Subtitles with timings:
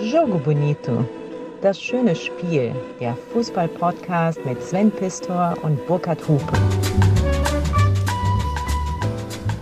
[0.00, 1.04] Jogo Bonito.
[1.60, 2.72] Das schöne Spiel.
[3.00, 6.52] Der Fußball-Podcast mit Sven Pistor und Burkhard Hupe.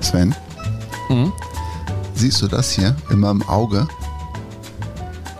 [0.00, 0.34] Sven,
[2.14, 3.88] siehst du das hier in meinem Auge?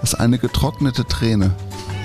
[0.00, 1.54] Das ist eine getrocknete Träne.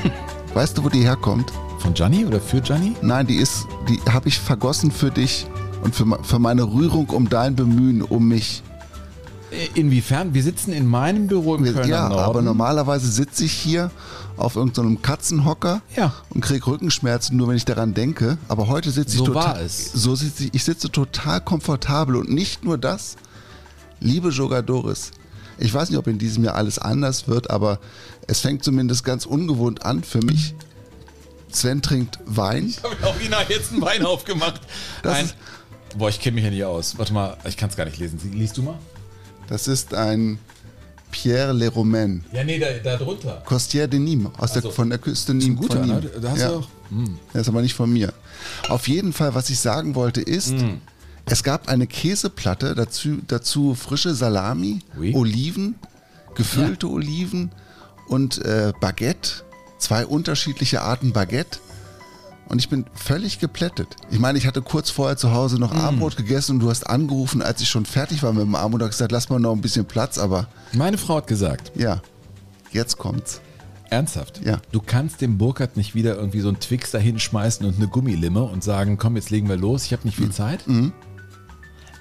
[0.53, 1.51] Weißt du, wo die herkommt?
[1.79, 2.95] Von Gianni oder für Gianni?
[3.01, 5.47] Nein, die ist, die habe ich vergossen für dich
[5.81, 8.63] und für, für meine Rührung um dein Bemühen um mich.
[9.75, 10.33] Inwiefern?
[10.33, 12.23] Wir sitzen in meinem Büro im Kölner ja, Norden.
[12.23, 13.91] aber normalerweise sitze ich hier
[14.37, 16.13] auf irgendeinem Katzenhocker Ja.
[16.29, 18.37] und kriege Rückenschmerzen, nur wenn ich daran denke.
[18.47, 19.43] Aber heute sitze ich So total.
[19.55, 19.91] war es.
[19.91, 23.17] So sitze ich, ich sitze total komfortabel und nicht nur das.
[23.99, 25.11] Liebe Jogadores,
[25.57, 27.79] ich weiß nicht, ob in diesem Jahr alles anders wird, aber
[28.27, 30.55] es fängt zumindest ganz ungewohnt an für mich.
[31.51, 32.67] Sven trinkt Wein.
[32.67, 34.61] Ich habe auch Ina jetzt einen Wein aufgemacht.
[35.03, 35.29] Das ein,
[35.97, 36.97] boah, ich kenne mich ja nicht aus.
[36.97, 38.17] Warte mal, ich kann es gar nicht lesen.
[38.33, 38.79] Liest du mal?
[39.51, 40.39] Das ist ein
[41.11, 42.23] Pierre Le Romain.
[42.31, 43.43] Ja, nee, da, da drunter.
[43.45, 45.57] Costière de Nîmes, aus der, Also, von der Küste Nîmes.
[45.57, 45.93] guter, von ne?
[45.95, 46.19] Nîmes.
[46.21, 46.47] Da hast ja.
[46.47, 46.67] du auch.
[46.89, 47.17] Hm.
[47.33, 48.13] Der ist aber nicht von mir.
[48.69, 50.53] Auf jeden Fall, was ich sagen wollte, ist,
[51.25, 55.13] es gab eine Käseplatte, dazu, dazu frische Salami, Oui.
[55.13, 55.75] Oliven,
[56.33, 57.51] gefüllte Oliven
[58.07, 59.43] und äh, Baguette.
[59.79, 61.59] Zwei unterschiedliche Arten Baguette.
[62.51, 63.95] Und ich bin völlig geplättet.
[64.09, 67.41] Ich meine, ich hatte kurz vorher zu Hause noch Armbrot gegessen und du hast angerufen,
[67.41, 69.61] als ich schon fertig war mit dem Armbrot, und hast gesagt, lass mal noch ein
[69.61, 72.01] bisschen Platz, aber Meine Frau hat gesagt, ja,
[72.73, 73.39] jetzt kommt's.
[73.89, 74.59] ernsthaft, Ja.
[74.73, 78.43] du kannst dem Burkhardt nicht wieder irgendwie so einen Twix da hinschmeißen und eine Gummilimme
[78.43, 80.65] und sagen, komm, jetzt legen wir los, ich habe nicht viel Zeit.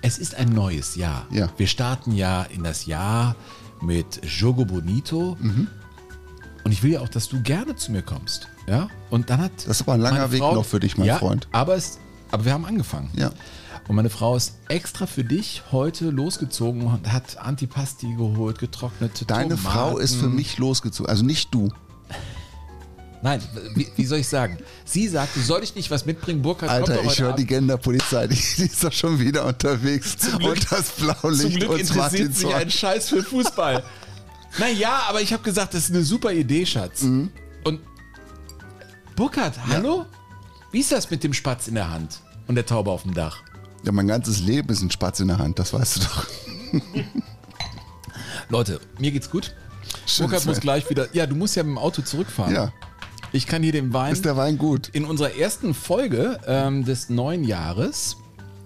[0.02, 1.26] Es ist ein neues Jahr.
[1.30, 1.36] Mhm.
[1.36, 1.48] Ja.
[1.58, 3.36] Wir starten ja in das Jahr
[3.82, 5.36] mit Jogo Bonito.
[5.40, 5.68] Mhm.
[6.64, 8.48] Und ich will ja auch, dass du gerne zu mir kommst.
[8.70, 8.88] Ja?
[9.10, 9.52] Und dann hat.
[9.66, 11.48] Das ist aber ein langer Weg noch für dich, mein ja, Freund.
[11.50, 11.98] Aber, es,
[12.30, 13.10] aber wir haben angefangen.
[13.16, 13.32] Ja.
[13.88, 19.56] Und meine Frau ist extra für dich heute losgezogen und hat Antipasti geholt, getrocknete Deine
[19.56, 19.66] Tomaten.
[19.66, 21.72] Frau ist für mich losgezogen, also nicht du.
[23.22, 23.42] Nein,
[23.74, 24.58] wie, wie soll ich sagen?
[24.84, 26.40] Sie sagte, soll ich nicht was mitbringen?
[26.40, 27.44] Burkhard Alter, kommt ich höre die.
[27.44, 30.16] Genderpolizei, die, die ist doch schon wieder unterwegs.
[30.16, 33.82] Glück- und das Blaulicht Zum Glück und interessiert Martin sich ein Scheiß für Fußball.
[34.58, 37.02] naja, aber ich habe gesagt, das ist eine super Idee, Schatz.
[37.02, 37.30] Mhm.
[37.64, 37.80] Und
[39.16, 40.06] Burkhard, hallo?
[40.72, 43.42] Wie ist das mit dem Spatz in der Hand und der Taube auf dem Dach?
[43.84, 46.26] Ja, mein ganzes Leben ist ein Spatz in der Hand, das weißt du doch.
[48.48, 49.54] Leute, mir geht's gut.
[50.06, 51.08] Schön, Burkhard muss gleich wieder.
[51.14, 52.54] Ja, du musst ja mit dem Auto zurückfahren.
[52.54, 52.72] Ja,
[53.32, 54.88] Ich kann hier den Wein ist der Wein gut?
[54.88, 58.16] in unserer ersten Folge ähm, des neuen Jahres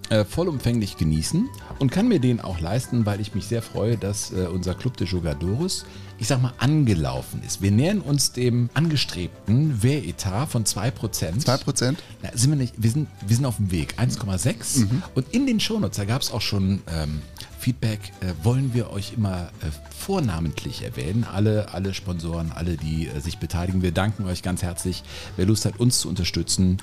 [0.09, 4.31] äh, vollumfänglich genießen und kann mir den auch leisten, weil ich mich sehr freue, dass
[4.31, 5.85] äh, unser Club de Jogadores,
[6.17, 7.61] ich sag mal, angelaufen ist.
[7.61, 11.45] Wir nähern uns dem angestrebten Wehretat von 2%.
[11.45, 11.95] 2%?
[12.21, 14.79] Na, sind wir, nicht, wir, sind, wir sind auf dem Weg, 1,6.
[14.79, 15.03] Mhm.
[15.13, 17.21] Und in den Shownotes, da gab es auch schon ähm,
[17.59, 21.23] Feedback, äh, wollen wir euch immer äh, vornamentlich erwähnen.
[21.23, 23.81] Alle, alle Sponsoren, alle, die äh, sich beteiligen.
[23.81, 25.03] Wir danken euch ganz herzlich,
[25.35, 26.77] wer Lust hat, uns zu unterstützen.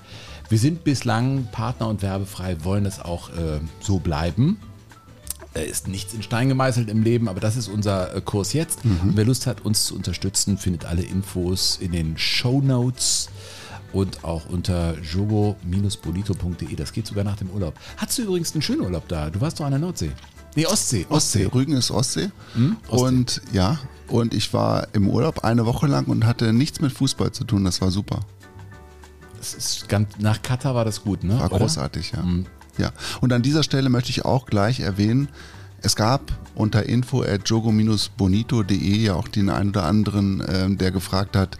[0.49, 4.59] Wir sind bislang Partner und werbefrei, wollen es auch äh, so bleiben.
[5.55, 8.81] Äh, ist nichts in Stein gemeißelt im Leben, aber das ist unser äh, Kurs jetzt.
[8.85, 13.29] Und wer Lust hat, uns zu unterstützen, findet alle Infos in den Show Notes
[13.93, 16.75] und auch unter jogo-bonito.de.
[16.75, 17.75] Das geht sogar nach dem Urlaub.
[17.99, 19.29] Hattest du übrigens einen schönen Urlaub da?
[19.29, 20.13] Du warst doch an der Nordsee.
[20.55, 21.07] Nee, Ostsee.
[21.09, 22.31] Ostsee, Rügen ist Ostsee.
[22.55, 22.77] Hm?
[22.89, 23.07] Ostsee.
[23.07, 27.33] Und ja, und ich war im Urlaub eine Woche lang und hatte nichts mit Fußball
[27.33, 28.21] zu tun, das war super.
[29.39, 31.39] Das ist ganz, nach Katar war das gut, ne?
[31.39, 31.61] War Oder?
[31.61, 32.25] großartig, ja.
[32.79, 32.93] Ja.
[33.21, 35.29] Und an dieser Stelle möchte ich auch gleich erwähnen,
[35.83, 41.37] es gab unter info at jogo-bonito.de ja auch den einen oder anderen, ähm, der gefragt
[41.37, 41.59] hat,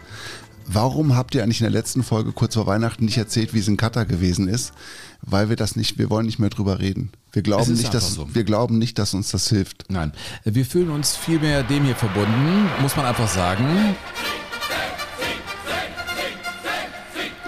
[0.65, 3.67] warum habt ihr eigentlich in der letzten Folge kurz vor Weihnachten nicht erzählt, wie es
[3.67, 4.73] in Katar gewesen ist?
[5.21, 7.11] Weil wir das nicht, wir wollen nicht mehr drüber reden.
[7.31, 8.33] Wir glauben nicht, dass, so.
[8.33, 9.85] wir glauben nicht, dass uns das hilft.
[9.89, 10.13] Nein,
[10.43, 13.95] wir fühlen uns vielmehr dem hier verbunden, muss man einfach sagen.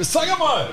[0.02, 0.70] Sag mal!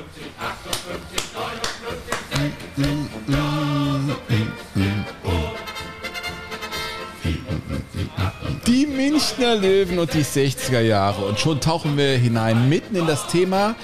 [8.67, 11.25] Die Münchner Löwen und die 60er Jahre.
[11.25, 13.75] Und schon tauchen wir hinein mitten in das Thema.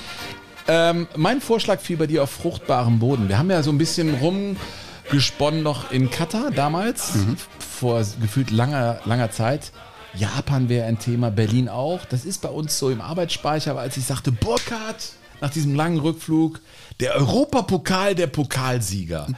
[0.67, 3.29] Ähm, mein Vorschlag fiel bei dir auf fruchtbarem Boden.
[3.29, 7.13] Wir haben ja so ein bisschen rumgesponnen noch in Katar damals,
[7.59, 9.73] vor gefühlt langer, langer Zeit.
[10.15, 12.05] Japan wäre ein Thema, Berlin auch.
[12.05, 16.01] Das ist bei uns so im Arbeitsspeicher, aber als ich sagte, Burkhardt, nach diesem langen
[16.01, 16.61] Rückflug,
[17.01, 19.29] der Europapokal der Pokalsieger.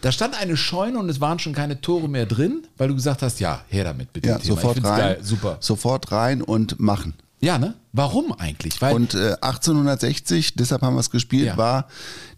[0.00, 3.22] Da stand eine Scheune und es waren schon keine Tore mehr drin, weil du gesagt
[3.22, 4.28] hast, ja, her damit bitte.
[4.28, 4.98] Ja, sofort rein.
[4.98, 5.56] Geil, super.
[5.60, 7.14] Sofort rein und machen.
[7.42, 7.74] Ja, ne?
[7.92, 8.82] Warum eigentlich?
[8.82, 11.56] Weil Und äh, 1860, deshalb haben wir es gespielt, Ja.
[11.56, 11.88] war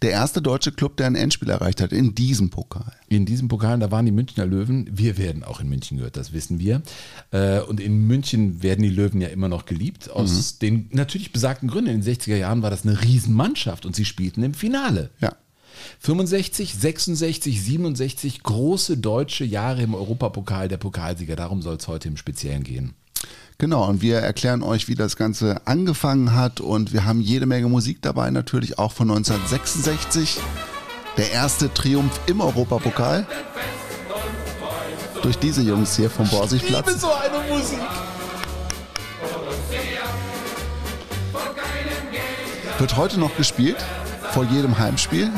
[0.01, 2.93] der erste deutsche Club, der ein Endspiel erreicht hat in diesem Pokal.
[3.09, 4.89] in diesem Pokal, da waren die Münchner Löwen.
[4.91, 6.81] Wir werden auch in München gehört, das wissen wir.
[7.31, 10.09] Äh, Und in München werden die Löwen ja immer noch geliebt.
[10.09, 11.91] Aus den natürlich besagten Gründen.
[11.91, 15.09] In den 60er Jahren war das eine Riesenmannschaft und sie spielten im Finale.
[15.19, 15.33] Ja.
[15.99, 21.35] 65, 66, 67 große deutsche Jahre im Europapokal der Pokalsieger.
[21.35, 22.93] Darum soll es heute im Speziellen gehen.
[23.57, 27.69] Genau, und wir erklären euch, wie das Ganze angefangen hat und wir haben jede Menge
[27.69, 30.39] Musik dabei, natürlich auch von 1966.
[31.17, 33.27] Der erste Triumph im Europapokal.
[35.21, 36.99] Durch diese Jungs hier vom Borsigplatz.
[36.99, 37.79] so eine Musik.
[42.79, 43.77] Wird heute noch gespielt,
[44.33, 45.29] vor jedem Heimspiel.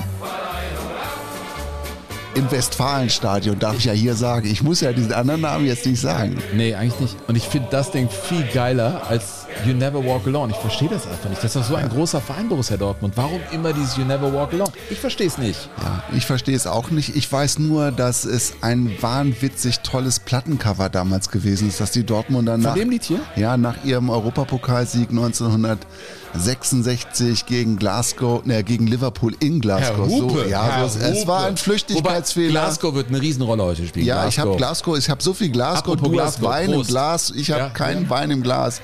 [2.34, 4.48] Im Westfalenstadion, darf ich ja hier sagen.
[4.50, 6.38] Ich muss ja diesen anderen Namen jetzt nicht sagen.
[6.54, 7.18] Nee, eigentlich nicht.
[7.28, 10.52] Und ich finde das Ding viel geiler als You Never Walk Alone.
[10.54, 11.44] Ich verstehe das einfach nicht.
[11.44, 13.14] Das ist doch so ein großer Verein, Borussia Dortmund.
[13.16, 14.72] Warum immer dieses You Never Walk Alone?
[14.90, 15.70] Ich verstehe es nicht.
[15.82, 17.16] Ja, ich verstehe es auch nicht.
[17.16, 22.58] Ich weiß nur, dass es ein wahnwitzig tolles Plattencover damals gewesen ist, dass die Dortmunder
[22.58, 23.20] nach, dem Lied hier?
[23.36, 30.10] Ja, nach ihrem Europapokalsieg 1966 gegen Glasgow, ne, gegen Liverpool in Glasgow.
[30.10, 31.62] so, ja, Herr so, es, es war ein Hupe.
[31.64, 32.50] Flüchtigkeitsfehler.
[32.50, 34.06] Wobei, Glasgow wird eine Riesenrolle heute spielen.
[34.06, 34.58] ja, ich habe Glasgow.
[34.58, 36.90] Glasgow, ich habe so viel Glasgow, Apropos du hast Glasgow, Wein im Prost.
[36.90, 38.10] Glas, ich habe Ja, keinen ja.
[38.10, 38.82] Wein im Glas.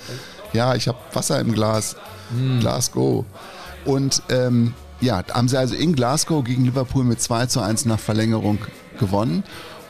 [0.54, 1.96] Ja, ich habe Wasser im Glas.
[2.32, 2.60] Hm.
[2.60, 3.26] Glasgow.
[3.86, 8.00] Und ähm, ja, haben sie also in Glasgow gegen Liverpool mit 2 zu 1 nach
[8.00, 8.60] Verlängerung
[9.00, 9.44] gewonnen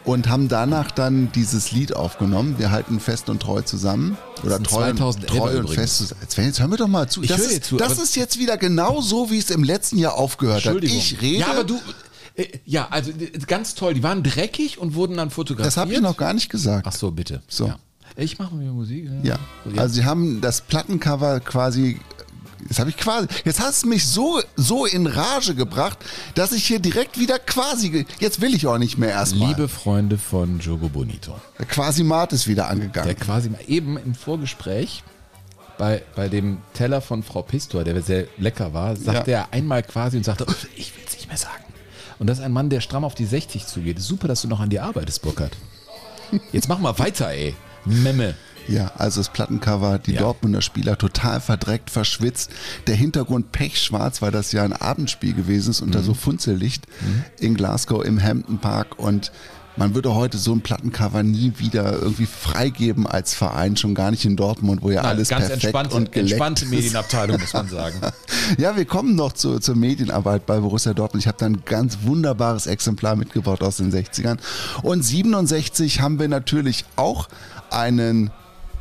[0.06, 2.56] und haben danach dann dieses Lied aufgenommen.
[2.58, 4.18] Wir halten fest und treu zusammen.
[4.44, 6.22] Oder treu, und- 2011er treu und fest zusammen.
[6.22, 7.22] Jetzt, jetzt hören wir doch mal zu.
[7.22, 10.16] Ich das ist, zu, das ist jetzt wieder genau so, wie es im letzten Jahr
[10.16, 10.84] aufgehört hat.
[10.84, 11.40] Ich rede.
[11.40, 11.80] Ja, aber du.
[12.36, 13.94] Äh, ja, also äh, ganz toll.
[13.94, 15.68] Die waren dreckig und wurden dann fotografiert.
[15.68, 16.88] das habe ich noch gar nicht gesagt.
[16.88, 17.42] Ach so, bitte.
[17.48, 17.68] So.
[17.68, 17.76] Ja.
[18.16, 19.10] Ich mache mal Musik.
[19.24, 19.38] Ja.
[19.78, 22.00] Also sie haben das Plattencover quasi.
[22.68, 23.28] Jetzt habe ich quasi.
[23.44, 25.98] Jetzt hast du mich so, so in Rage gebracht,
[26.36, 28.06] dass ich hier direkt wieder quasi.
[28.20, 29.50] Jetzt will ich auch nicht mehr erstmal.
[29.50, 31.36] Liebe Freunde von Jogo Bonito.
[31.58, 33.16] Der Quasimat ist wieder Der angegangen.
[33.18, 35.04] quasi mal eben im Vorgespräch
[35.80, 39.38] bei, bei dem Teller von Frau Pistor, der sehr lecker war, sagte Ja.
[39.40, 41.64] er einmal quasi und sagte, ich will es nicht mehr sagen.
[42.20, 44.00] Und das ist ein Mann, der stramm auf die 60 zugeht.
[44.00, 45.58] Super, dass du noch an dir arbeitest, Burkhard.
[46.52, 47.56] Jetzt mach mal weiter, ey.
[47.86, 48.36] Memme.
[48.68, 50.22] Ja, also das Plattencover, die Ja.
[50.22, 52.52] Dortmunder Spieler total verdreckt, verschwitzt.
[52.88, 56.86] Der Hintergrund pechschwarz, weil das ja ein Abendspiel gewesen ist unter so Funzellicht
[57.40, 59.32] in Glasgow im Hampton Park und
[59.78, 64.26] man würde heute so ein Plattencover nie wieder irgendwie freigeben als Verein, schon gar nicht
[64.26, 66.66] in Dortmund, wo ja alles ganz perfekt entspannte, und entspannte.
[66.66, 67.96] Medienabteilung, muss man sagen.
[68.58, 71.24] Ja, wir kommen noch zu, zur Medienarbeit bei Borussia Dortmund.
[71.24, 74.38] Ich habe da ein ganz wunderbares Exemplar mitgebracht aus den 60ern.
[74.84, 77.30] Und 67 haben wir natürlich auch
[77.72, 78.32] einen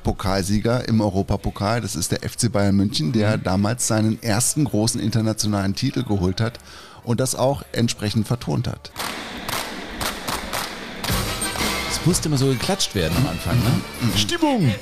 [0.03, 1.81] Pokalsieger im Europapokal.
[1.81, 6.59] Das ist der FC Bayern München, der damals seinen ersten großen internationalen Titel geholt hat
[7.05, 8.91] und das auch entsprechend vertont hat.
[11.91, 14.17] Es musste immer so geklatscht werden am Anfang, ne?
[14.17, 14.73] Stimmung!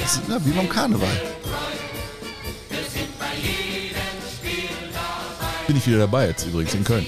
[0.00, 1.08] Das ist, ja, wie beim Karneval.
[5.66, 7.06] Bin ich wieder dabei jetzt übrigens in Köln.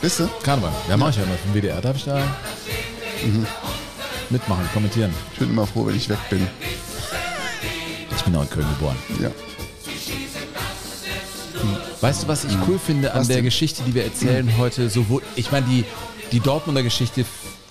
[0.00, 0.30] Wisst ihr?
[0.42, 0.72] Karneval.
[0.88, 1.80] Ja, mach ich ja immer vom WDR.
[1.80, 2.22] Darf ich da
[4.30, 5.12] mitmachen, kommentieren?
[5.32, 6.46] Ich bin immer froh, wenn ich weg bin.
[8.16, 8.96] Ich bin auch in Köln geboren.
[9.22, 9.30] Ja.
[12.00, 13.44] Weißt du, was ich cool finde an Was der denn?
[13.44, 14.88] Geschichte, die wir erzählen heute?
[14.88, 15.84] Sowohl, ich meine, die,
[16.30, 17.24] die Dortmunder Geschichte,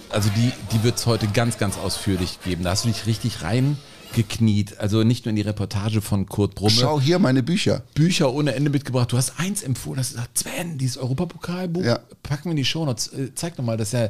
[0.10, 2.64] also die, die wird es heute ganz, ganz ausführlich geben.
[2.64, 4.80] Da hast du dich richtig reingekniet.
[4.80, 6.72] Also nicht nur in die Reportage von Kurt Brumme.
[6.72, 7.84] Schau hier meine Bücher.
[7.94, 9.12] Bücher ohne Ende mitgebracht.
[9.14, 12.00] Du hast eins empfohlen, das sagt, Sven, dieses Europapokalbuch, Ja.
[12.24, 13.08] packen wir in die Shownotes.
[13.14, 14.10] Äh, Zeig doch mal, das ist ja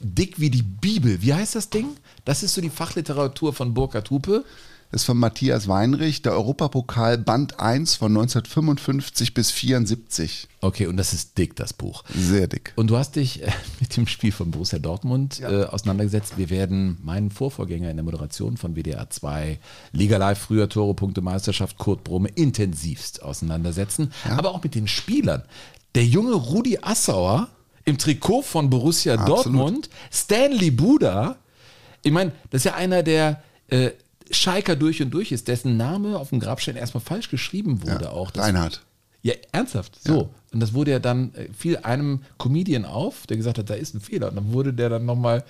[0.00, 1.22] dick wie die Bibel.
[1.22, 1.88] Wie heißt das Ding?
[2.24, 4.44] Das ist so die Fachliteratur von Burkhard Hupe.
[4.92, 10.46] Das ist von Matthias Weinrich, der Europapokal Band 1 von 1955 bis 74.
[10.60, 12.04] Okay, und das ist dick, das Buch.
[12.14, 12.72] Sehr dick.
[12.76, 13.50] Und du hast dich äh,
[13.80, 16.38] mit dem Spiel von Borussia Dortmund äh, auseinandergesetzt.
[16.38, 19.58] Wir werden meinen Vorvorgänger in der Moderation von WDR 2,
[19.92, 24.12] Liga Live, früher Tore, Punkte, Meisterschaft, Kurt Brumme, intensivst auseinandersetzen.
[24.36, 25.42] Aber auch mit den Spielern.
[25.96, 27.48] Der junge Rudi Assauer
[27.86, 29.46] im Trikot von Borussia Absolut.
[29.46, 31.36] Dortmund, Stanley Buda.
[32.02, 33.90] Ich meine, das ist ja einer, der äh,
[34.30, 38.32] Schalker durch und durch ist, dessen Name auf dem Grabstein erstmal falsch geschrieben wurde auch.
[38.32, 38.82] Das Reinhard.
[39.22, 39.98] ja, ernsthaft.
[40.04, 40.30] So.
[40.52, 43.94] Und das wurde ja dann, äh, fiel einem Comedian auf, der gesagt hat, da ist
[43.94, 44.28] ein Fehler.
[44.28, 45.44] Und dann wurde der dann nochmal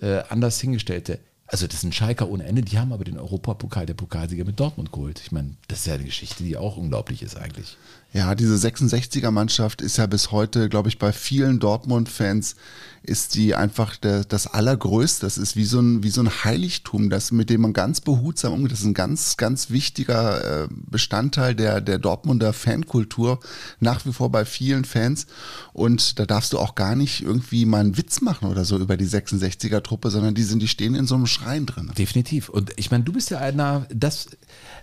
[0.00, 1.18] äh, anders hingestellt.
[1.46, 4.92] Also das sind Schalker ohne Ende, die haben aber den Europapokal der Pokalsieger mit Dortmund
[4.92, 5.20] geholt.
[5.20, 7.76] Ich meine, das ist ja eine Geschichte, die auch unglaublich ist eigentlich.
[8.14, 12.54] Ja, diese 66er Mannschaft ist ja bis heute, glaube ich, bei vielen Dortmund-Fans
[13.02, 15.26] ist die einfach der, das Allergrößte.
[15.26, 18.52] Das ist wie so, ein, wie so ein Heiligtum, das, mit dem man ganz behutsam
[18.52, 18.70] umgeht.
[18.70, 23.40] Das ist ein ganz, ganz wichtiger äh, Bestandteil der, der Dortmunder Fankultur,
[23.80, 25.26] nach wie vor bei vielen Fans.
[25.72, 28.96] Und da darfst du auch gar nicht irgendwie mal einen Witz machen oder so über
[28.96, 31.90] die 66er-Truppe, sondern die sind, die stehen in so einem Schrein drin.
[31.98, 32.48] Definitiv.
[32.48, 34.28] Und ich meine, du bist ja einer, das,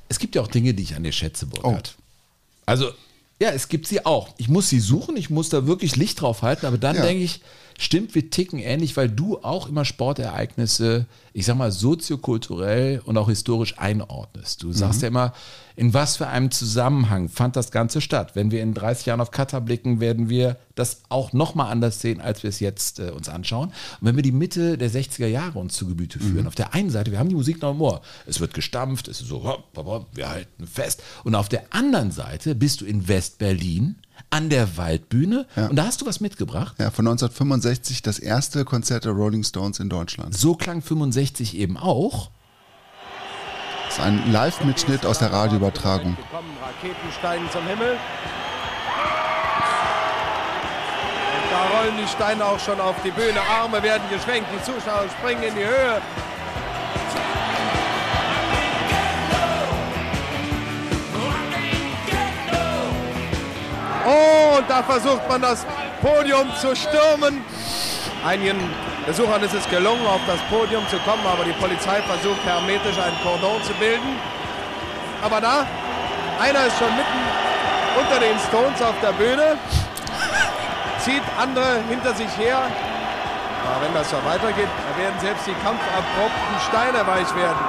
[0.09, 1.95] es gibt ja auch Dinge, die ich an dir schätze, Burkhard.
[1.97, 2.01] Oh.
[2.65, 2.91] Also
[3.41, 4.29] ja, es gibt sie auch.
[4.37, 7.01] Ich muss sie suchen, ich muss da wirklich Licht drauf halten, aber dann ja.
[7.01, 7.41] denke ich,
[7.77, 13.29] stimmt, wir ticken ähnlich, weil du auch immer Sportereignisse, ich sag mal, soziokulturell und auch
[13.29, 14.63] historisch einordnest.
[14.63, 15.03] Du sagst mhm.
[15.03, 15.33] ja immer,
[15.75, 18.31] in was für einem Zusammenhang fand das Ganze statt?
[18.35, 22.21] Wenn wir in 30 Jahren auf Katar blicken, werden wir das auch nochmal anders sehen,
[22.21, 23.69] als wir es jetzt äh, uns anschauen.
[23.69, 26.47] Und wenn wir die Mitte der 60er Jahre uns zu Gebüte führen, mhm.
[26.47, 29.21] auf der einen Seite, wir haben die Musik noch im Ohr, es wird gestampft, es
[29.21, 29.43] ist so,
[30.13, 31.03] wir halten fest.
[31.23, 33.95] Und auf der anderen Seite bist du in West-Berlin,
[34.29, 35.45] an der Waldbühne.
[35.55, 35.67] Ja.
[35.67, 36.75] Und da hast du was mitgebracht.
[36.79, 40.37] Ja, von 1965 das erste Konzert der Rolling Stones in Deutschland.
[40.37, 42.29] So klang 65 eben auch.
[43.85, 46.17] Das ist ein Live-Mitschnitt aus der Radioübertragung.
[46.61, 47.91] Raketen steigen zum Himmel.
[47.91, 47.99] Und
[51.51, 53.41] da rollen die Steine auch schon auf die Bühne.
[53.41, 56.01] Arme werden geschwenkt, die Zuschauer springen in die Höhe.
[64.05, 65.65] Oh, und da versucht man das
[66.01, 67.43] Podium zu stürmen.
[68.25, 68.57] Einigen
[69.05, 73.13] Besuchern ist es gelungen, auf das Podium zu kommen, aber die Polizei versucht hermetisch ein
[73.23, 74.19] Cordon zu bilden.
[75.21, 75.65] Aber da,
[76.39, 77.21] einer ist schon mitten
[77.99, 79.57] unter den Stones auf der Bühne,
[80.99, 82.59] zieht andere hinter sich her.
[83.65, 87.59] Aber wenn das so weitergeht, da werden selbst die kampferprobten Steine weich werden.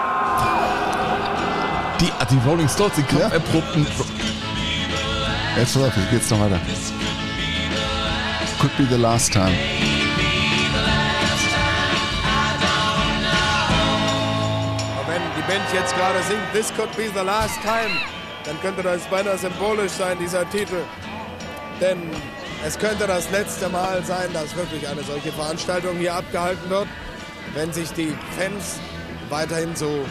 [2.00, 4.41] Die, die Rolling Stones, die kampferprobten ja.
[5.56, 6.60] Jetzt pass auf, jetzt geht's noch weiter.
[8.58, 9.52] Could be the last time.
[15.06, 17.90] wenn die Band jetzt gerade singt, This could be the last time,
[18.44, 20.82] dann könnte das beinahe symbolisch sein, dieser Titel.
[21.80, 21.98] Denn
[22.64, 26.88] es könnte das letzte Mal sein, dass wirklich eine solche Veranstaltung hier abgehalten wird,
[27.54, 28.78] wenn sich die Fans
[29.28, 30.06] weiterhin so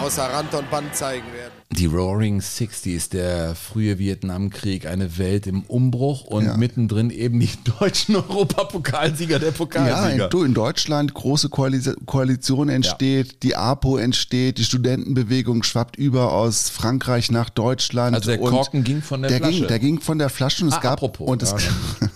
[0.00, 1.47] außer Rand und Band zeigen werden.
[1.78, 6.56] Die Roaring Sixties, der frühe Vietnamkrieg, eine Welt im Umbruch und ja.
[6.56, 10.28] mittendrin eben die deutschen Europapokalsieger, der Pokalsieger.
[10.32, 13.38] Ja, in, in Deutschland große Koalition entsteht, ja.
[13.44, 18.16] die APO entsteht, die Studentenbewegung schwappt über aus Frankreich nach Deutschland.
[18.16, 19.58] Also der Korken ging von der, der Flasche.
[19.58, 22.08] Ging, der ging von der Flasche und es ah, gab apropos, und es, ja,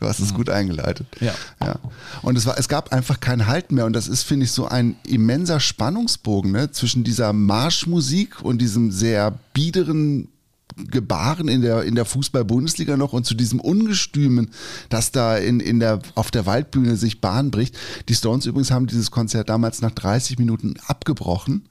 [0.00, 0.36] Du hast es mhm.
[0.36, 1.06] gut eingeleitet.
[1.20, 1.34] Ja.
[1.60, 1.78] ja.
[2.22, 3.86] Und es, war, es gab einfach kein Halt mehr.
[3.86, 6.70] Und das ist, finde ich, so ein immenser Spannungsbogen ne?
[6.70, 10.28] zwischen dieser Marschmusik und diesem sehr biederen
[10.76, 14.50] Gebaren in der, in der Fußball-Bundesliga noch und zu diesem Ungestümen,
[14.90, 17.74] das da in, in der, auf der Waldbühne sich Bahn bricht.
[18.10, 21.66] Die Stones übrigens haben dieses Konzert damals nach 30 Minuten abgebrochen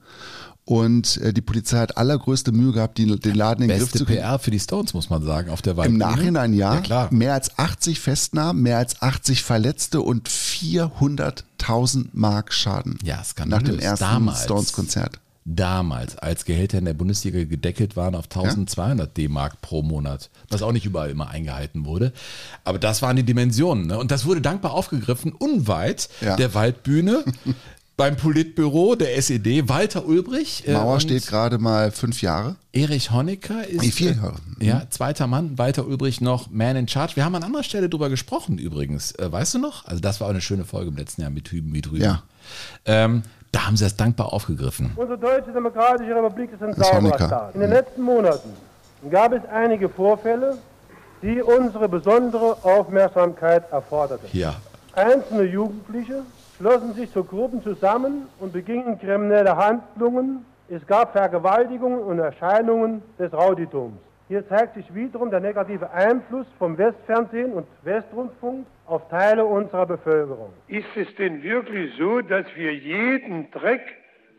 [0.66, 4.04] und äh, die Polizei hat allergrößte Mühe gehabt, die, den Laden in den Griff zu
[4.04, 4.18] kriegen.
[4.18, 6.02] PR für die Stones, muss man sagen, auf der Waldbühne.
[6.02, 6.74] Im Nachhinein ja.
[6.74, 7.08] ja klar.
[7.12, 12.98] Mehr als 80 Festnahmen, mehr als 80 Verletzte und 400.000 Mark Schaden.
[13.04, 13.68] Ja, skandalös.
[14.00, 15.20] Nach dem ersten Stones-Konzert.
[15.48, 19.06] Damals, als Gehälter in der Bundesliga gedeckelt waren auf 1200 ja?
[19.06, 22.12] D-Mark pro Monat, was auch nicht überall immer eingehalten wurde.
[22.64, 23.86] Aber das waren die Dimensionen.
[23.86, 23.96] Ne?
[23.96, 26.34] Und das wurde dankbar aufgegriffen, unweit ja.
[26.34, 27.22] der Waldbühne.
[27.96, 30.66] beim Politbüro der SED, Walter Ulbrich.
[30.66, 32.56] Äh, Mauer steht gerade mal fünf Jahre.
[32.72, 33.80] Erich Honecker ist.
[33.80, 34.36] Nee, vier Jahre.
[34.60, 37.16] Äh, ja, zweiter Mann, Walter Ulbrich noch Man in Charge.
[37.16, 39.12] Wir haben an anderer Stelle drüber gesprochen übrigens.
[39.12, 39.86] Äh, weißt du noch?
[39.86, 42.04] Also, das war auch eine schöne Folge im letzten Jahr mit Hüben wie drüben.
[42.04, 42.22] Ja.
[42.84, 43.22] Ähm,
[43.52, 44.92] da haben sie das dankbar aufgegriffen.
[44.96, 47.54] Unsere Deutsche Demokratische Republik ist ein sauberer Staat.
[47.54, 48.50] In den letzten Monaten
[49.10, 50.58] gab es einige Vorfälle,
[51.22, 54.28] die unsere besondere Aufmerksamkeit erforderten.
[54.32, 54.56] Ja.
[54.94, 56.22] Einzelne Jugendliche
[56.56, 60.44] schlossen sich zu Gruppen zusammen und begingen kriminelle Handlungen.
[60.68, 63.98] Es gab Vergewaltigungen und Erscheinungen des Rauditums.
[64.28, 70.52] Hier zeigt sich wiederum der negative Einfluss vom Westfernsehen und Westrundfunk auf Teile unserer Bevölkerung.
[70.66, 73.82] Ist es denn wirklich so, dass wir jeden Dreck,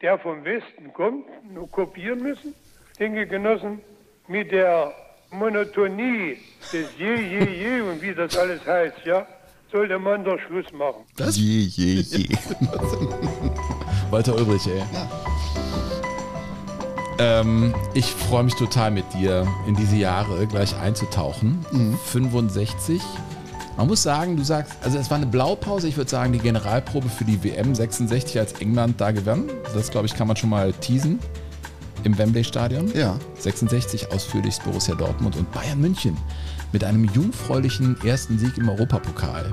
[0.02, 2.54] der vom Westen kommt, nur kopieren müssen?
[3.00, 3.80] Denke, Genossen,
[4.28, 4.92] mit der
[5.32, 6.38] Monotonie
[6.74, 9.26] des Je, Je, Je und wie das alles heißt, ja,
[9.72, 11.04] soll der Mann doch Schluss machen.
[11.16, 11.38] Das?
[11.38, 12.28] Je, je, je.
[14.12, 14.78] Walter Ulbrich, ey.
[14.94, 15.10] Ja.
[17.20, 21.66] Ähm, ich freue mich total mit dir in diese Jahre gleich einzutauchen.
[21.72, 21.98] Mhm.
[22.06, 23.02] 65
[23.76, 25.88] Man muss sagen, du sagst, also es war eine Blaupause.
[25.88, 29.50] Ich würde sagen, die Generalprobe für die WM 66, als England da gewann.
[29.74, 31.20] Das, glaube ich, kann man schon mal teasen.
[32.04, 32.92] Im Wembley-Stadion.
[32.96, 33.18] Ja.
[33.40, 36.16] 66 ausführlichst Borussia Dortmund und Bayern München.
[36.74, 39.52] Mit einem jungfräulichen ersten Sieg im Europapokal.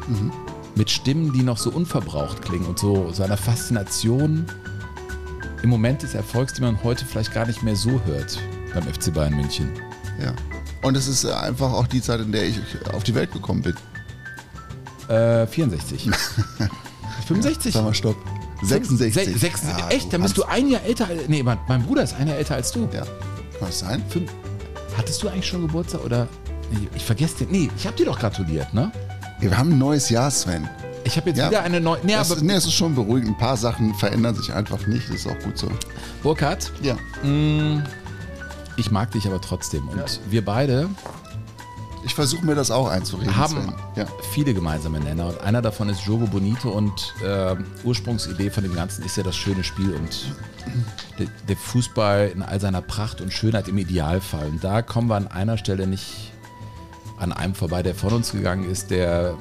[0.74, 4.44] Mit Stimmen, die noch so unverbraucht klingen und so seiner Faszination
[5.62, 8.38] im Moment des Erfolgs, die man heute vielleicht gar nicht mehr so hört
[8.74, 9.70] beim FC Bayern München.
[10.20, 10.32] Ja.
[10.82, 12.58] Und es ist einfach auch die Zeit, in der ich
[12.92, 13.74] auf die Welt gekommen bin.
[15.08, 16.10] Äh, 64.
[17.26, 17.72] 65?
[17.74, 18.16] Sag mal, stopp.
[18.62, 19.14] 66.
[19.32, 20.12] Se- sechs- Ja, echt?
[20.12, 21.06] Dann bist du ein Jahr älter.
[21.06, 22.88] als- Nee, mein, mein Bruder ist ein Jahr älter als du.
[22.92, 23.02] Ja.
[23.58, 24.02] Kann das sein?
[24.08, 24.30] Fünf,
[24.96, 26.28] hattest du eigentlich schon Geburtstag oder?
[26.74, 27.50] Nee, ich vergesse den.
[27.50, 28.90] Nee, ich habe dir doch gratuliert, ne?
[29.40, 30.68] Wir haben ein neues Jahr, Sven.
[31.04, 31.50] Ich habe jetzt Ja.
[31.50, 31.98] wieder eine neue.
[32.02, 33.30] Nee, Das, aber nee, es ist schon beruhigend.
[33.30, 35.08] Ein paar Sachen verändern sich einfach nicht.
[35.08, 35.68] Das ist auch gut so.
[36.22, 36.96] Burkhard, Ja.
[38.76, 39.88] ich mag dich aber trotzdem.
[39.88, 40.88] Und wir beide
[42.06, 43.74] Ich versuche mir das auch einzureden, haben Sven.
[43.96, 44.04] Ja.
[44.32, 45.28] viele gemeinsame Nenner.
[45.28, 46.68] Und einer davon ist Jogo Bonito.
[46.70, 50.34] Und äh, Ursprungsidee von dem Ganzen ist ja das schöne Spiel und
[51.18, 54.48] der, der Fußball in all seiner Pracht und Schönheit im Idealfall.
[54.48, 56.30] Und da kommen wir an einer Stelle nicht
[57.18, 59.36] an einem vorbei, der von uns gegangen ist, der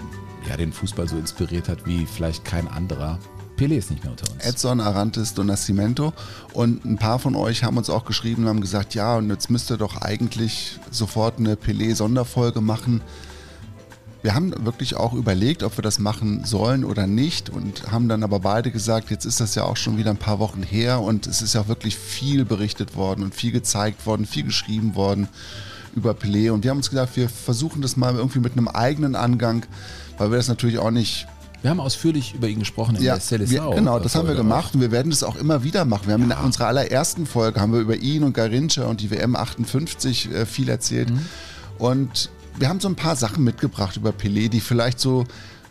[0.50, 3.20] ja, den Fußball so inspiriert hat wie vielleicht kein anderer.
[3.56, 4.44] Pelé ist nicht mehr unter uns.
[4.44, 6.14] Edson Arantes do Nascimento.
[6.54, 9.50] Und ein paar von euch haben uns auch geschrieben und haben gesagt, ja, und jetzt
[9.50, 13.02] müsst ihr doch eigentlich sofort eine Pelé-Sonderfolge machen.
[14.24, 18.24] Wir haben wirklich auch überlegt, ob wir das machen sollen oder nicht und haben dann
[18.24, 21.28] aber beide gesagt, jetzt ist das ja auch schon wieder ein paar Wochen her und
[21.28, 25.28] es ist ja wirklich viel berichtet worden und viel gezeigt worden, viel geschrieben worden
[25.96, 29.16] über Pelé und wir haben uns gedacht, wir versuchen das mal irgendwie mit einem eigenen
[29.16, 29.66] Angang,
[30.18, 31.28] weil wir das natürlich auch nicht
[31.62, 33.70] Wir haben ausführlich über ihn gesprochen in ja, der Seleção.
[33.70, 36.08] wir, genau, das haben wir gemacht und wir werden das auch immer wieder machen.
[36.08, 39.36] Wir haben in unserer allerersten Folge haben wir über ihn und Garincha und die WM
[39.36, 41.20] 58 äh, viel erzählt Mhm.
[41.78, 45.24] und wir haben so ein paar Sachen mitgebracht über Pelé, die vielleicht so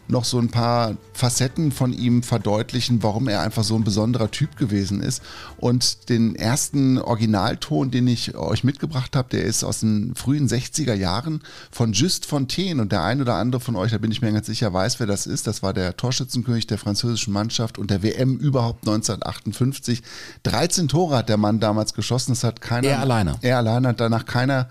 [0.09, 4.57] noch so ein paar Facetten von ihm verdeutlichen, warum er einfach so ein besonderer Typ
[4.57, 5.23] gewesen ist.
[5.59, 10.95] Und den ersten Originalton, den ich euch mitgebracht habe, der ist aus den frühen 60er
[10.95, 12.83] Jahren von Just Fontaine.
[12.83, 15.07] Und der ein oder andere von euch, da bin ich mir ganz sicher, weiß, wer
[15.07, 15.47] das ist.
[15.47, 20.03] Das war der Torschützenkönig der französischen Mannschaft und der WM überhaupt 1958.
[20.43, 22.33] 13 Tore hat der Mann damals geschossen.
[22.33, 22.89] Das hat keiner.
[22.89, 23.37] Er alleine.
[23.41, 24.69] Er alleine hat danach keiner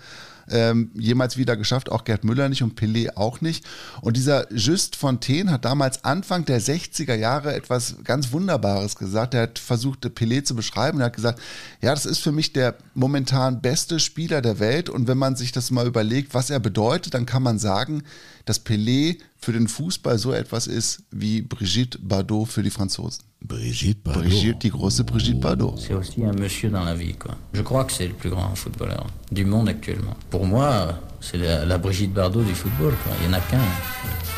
[0.52, 3.64] ähm, jemals wieder geschafft, auch Gerd Müller nicht und Pelé auch nicht.
[4.00, 9.34] Und dieser Just Fontaine hat damals Anfang der 60er Jahre etwas ganz Wunderbares gesagt.
[9.34, 11.00] Er hat versucht, Pelé zu beschreiben.
[11.00, 11.40] Er hat gesagt,
[11.80, 14.88] ja, das ist für mich der momentan beste Spieler der Welt.
[14.88, 18.02] Und wenn man sich das mal überlegt, was er bedeutet, dann kann man sagen,
[18.44, 23.22] dass Pelé für den Fußball so etwas ist wie Brigitte Bardot für die Franzosen.
[23.40, 24.24] Brigitte Bardot.
[24.24, 25.76] Brigitte, die große Brigitte Bardot.
[25.78, 27.36] C'est aussi un monsieur dans la vie, quoi.
[27.52, 30.16] Je crois que c'est le plus grand footballeur du monde actuellement.
[30.30, 33.12] Pour moi, c'est la, la Brigitte Bardot du football, quoi.
[33.20, 33.58] Il n'y en a qu'un.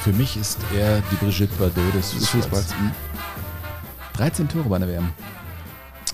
[0.03, 2.45] Für mich ist er die Brigitte Bardot des Fußballs.
[2.45, 2.71] Fußballs.
[2.79, 2.91] hm.
[4.15, 5.11] 13 Tore bei der WM.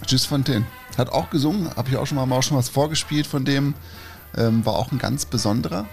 [0.09, 0.65] Just Fontaine.
[0.97, 3.75] Hat auch gesungen, habe ich auch schon mal, auch schon was vorgespielt von dem.
[4.37, 5.87] Ähm, war auch ein ganz besonderer.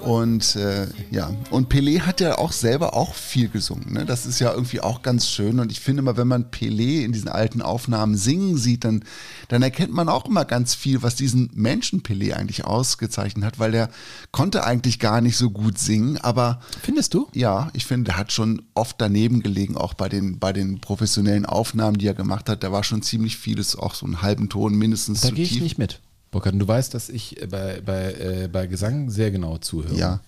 [0.00, 3.92] Und äh, ja, und Pelé hat ja auch selber auch viel gesungen.
[3.92, 4.06] Ne?
[4.06, 5.60] Das ist ja irgendwie auch ganz schön.
[5.60, 9.04] Und ich finde immer, wenn man Pelé in diesen alten Aufnahmen singen sieht, dann,
[9.48, 13.72] dann erkennt man auch immer ganz viel, was diesen Menschen Pelé eigentlich ausgezeichnet hat, weil
[13.72, 13.90] der
[14.32, 17.28] konnte eigentlich gar nicht so gut singen, aber Findest du?
[17.34, 21.46] ja, ich finde, der hat schon oft daneben gelegen, auch bei den, bei den professionellen
[21.46, 22.62] Aufnahmen, die er gemacht hat.
[22.62, 25.62] Da war schon ziemlich vieles, auch so einen halben Ton mindestens Da gehe ich tief.
[25.62, 26.00] nicht mit.
[26.30, 29.94] Burkhard, du weißt, dass ich äh, bei, bei, äh, bei Gesang sehr genau zuhöre.
[29.94, 30.20] Ja.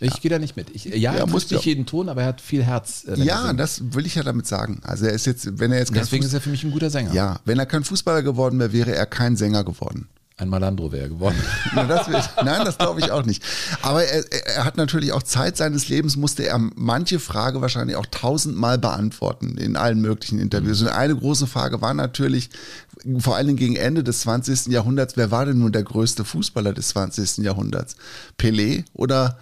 [0.00, 0.68] Ich gehe da nicht mit.
[0.74, 1.70] Ich, ja, Ja, er muss nicht ja.
[1.70, 3.04] jeden Ton, aber er hat viel Herz.
[3.06, 4.80] äh, Ja, das will ich ja damit sagen.
[4.82, 6.72] Also er ist jetzt, wenn er jetzt kein Deswegen Fuß- ist er für mich ein
[6.72, 7.12] guter Sänger.
[7.12, 10.08] ja, wenn er kein Fußballer geworden wäre, wäre er kein Sänger geworden.
[10.38, 11.36] Ein Malandro wäre er geworden.
[11.74, 13.44] Na, das will, nein, das glaube ich auch nicht.
[13.82, 14.24] Aber er,
[14.56, 19.56] er hat natürlich auch Zeit seines Lebens, musste er manche Frage wahrscheinlich auch tausendmal beantworten
[19.56, 20.80] in allen möglichen Interviews.
[20.82, 22.50] Und eine große Frage war natürlich,
[23.18, 24.66] vor Dingen gegen Ende des 20.
[24.66, 27.38] Jahrhunderts, wer war denn nun der größte Fußballer des 20.
[27.38, 27.96] Jahrhunderts?
[28.38, 29.38] Pelé oder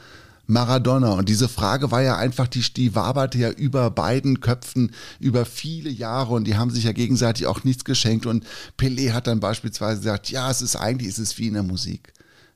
[0.51, 1.13] Maradona.
[1.13, 5.91] Und diese Frage war ja einfach, die, die waberte ja über beiden Köpfen über viele
[5.91, 8.27] Jahre und die haben sich ja gegenseitig auch nichts geschenkt.
[8.27, 8.45] Und
[8.79, 12.13] Pelé hat dann beispielsweise gesagt, ja, es ist eigentlich, ist es wie in der Musik.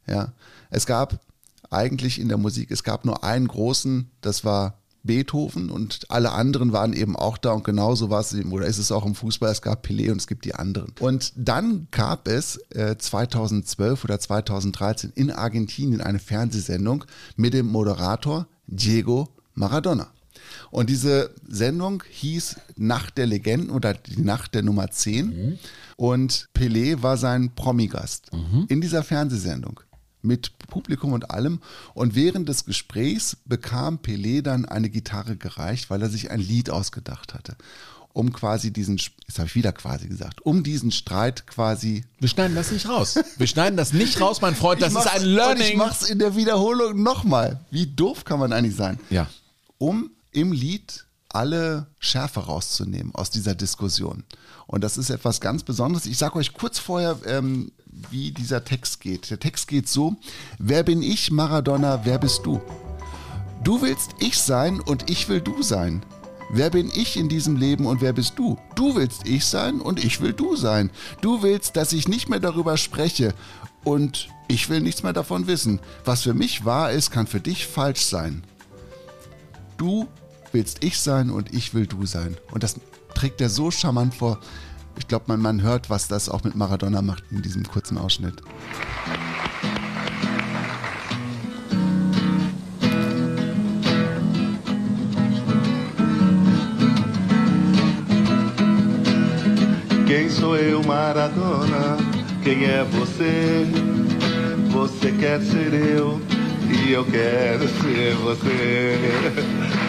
[0.07, 0.33] Ja,
[0.71, 1.21] es gab
[1.71, 6.73] eigentlich in der Musik, es gab nur einen großen, das war Beethoven und alle anderen
[6.73, 9.53] waren eben auch da und genauso war es eben, oder ist es auch im Fußball,
[9.53, 10.93] es gab Pelé und es gibt die anderen.
[10.99, 17.05] Und dann gab es äh, 2012 oder 2013 in Argentinien eine Fernsehsendung
[17.37, 20.09] mit dem Moderator Diego Maradona.
[20.71, 25.59] Und diese Sendung hieß Nacht der Legenden oder die Nacht der Nummer 10.
[25.97, 28.31] Und Pelé war sein Promigast
[28.69, 29.81] in dieser Fernsehsendung.
[30.25, 31.61] Mit Publikum und allem.
[31.95, 36.71] Und während des Gesprächs bekam Pelé dann eine Gitarre gereicht, weil er sich ein Lied
[36.71, 37.57] ausgedacht hatte.
[38.13, 42.05] Um quasi diesen, jetzt habe ich wieder quasi gesagt, um diesen Streit quasi.
[42.21, 43.19] Wir schneiden das nicht raus.
[43.39, 44.81] Wir schneiden das nicht raus, mein Freund.
[44.81, 45.73] Das ist ein Learning.
[45.73, 47.61] Ich mach's in der Wiederholung nochmal.
[47.73, 49.01] Wie doof kann man eigentlich sein?
[49.11, 49.29] Ja.
[49.79, 51.05] um im Lied
[51.35, 54.25] alle Schärfe rauszunehmen aus dieser Diskussion.
[54.67, 56.07] Und das ist etwas ganz Besonderes.
[56.07, 57.73] Ich sage euch kurz vorher, ähm,
[58.11, 59.31] wie dieser Text geht.
[59.31, 60.17] Der Text geht so,
[60.59, 62.61] wer bin ich, Maradona, wer bist du?
[63.63, 66.05] Du willst ich sein und ich will du sein.
[66.51, 68.59] Wer bin ich in diesem Leben und wer bist du?
[68.75, 70.91] Du willst ich sein und ich will du sein.
[71.21, 73.35] Du willst, dass ich nicht mehr darüber spreche
[73.83, 75.81] und ich will nichts mehr davon wissen.
[76.05, 78.45] Was für mich wahr ist, kann für dich falsch sein.
[79.79, 80.07] Du
[80.55, 82.37] willst ich sein und ich will du sein.
[82.53, 82.77] Und das
[83.15, 84.39] trägt er so charmant vor.
[84.97, 88.41] Ich glaube, man, man hört, was das auch mit Maradona macht in diesem kurzen Ausschnitt.
[100.07, 101.99] Quem sou eu, Maradona?
[102.45, 103.67] Quem é você?
[104.71, 106.21] Você quer ser eu
[106.71, 109.81] e eu quero ser você.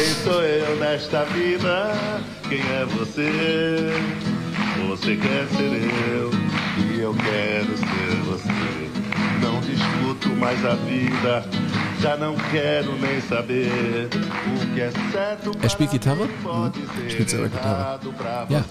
[0.00, 1.92] Quem sou eu nesta vida?
[2.48, 3.92] Quem é você?
[4.88, 6.30] Você quer ser eu
[6.78, 8.48] e eu quero ser você.
[9.42, 11.44] Não discuto mais a vida,
[15.62, 16.28] Er spielt Gitarre?
[16.42, 16.72] pode
[17.10, 18.00] Spielt ser selber Gitarre.
[18.48, 18.64] Ja.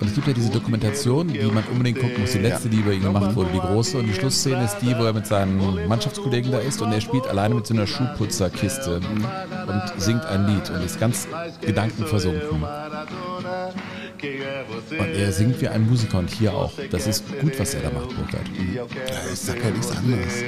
[0.00, 2.32] Und es gibt ja diese Dokumentation, die man unbedingt gucken muss.
[2.32, 3.98] Die letzte, die über ihn gemacht wurde, die große.
[3.98, 7.26] Und die Schlussszene ist die, wo er mit seinen Mannschaftskollegen da ist und er spielt
[7.26, 11.28] alleine mit so einer Schuhputzerkiste und singt ein Lied und ist ganz
[11.60, 12.64] gedankenversunken.
[14.98, 16.72] Und er singt wie ein Musiker und hier auch.
[16.90, 18.46] Das ist gut, was er da macht, Burkhard.
[19.32, 20.42] Ich sag ja nichts anderes.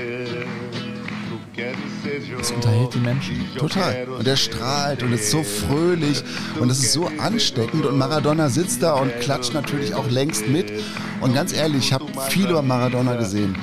[2.40, 3.48] Es unterhält die Menschen.
[3.56, 4.06] Total.
[4.18, 6.22] Und er strahlt und ist so fröhlich
[6.58, 7.86] und es ist so ansteckend.
[7.86, 10.72] Und Maradona sitzt da und klatscht natürlich auch längst mit.
[11.20, 13.56] Und ganz ehrlich, ich habe viel über Maradona gesehen.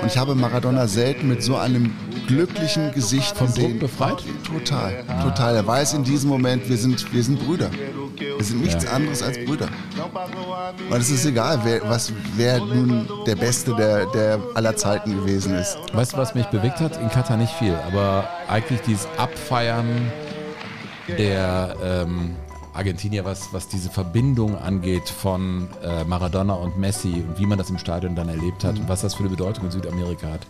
[0.00, 1.92] Und ich habe Maradona selten mit so einem
[2.26, 3.78] glücklichen Gesicht Vom gesehen.
[3.78, 4.24] Druck befreit?
[4.44, 5.56] Total, total.
[5.56, 7.70] Er weiß in diesem Moment, wir sind, wir sind Brüder.
[8.22, 9.68] Wir sind nichts anderes als Brüder.
[10.88, 15.54] Weil es ist egal, wer, was, wer nun der Beste der, der aller Zeiten gewesen
[15.54, 15.76] ist.
[15.92, 17.00] Weißt du, was mich bewegt hat?
[17.00, 20.10] In Katar nicht viel, aber eigentlich dieses Abfeiern
[21.08, 22.36] der ähm,
[22.74, 27.70] Argentinier, was, was diese Verbindung angeht von äh, Maradona und Messi und wie man das
[27.70, 30.46] im Stadion dann erlebt hat und was das für eine Bedeutung in Südamerika hat.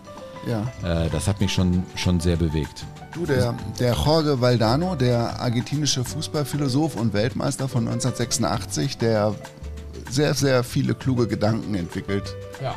[0.46, 0.66] Ja.
[0.82, 2.84] Äh, das hat mich schon, schon sehr bewegt.
[3.14, 9.34] Du, der, der Jorge Valdano, der argentinische Fußballphilosoph und Weltmeister von 1986, der
[10.10, 12.74] sehr, sehr viele kluge Gedanken entwickelt, Ja.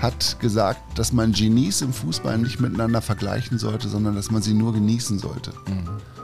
[0.00, 4.54] hat gesagt, dass man Genies im Fußball nicht miteinander vergleichen sollte, sondern dass man sie
[4.54, 5.52] nur genießen sollte.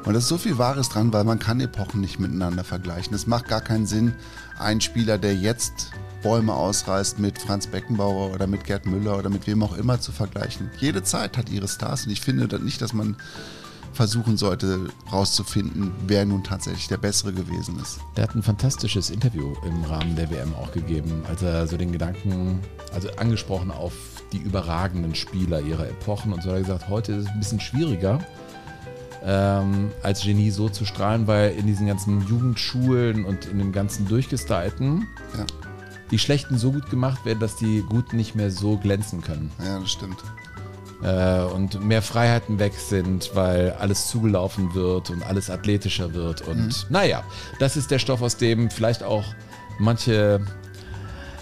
[0.05, 3.15] Und da ist so viel Wahres dran, weil man kann Epochen nicht miteinander vergleichen.
[3.15, 4.15] Es macht gar keinen Sinn,
[4.59, 5.91] einen Spieler, der jetzt
[6.23, 10.13] Bäume ausreißt, mit Franz Beckenbauer oder mit Gerd Müller oder mit wem auch immer zu
[10.13, 10.71] vergleichen.
[10.79, 13.17] Jede Zeit hat ihre Stars und ich finde nicht, dass man
[13.93, 17.99] versuchen sollte, rauszufinden, wer nun tatsächlich der Bessere gewesen ist.
[18.17, 21.93] Der hat ein fantastisches Interview im Rahmen der WM auch gegeben, als er so den
[21.93, 22.61] Gedanken,
[22.93, 23.93] also angesprochen auf
[24.33, 27.61] die überragenden Spieler ihrer Epochen und so hat er gesagt, heute ist es ein bisschen
[27.61, 28.21] schwieriger,
[29.25, 34.07] ähm, als Genie so zu strahlen, weil in diesen ganzen Jugendschulen und in dem ganzen
[34.07, 35.47] Durchgestylten Ja,
[36.11, 39.51] die Schlechten so gut gemacht werden, dass die Guten nicht mehr so glänzen können.
[39.65, 40.19] ja das stimmt.
[41.03, 46.47] Äh, und mehr Freiheiten weg sind, weil alles zugelaufen wird und alles athletischer wird.
[46.47, 47.25] Und naja,
[47.59, 49.25] das ist der Stoff, aus dem vielleicht auch
[49.79, 50.41] manche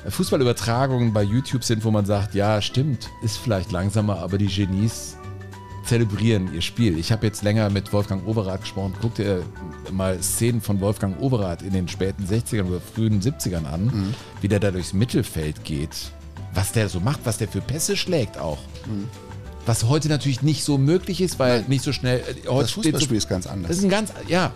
[0.09, 5.18] Fußballübertragungen bei YouTube sind, wo man sagt, ja, stimmt, ist vielleicht langsamer, aber die Genies
[5.89, 6.99] zelebrieren ihr Spiel.
[6.99, 8.95] Ich habe jetzt länger mit Wolfgang Overath gesprochen.
[9.01, 9.43] Guck dir
[9.91, 14.61] mal Szenen von Wolfgang Overath in den späten 60ern oder frühen 70ern an, wie der
[14.61, 16.13] da durchs Mittelfeld geht.
[16.55, 18.59] Was der so macht, was der für Pässe schlägt auch.
[19.65, 22.21] Was heute natürlich nicht so möglich ist, weil nicht so schnell.
[22.21, 23.69] äh, Heute Das Fußballspiel so, ist ganz anders.
[23.69, 24.53] Das ist ein ganz, ja.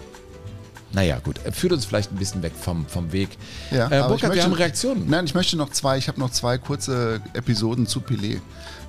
[0.92, 1.40] Naja, gut.
[1.44, 3.30] Er führt uns vielleicht ein bisschen weg vom, vom Weg.
[3.70, 5.08] Ja, äh, Burkhard, ich möchte- wir haben Reaktionen.
[5.08, 8.40] Nein, ich möchte noch zwei, ich habe noch zwei kurze Episoden zu Pelé.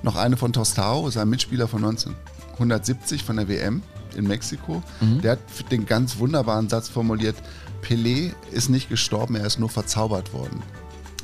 [0.02, 3.82] Noch eine von Tostao, sein Mitspieler von 1970 von der WM
[4.16, 4.82] in Mexiko.
[5.00, 5.22] Mhm.
[5.22, 5.38] Der hat
[5.70, 7.36] den ganz wunderbaren Satz formuliert,
[7.82, 10.62] Pelé ist nicht gestorben, er ist nur verzaubert worden.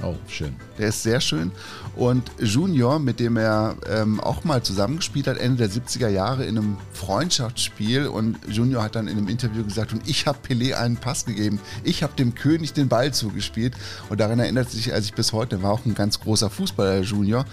[0.02, 0.56] Oh, schön.
[0.78, 1.52] Der ist sehr schön.
[1.94, 6.56] Und Junior, mit dem er ähm, auch mal zusammengespielt hat, Ende der 70er Jahre in
[6.56, 8.06] einem Freundschaftsspiel.
[8.06, 11.60] Und Junior hat dann in einem Interview gesagt, und ich habe Pelé einen Pass gegeben.
[11.84, 13.74] Ich habe dem König den Ball zugespielt.
[14.08, 15.62] Und daran erinnert sich er sich bis heute.
[15.62, 17.44] War auch ein ganz großer Fußballer, Junior.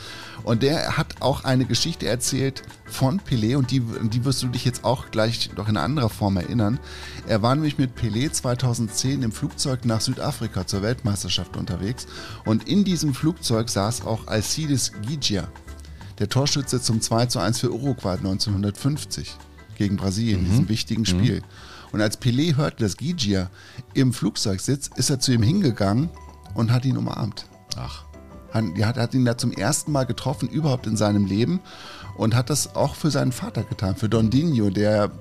[0.44, 4.66] Und der hat auch eine Geschichte erzählt von Pelé und die, die wirst du dich
[4.66, 6.80] jetzt auch gleich noch in anderer Form erinnern.
[7.28, 12.08] Er war nämlich mit Pelé 2010 im Flugzeug nach Südafrika zur Weltmeisterschaft unterwegs
[12.46, 15.48] und in diesem Flugzeug saß auch Alcides Gigia,
[16.20, 19.36] der Torschütze zum 2 zu 1 für Uruguay 1950
[19.78, 21.44] gegen Brasilien, in diesem wichtigen Spiel.
[21.92, 23.50] Und als Pelé hörte, dass Gigia
[23.94, 26.10] im Flugzeug sitzt, ist er zu ihm hingegangen
[26.54, 27.46] und hat ihn umarmt.
[27.76, 28.06] Ach.
[28.54, 31.60] Hat, hat ihn da zum ersten Mal getroffen, überhaupt in seinem Leben.
[32.18, 35.12] Und hat das auch für seinen Vater getan, für Dondinho, der,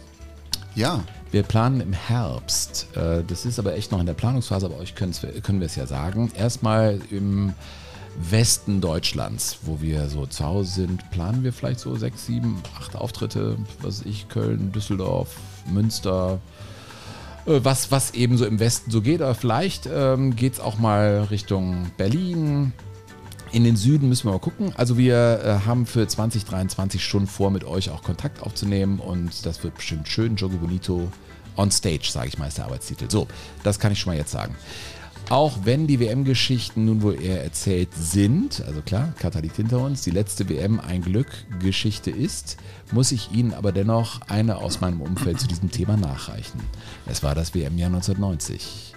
[0.74, 2.86] Ja, Wir planen im Herbst.
[2.96, 5.12] Äh, Das ist aber echt noch in der Planungsphase, aber euch können
[5.60, 6.32] wir es ja sagen.
[6.36, 7.52] Erstmal im
[8.20, 12.96] Westen Deutschlands, wo wir so zu Hause sind, planen wir vielleicht so sechs, sieben, acht
[12.96, 16.40] Auftritte, was weiß ich, Köln, Düsseldorf, Münster,
[17.46, 19.22] äh, was, was eben so im Westen so geht.
[19.22, 22.72] Aber vielleicht ähm, geht es auch mal Richtung Berlin.
[23.52, 24.72] In den Süden müssen wir mal gucken.
[24.76, 29.62] Also wir äh, haben für 2023 schon vor, mit euch auch Kontakt aufzunehmen und das
[29.62, 30.36] wird bestimmt schön.
[30.36, 31.10] Jogo Bonito
[31.56, 33.10] on Stage, sage ich mal, ist der Arbeitstitel.
[33.10, 33.26] So,
[33.62, 34.54] das kann ich schon mal jetzt sagen.
[35.30, 40.00] Auch wenn die WM-Geschichten nun wohl eher erzählt sind, also klar, Katar liegt hinter uns,
[40.00, 42.56] die letzte WM ein Glück-Geschichte ist,
[42.92, 46.60] muss ich Ihnen aber dennoch eine aus meinem Umfeld zu diesem Thema nachreichen.
[47.04, 48.94] Es war das WM-Jahr 1990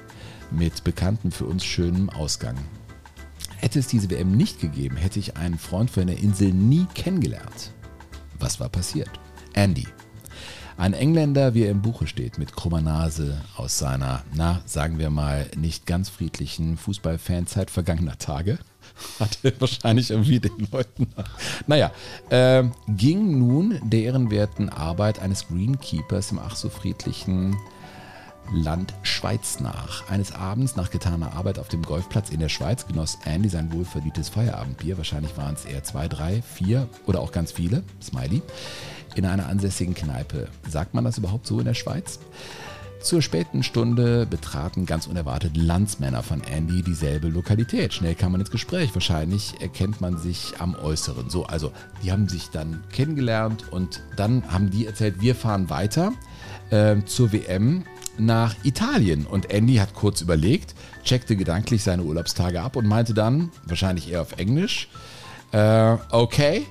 [0.52, 2.56] mit bekannten für uns schönem Ausgang.
[3.58, 7.72] Hätte es diese WM nicht gegeben, hätte ich einen Freund von der Insel nie kennengelernt.
[8.40, 9.10] Was war passiert?
[9.54, 9.86] Andy.
[10.78, 15.10] Ein Engländer, wie er im Buche steht, mit krummer Nase aus seiner, na, sagen wir
[15.10, 18.58] mal, nicht ganz friedlichen Fußballfanzeit vergangener Tage.
[19.20, 21.08] Hatte wahrscheinlich irgendwie den Leuten.
[21.68, 21.92] Naja,
[22.30, 27.56] äh, ging nun der ehrenwerten Arbeit eines Greenkeepers im ach so friedlichen
[28.54, 30.10] Land Schweiz nach.
[30.10, 34.30] Eines Abends nach getaner Arbeit auf dem Golfplatz in der Schweiz genoss Andy sein wohlverdientes
[34.30, 34.98] Feierabendbier.
[34.98, 37.84] Wahrscheinlich waren es eher zwei, drei, vier oder auch ganz viele.
[38.02, 38.42] Smiley.
[39.16, 40.48] In einer ansässigen Kneipe.
[40.68, 42.20] Sagt man das überhaupt so in der Schweiz?
[43.02, 47.94] Zur späten Stunde betraten ganz unerwartet Landsmänner von Andy dieselbe Lokalität.
[47.94, 48.94] Schnell kam man ins Gespräch.
[48.94, 51.30] Wahrscheinlich erkennt man sich am Äußeren.
[51.30, 51.72] So, also
[52.04, 56.14] die haben sich dann kennengelernt und dann haben die erzählt, wir fahren weiter
[56.70, 57.86] äh, zur WM
[58.20, 59.26] nach Italien.
[59.26, 64.22] Und Andy hat kurz überlegt, checkte gedanklich seine Urlaubstage ab und meinte dann, wahrscheinlich eher
[64.22, 64.90] auf Englisch,
[65.52, 66.68] äh, okay,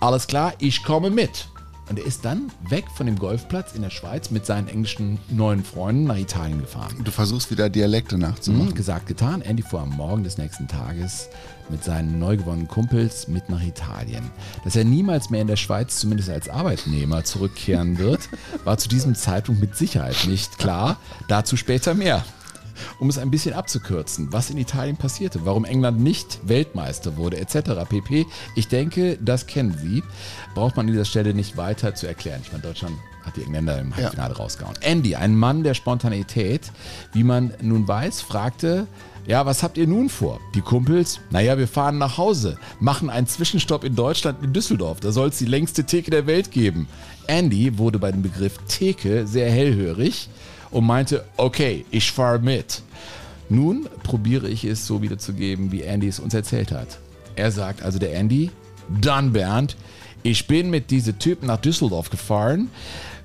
[0.00, 1.48] alles klar, ich komme mit.
[1.88, 5.64] Und er ist dann weg von dem Golfplatz in der Schweiz mit seinen englischen neuen
[5.64, 6.94] Freunden nach Italien gefahren.
[7.02, 8.70] du versuchst wieder Dialekte nachzumachen.
[8.70, 9.40] Mhm, gesagt, getan.
[9.42, 11.28] Andy fuhr am Morgen des nächsten Tages
[11.70, 14.30] mit seinen neu gewonnenen Kumpels mit nach Italien.
[14.64, 18.28] Dass er niemals mehr in der Schweiz, zumindest als Arbeitnehmer, zurückkehren wird,
[18.64, 20.98] war zu diesem Zeitpunkt mit Sicherheit nicht klar.
[21.28, 22.24] Dazu später mehr.
[22.98, 27.88] Um es ein bisschen abzukürzen, was in Italien passierte, warum England nicht Weltmeister wurde, etc.
[27.88, 28.26] pp.
[28.54, 30.02] Ich denke, das kennen Sie.
[30.54, 32.40] Braucht man an dieser Stelle nicht weiter zu erklären.
[32.42, 32.96] Ich meine, Deutschland
[33.28, 34.76] hat die Engländer im Halbfinale rausgehauen.
[34.80, 36.72] Andy, ein Mann der Spontaneität,
[37.12, 38.86] wie man nun weiß, fragte,
[39.26, 40.40] Ja, was habt ihr nun vor?
[40.54, 41.20] Die Kumpels?
[41.30, 45.00] Naja, wir fahren nach Hause, machen einen Zwischenstopp in Deutschland in Düsseldorf.
[45.00, 46.88] Da soll es die längste Theke der Welt geben.
[47.26, 50.30] Andy wurde bei dem Begriff Theke sehr hellhörig
[50.70, 52.82] und meinte, okay, ich fahre mit.
[53.48, 56.98] Nun probiere ich es so wiederzugeben, wie Andy es uns erzählt hat.
[57.36, 58.50] Er sagt also der Andy,
[59.00, 59.76] dann Bernd,
[60.22, 62.70] ich bin mit diesem Typen nach Düsseldorf gefahren.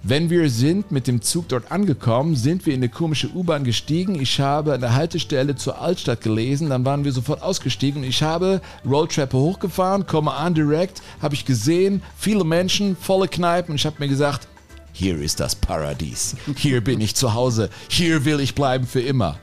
[0.06, 4.15] Wenn wir sind mit dem Zug dort angekommen, sind wir in eine komische U-Bahn gestiegen.
[4.19, 8.21] Ich habe an der Haltestelle zur Altstadt gelesen, dann waren wir sofort ausgestiegen und ich
[8.21, 13.95] habe Rolltreppe hochgefahren, komme an direkt, habe ich gesehen, viele Menschen, volle Kneipen ich habe
[13.99, 14.47] mir gesagt,
[14.93, 16.36] hier ist das Paradies.
[16.56, 17.69] Hier bin ich zu Hause.
[17.89, 19.39] Hier will ich bleiben für immer.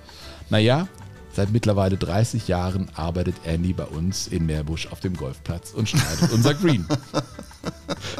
[0.48, 0.86] Naja,
[1.32, 6.32] seit mittlerweile 30 Jahren arbeitet Andy bei uns in Meerbusch auf dem Golfplatz und schneidet
[6.32, 6.86] unser Green.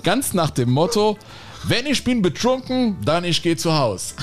[0.02, 1.16] Ganz nach dem Motto,
[1.64, 4.14] wenn ich bin betrunken, dann ich gehe zu Haus.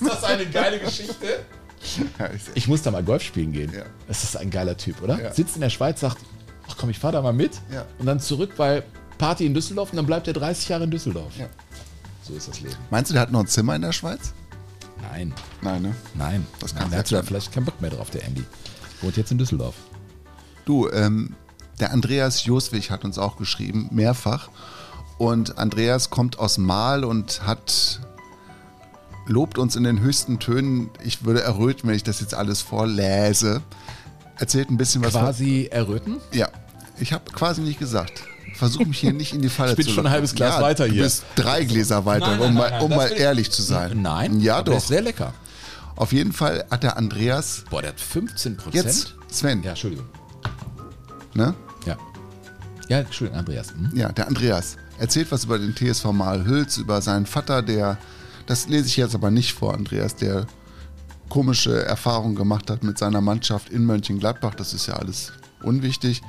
[0.00, 1.44] Ist das eine geile Geschichte?
[2.54, 3.72] Ich, muss da mal Golf spielen gehen.
[3.72, 3.84] Ja.
[4.08, 5.22] Das ist ein geiler Typ, oder?
[5.22, 5.32] Ja.
[5.32, 6.18] Sitzt in der Schweiz, sagt,
[6.68, 7.60] ach komm, ich fahr da mal mit.
[7.72, 7.86] Ja.
[7.98, 8.82] Und dann zurück, weil
[9.18, 11.32] Party in Düsseldorf und dann bleibt er 30 Jahre in Düsseldorf.
[11.38, 11.48] Ja.
[12.26, 12.74] So ist das Leben.
[12.90, 14.32] meinst du, der hat noch ein Zimmer in der Schweiz?
[15.12, 15.94] Nein, Nein, ne?
[16.14, 16.46] nein.
[16.58, 18.44] Das nein kann der hat da vielleicht keinen Bock mehr drauf, der Andy.
[19.02, 19.74] Wohnt jetzt in Düsseldorf.
[20.64, 21.36] Du, ähm,
[21.78, 24.48] der Andreas Joswig hat uns auch geschrieben, mehrfach.
[25.18, 28.00] Und Andreas kommt aus Mal und hat
[29.26, 30.90] lobt uns in den höchsten Tönen.
[31.04, 33.62] Ich würde erröten, wenn ich das jetzt alles vorläse.
[34.38, 35.12] Erzählt ein bisschen was.
[35.12, 36.16] Quasi erröten?
[36.32, 36.48] Ja,
[36.98, 38.24] ich habe quasi nicht gesagt.
[38.56, 40.86] Versuche mich hier nicht in die Falle Ich bin zu schon ein halbes Glas weiter
[40.86, 41.02] Du hier.
[41.04, 44.00] bist drei Gläser weiter, Nein, nein, um nein, mal, um mal ehrlich zu sein.
[44.02, 44.80] Nein, Ja, aber der doch.
[44.82, 45.34] ist sehr lecker.
[45.96, 48.74] Auf jeden Fall hat der Andreas Boah, der hat 15 Prozent.
[48.84, 50.06] jetzt, Sven, Ja, Entschuldigung.
[51.34, 51.54] ne?
[51.86, 51.96] Ja.
[52.88, 53.70] Ja, Entschuldigung, Andreas.
[53.72, 53.90] Hm?
[53.94, 57.98] Ja, der Andreas erzählt was über den TSV Malhülz, über seinen Vater, der,
[58.46, 60.46] das lese ich jetzt aber nicht vor, Andreas, der
[61.28, 64.54] komische Erfahrungen gemacht hat mit seiner Mannschaft in Mönchengladbach.
[64.54, 66.22] Das ist ja alles unwichtig.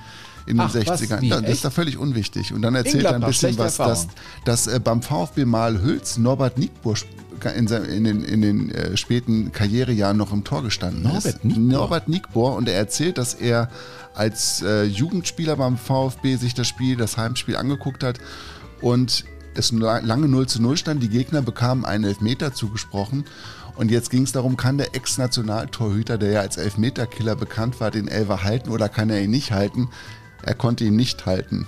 [0.47, 1.01] In den Ach, was?
[1.01, 1.21] 60ern.
[1.21, 1.27] Wie?
[1.27, 2.53] Ja, das ist da völlig unwichtig.
[2.53, 4.07] Und dann erzählt er ein bisschen was, dass,
[4.45, 6.95] dass äh, beim VfB Malhülz Norbert Nietbuhr
[7.55, 11.45] in, den, in den äh, späten Karrierejahren noch im Tor gestanden Norbert ist.
[11.45, 11.63] Nietbohr?
[11.63, 12.55] Norbert Nietbohr.
[12.55, 13.69] Und er erzählt, dass er
[14.15, 18.17] als äh, Jugendspieler beim VfB sich das Spiel, das Heimspiel angeguckt hat
[18.81, 21.03] und es la- lange 0 zu 0 stand.
[21.03, 23.25] Die Gegner bekamen einen Elfmeter zugesprochen.
[23.75, 28.07] Und jetzt ging es darum, kann der Ex-Nationaltorhüter, der ja als Elfmeterkiller bekannt war, den
[28.07, 29.89] Elfer halten oder kann er ihn nicht halten?
[30.47, 31.67] Er konnte ihn nicht halten.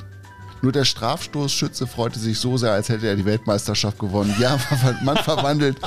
[0.61, 4.33] Nur der Strafstoßschütze freute sich so sehr, als hätte er die Weltmeisterschaft gewonnen.
[4.39, 4.59] Ja,
[5.03, 5.77] man verwandelt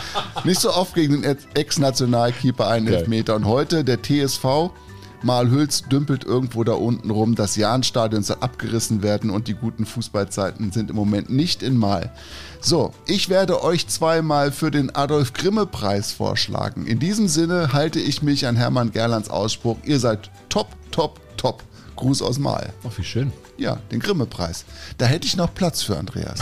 [0.44, 2.96] nicht so oft gegen den Ex-Nationalkeeper einen Geil.
[2.96, 3.34] Elfmeter.
[3.34, 4.70] Und heute der TSV
[5.22, 7.34] Malhülz dümpelt irgendwo da unten rum.
[7.34, 12.12] Das Jahnstadion soll abgerissen werden und die guten Fußballzeiten sind im Moment nicht in Mal.
[12.60, 16.86] So, ich werde euch zweimal für den Adolf Grimme Preis vorschlagen.
[16.86, 19.78] In diesem Sinne halte ich mich an Hermann Gerlands Ausspruch.
[19.84, 21.62] Ihr seid top, top, top.
[22.02, 22.72] Gruß aus Mal.
[22.84, 23.32] Ach, wie schön.
[23.58, 24.64] Ja, den Grimme-Preis.
[24.98, 26.40] Da hätte ich noch Platz für Andreas.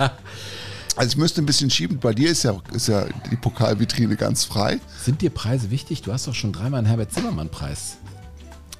[0.96, 1.98] also ich müsste ein bisschen schieben.
[1.98, 4.80] Bei dir ist ja, ist ja die Pokalvitrine ganz frei.
[5.04, 6.00] Sind dir Preise wichtig?
[6.00, 7.98] Du hast doch schon dreimal einen Herbert Zimmermann-Preis.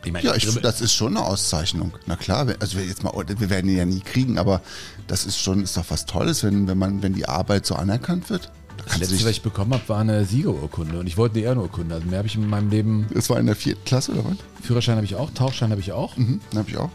[0.02, 1.92] Ich meine, Ja, ich, das ist schon eine Auszeichnung.
[2.06, 4.62] Na klar, also wir jetzt mal, wir werden ihn ja nie kriegen, aber
[5.08, 8.30] das ist schon, ist doch was Tolles, wenn, wenn man, wenn die Arbeit so anerkannt
[8.30, 8.50] wird.
[8.76, 11.94] Da das letzte, was ich bekommen habe, war eine Siegerurkunde und ich wollte eine Ehrenurkunde.
[11.94, 13.06] Also mehr habe ich in meinem Leben.
[13.12, 14.36] das war in der vierten Klasse oder was?
[14.62, 16.16] Führerschein habe ich auch, Tauchschein habe ich auch.
[16.16, 16.90] Mhm, habe ich auch.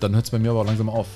[0.00, 1.06] Dann hört es bei mir aber auch langsam auf.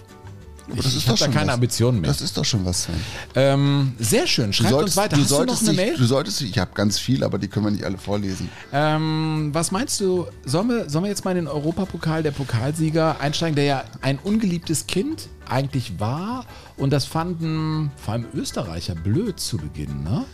[0.67, 1.55] Aber ich das ich ist habe doch da schon keine was.
[1.55, 2.09] Ambitionen mehr.
[2.09, 2.89] Das ist doch schon was.
[3.35, 4.53] Ähm, sehr schön.
[4.53, 5.17] Schreibt uns weiter.
[5.17, 5.97] Hast du noch solltest eine dich, Mail?
[5.97, 8.49] du solltest ich habe ganz viel, aber die können wir nicht alle vorlesen.
[8.73, 13.21] Ähm, was meinst du, sollen wir, sollen wir jetzt mal in den Europapokal der Pokalsieger
[13.21, 16.47] einsteigen, der ja ein ungeliebtes Kind eigentlich war
[16.77, 20.25] und das fanden vor allem Österreicher blöd zu Beginn, ne?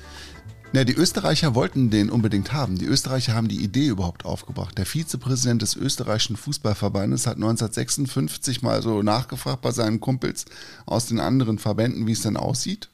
[0.75, 2.77] Ja, die Österreicher wollten den unbedingt haben.
[2.77, 4.77] Die Österreicher haben die Idee überhaupt aufgebracht.
[4.77, 10.45] Der Vizepräsident des österreichischen Fußballverbandes hat 1956 mal so nachgefragt bei seinen Kumpels
[10.85, 12.91] aus den anderen Verbänden, wie es denn aussieht.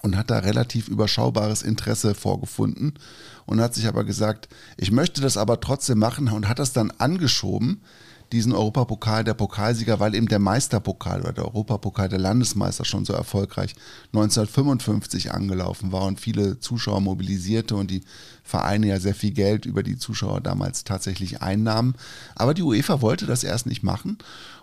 [0.00, 2.94] Und hat da relativ überschaubares Interesse vorgefunden
[3.44, 4.48] und hat sich aber gesagt,
[4.78, 7.82] ich möchte das aber trotzdem machen und hat das dann angeschoben,
[8.32, 13.12] diesen Europapokal der Pokalsieger, weil eben der Meisterpokal oder der Europapokal der Landesmeister schon so
[13.12, 13.74] erfolgreich
[14.12, 18.02] 1955 angelaufen war und viele Zuschauer mobilisierte und die
[18.42, 21.94] Vereine ja sehr viel Geld über die Zuschauer damals tatsächlich einnahmen.
[22.34, 24.18] Aber die UEFA wollte das erst nicht machen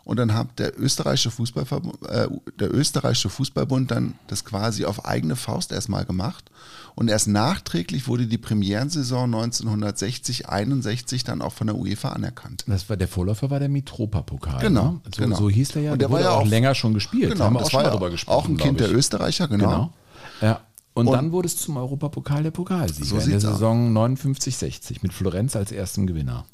[0.05, 2.27] und dann hat der österreichische, Fußballverbund, äh,
[2.59, 6.49] der österreichische Fußballbund dann das quasi auf eigene Faust erstmal gemacht.
[6.95, 12.63] Und erst nachträglich wurde die Premierensaison 1960-61 dann auch von der UEFA anerkannt.
[12.67, 14.61] Das war der Vorläufer war der Mitropa-Pokal.
[14.61, 15.01] Genau, ne?
[15.13, 15.35] so, genau.
[15.37, 15.91] so hieß der ja.
[15.93, 17.33] Und der war wurde ja auch auch- länger schon gespielt.
[17.33, 18.37] Genau, Haben wir das auch schon war mal drüber gesprochen.
[18.37, 18.93] auch ein Kind glaub der ich.
[18.93, 19.65] Österreicher, genau.
[19.65, 19.93] Genau.
[20.41, 20.61] Ja.
[20.93, 23.39] Und, Und- dann wurde es zum Europapokal der Pokalsieger So in der.
[23.41, 26.45] Saison 59-60 mit Florenz als ersten Gewinner.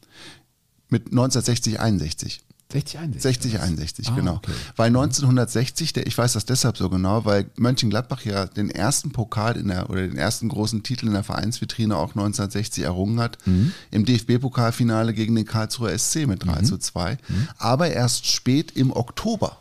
[0.90, 2.42] Mit 1960, 61.
[2.72, 3.22] 60, 61.
[3.22, 4.34] 60, 61, Ah, genau.
[4.36, 4.52] okay.
[4.76, 9.58] Weil 1960, der, ich weiß das deshalb so genau, weil Mönchengladbach ja den ersten Pokal
[9.58, 13.72] in der, oder den ersten großen Titel in der Vereinsvitrine auch 1960 errungen hat, Mhm.
[13.92, 16.66] im DFB-Pokalfinale gegen den Karlsruher SC mit 3 Mhm.
[16.66, 17.18] zu 2.
[17.58, 19.58] Aber erst spät im Oktober,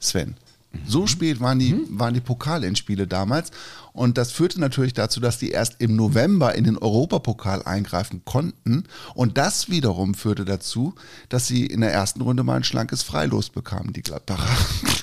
[0.00, 0.34] Sven.
[0.72, 0.78] Mhm.
[0.86, 3.50] So spät waren die, waren die Pokalendspiele damals.
[3.92, 8.84] Und das führte natürlich dazu, dass die erst im November in den Europapokal eingreifen konnten.
[9.14, 10.94] Und das wiederum führte dazu,
[11.28, 14.48] dass sie in der ersten Runde mal ein schlankes Freilos bekamen, die Gladbacher.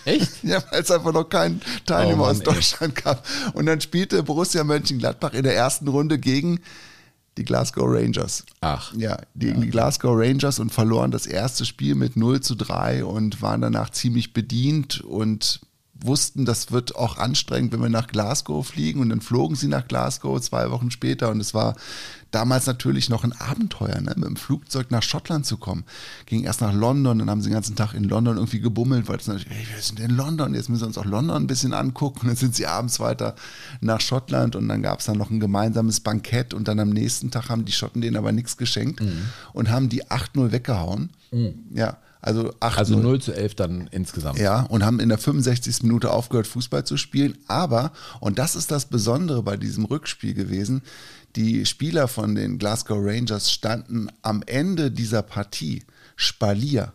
[0.06, 0.30] Echt?
[0.44, 3.26] Ja, weil es einfach noch keinen Teilnehmer Oh Mann, aus Deutschland gab.
[3.54, 6.60] Und dann spielte Borussia Mönchengladbach in der ersten Runde gegen
[7.38, 8.46] die Glasgow Rangers.
[8.62, 8.94] Ach.
[8.96, 13.42] Ja, gegen die Glasgow Rangers und verloren das erste Spiel mit 0 zu 3 und
[13.42, 15.62] waren danach ziemlich bedient und
[16.02, 19.02] wussten, das wird auch anstrengend, wenn wir nach Glasgow fliegen.
[19.02, 21.76] Und dann flogen sie nach Glasgow zwei Wochen später und es war
[22.32, 24.14] damals natürlich noch ein Abenteuer, ne?
[24.16, 25.84] mit dem Flugzeug nach Schottland zu kommen.
[26.26, 29.18] Ging erst nach London, dann haben sie den ganzen Tag in London irgendwie gebummelt, weil
[29.18, 31.74] es natürlich, hey, wir sind in London, jetzt müssen wir uns auch London ein bisschen
[31.74, 32.22] angucken.
[32.22, 33.36] Und dann sind sie abends weiter
[33.82, 37.32] nach Schottland und dann gab es dann noch ein gemeinsames Bankett und dann am nächsten
[37.32, 39.02] Tag haben die Schotten denen aber nichts geschenkt
[39.54, 41.10] und haben die 8-0 weggehauen.
[41.74, 42.78] Ja, also 8-0.
[42.78, 44.40] Also 0 zu 11 dann insgesamt.
[44.40, 45.84] Ja, und haben in der 65.
[45.84, 47.38] Minute aufgehört, Fußball zu spielen.
[47.48, 50.82] Aber, und das ist das Besondere bei diesem Rückspiel gewesen,
[51.36, 55.84] die Spieler von den Glasgow Rangers standen am Ende dieser Partie
[56.16, 56.92] Spalier,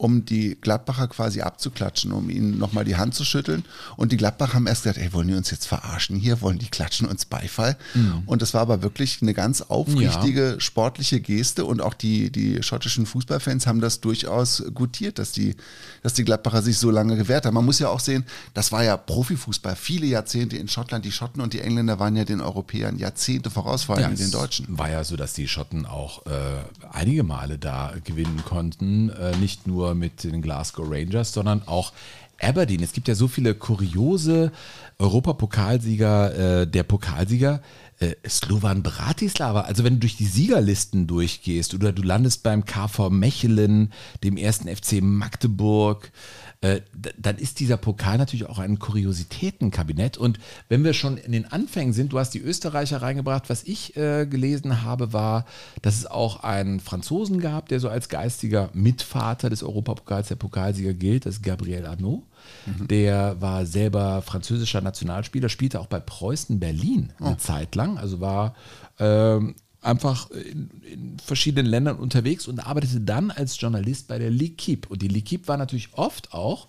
[0.00, 3.66] um die Gladbacher quasi abzuklatschen, um ihnen nochmal die Hand zu schütteln.
[3.98, 6.40] Und die Gladbacher haben erst gesagt, ey, wollen die uns jetzt verarschen hier?
[6.40, 7.76] Wollen die klatschen uns Beifall?
[8.24, 13.04] Und das war aber wirklich eine ganz aufrichtige sportliche Geste und auch die, die schottischen
[13.04, 15.54] Fußballfans haben das durchaus gutiert, dass die,
[16.02, 17.52] dass die Gladbacher sich so lange gewehrt haben.
[17.52, 18.24] Man muss ja auch sehen,
[18.54, 21.04] das war ja Profifußball, viele Jahrzehnte in Schottland.
[21.04, 24.30] Die Schotten und die Engländer waren ja den Europäern Jahrzehnte voraus, vor allem es den
[24.30, 24.66] Deutschen.
[24.78, 26.30] War ja so, dass die Schotten auch äh,
[26.90, 29.10] einige Male da gewinnen konnten.
[29.10, 31.92] Äh, nicht nur mit den Glasgow Rangers, sondern auch
[32.40, 32.82] Aberdeen.
[32.82, 34.52] Es gibt ja so viele kuriose
[34.98, 36.60] Europapokalsieger.
[36.62, 37.60] Äh, der Pokalsieger
[38.00, 39.62] äh, Slovan Bratislava.
[39.62, 43.92] Also wenn du durch die Siegerlisten durchgehst oder du landest beim KV Mechelen,
[44.24, 46.10] dem ersten FC Magdeburg,
[46.62, 50.18] äh, dann ist dieser Pokal natürlich auch ein Kuriositätenkabinett.
[50.18, 50.38] Und
[50.68, 54.26] wenn wir schon in den Anfängen sind, du hast die Österreicher reingebracht, was ich äh,
[54.26, 55.46] gelesen habe, war,
[55.80, 60.92] dass es auch einen Franzosen gab, der so als geistiger Mitvater des Europapokals, der Pokalsieger
[60.92, 62.24] gilt, das ist Gabriel Arnaud.
[62.86, 68.54] Der war selber französischer Nationalspieler, spielte auch bei Preußen Berlin eine Zeit lang, also war
[68.98, 74.86] ähm, einfach in, in verschiedenen Ländern unterwegs und arbeitete dann als Journalist bei der L'Equipe.
[74.88, 76.68] Und die L'Equipe war natürlich oft auch,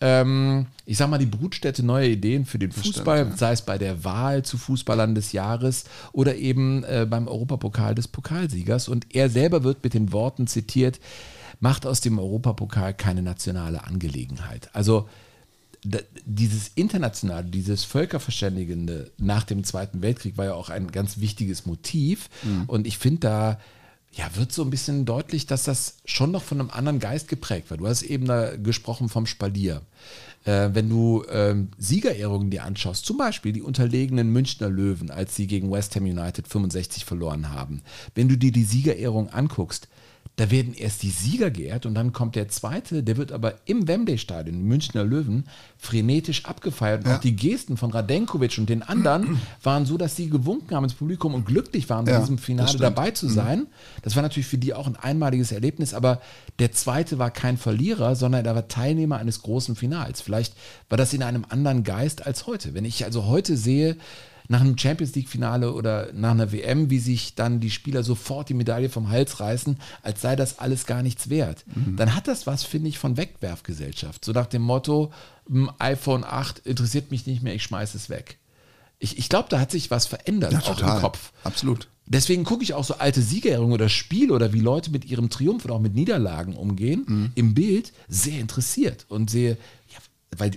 [0.00, 4.04] ähm, ich sag mal, die Brutstätte neuer Ideen für den Fußball, sei es bei der
[4.04, 8.88] Wahl zu Fußballern des Jahres oder eben äh, beim Europapokal des Pokalsiegers.
[8.88, 11.00] Und er selber wird mit den Worten zitiert,
[11.60, 14.68] macht aus dem Europapokal keine nationale Angelegenheit.
[14.74, 15.08] Also
[15.82, 22.28] dieses internationale, dieses Völkerverständigende nach dem Zweiten Weltkrieg war ja auch ein ganz wichtiges Motiv.
[22.66, 23.58] Und ich finde, da
[24.12, 27.70] ja, wird so ein bisschen deutlich, dass das schon noch von einem anderen Geist geprägt
[27.70, 27.78] war.
[27.78, 29.82] Du hast eben da gesprochen vom Spalier.
[30.44, 35.46] Äh, wenn du ähm, Siegerehrungen dir anschaust, zum Beispiel die unterlegenen Münchner Löwen, als sie
[35.46, 37.82] gegen West Ham United 65 verloren haben,
[38.14, 39.86] wenn du dir die Siegerehrung anguckst,
[40.40, 43.86] da werden erst die Sieger geehrt und dann kommt der zweite, der wird aber im
[43.86, 45.44] Wembley-Stadion, Münchner Löwen,
[45.76, 47.04] frenetisch abgefeiert.
[47.04, 47.16] Und Ja.
[47.16, 50.94] auch die Gesten von Radenkovic und den anderen waren so, dass sie gewunken haben ins
[50.94, 53.66] Publikum und glücklich waren, Ja, diesem das Finale dabei zu sein.
[54.00, 56.22] Das war natürlich für die auch ein einmaliges Erlebnis, aber
[56.58, 60.22] der zweite war kein Verlierer, sondern er war Teilnehmer eines großen Finals.
[60.22, 60.54] Vielleicht
[60.88, 62.72] war das in einem anderen Geist als heute.
[62.72, 63.98] Wenn ich also heute sehe,
[64.50, 68.54] nach einem Champions League-Finale oder nach einer WM, wie sich dann die Spieler sofort die
[68.54, 71.64] Medaille vom Hals reißen, als sei das alles gar nichts wert.
[71.96, 74.24] Dann hat das was, finde ich, von Wegwerfgesellschaft.
[74.24, 75.12] So nach dem Motto,
[75.48, 78.38] "Hm, iPhone 8 interessiert mich nicht mehr, ich schmeiße es weg.
[78.98, 81.32] Ich, ich glaube, da hat sich was verändert, auch im Kopf.
[81.44, 81.86] Absolut.
[82.06, 85.64] Deswegen gucke ich auch so alte Siegerehrungen oder Spiele oder wie Leute mit ihrem Triumph
[85.64, 87.04] und auch mit Niederlagen umgehen,
[87.36, 89.56] im Bild sehr interessiert und sehe,
[89.92, 89.98] ja,
[90.36, 90.52] weil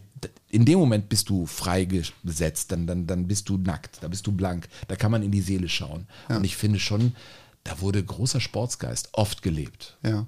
[0.49, 4.31] in dem Moment bist du freigesetzt, dann, dann, dann bist du nackt, da bist du
[4.31, 6.07] blank, da kann man in die Seele schauen.
[6.29, 7.15] Und ich finde schon,
[7.63, 9.97] da wurde großer Sportsgeist oft gelebt.
[10.03, 10.27] Ja.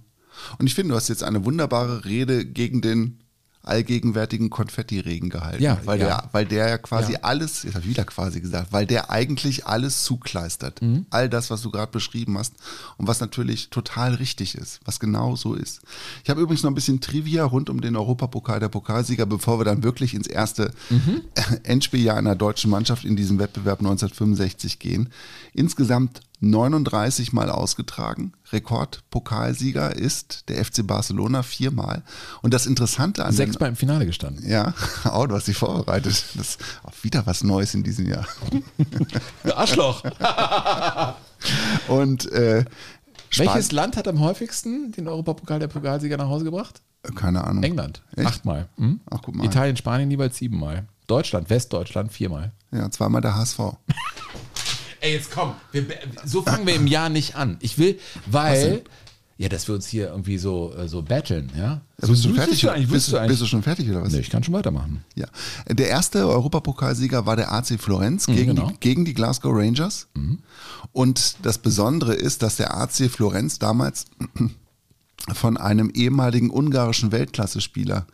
[0.57, 3.19] Und ich finde, du hast jetzt eine wunderbare Rede gegen den
[3.65, 5.61] allgegenwärtigen Konfettiregen gehalten.
[5.63, 6.05] Ja, weil, ja.
[6.05, 7.19] Der, weil der ja quasi Ja.
[7.23, 10.81] alles, jetzt habe ich wieder quasi gesagt, weil der eigentlich alles zukleistert.
[10.81, 11.05] Mhm.
[11.09, 12.53] All das, was du gerade beschrieben hast
[12.97, 15.81] und was natürlich total richtig ist, was genau so ist.
[16.23, 19.65] Ich habe übrigens noch ein bisschen Trivia rund um den Europapokal der Pokalsieger, bevor wir
[19.65, 21.21] dann wirklich ins erste Mhm.
[21.63, 25.09] Endspieljahr einer deutschen Mannschaft in diesem Wettbewerb 1965 gehen.
[25.53, 28.33] Insgesamt 39 Mal ausgetragen.
[28.51, 32.03] Rekordpokalsieger ist der FC Barcelona viermal.
[32.41, 34.47] Und das Interessante an Sechsmal im Finale gestanden.
[34.47, 34.73] ja,
[35.13, 36.25] oh, du hast dich vorbereitet.
[36.35, 38.27] Das ist auch wieder was Neues in diesem Jahr.
[39.55, 40.03] Arschloch.
[41.87, 42.65] Und äh,
[43.37, 46.81] Welches Land hat am häufigsten den Europapokal der Pokalsieger nach Hause gebracht?
[47.15, 47.63] Keine Ahnung.
[47.63, 48.01] England.
[48.15, 48.27] Echt?
[48.27, 48.67] Achtmal.
[48.77, 48.99] Hm?
[49.11, 49.45] Ach, guck mal.
[49.45, 50.87] Italien, Spanien jeweils siebenmal.
[51.07, 52.51] Deutschland, Westdeutschland viermal.
[52.71, 53.59] Ja, zweimal der HSV.
[55.01, 55.53] Ey, jetzt komm.
[55.71, 55.85] Wir,
[56.23, 57.57] so fangen wir im Jahr nicht an.
[57.61, 58.83] Ich will, weil.
[59.37, 61.81] Ja, dass wir uns hier irgendwie so, äh, so battlen, ja?
[62.01, 63.31] Ja, bist, du fertig, du eigentlich, bist, du eigentlich?
[63.31, 64.13] bist du schon fertig oder was?
[64.13, 65.03] Nee, ich kann schon weitermachen.
[65.13, 65.27] Ja.
[65.67, 68.69] Der erste Europapokalsieger war der AC Florenz gegen, genau.
[68.69, 70.07] die, gegen die Glasgow Rangers.
[70.93, 74.05] Und das Besondere ist, dass der AC Florenz damals
[75.33, 78.07] von einem ehemaligen ungarischen Weltklasse-Spieler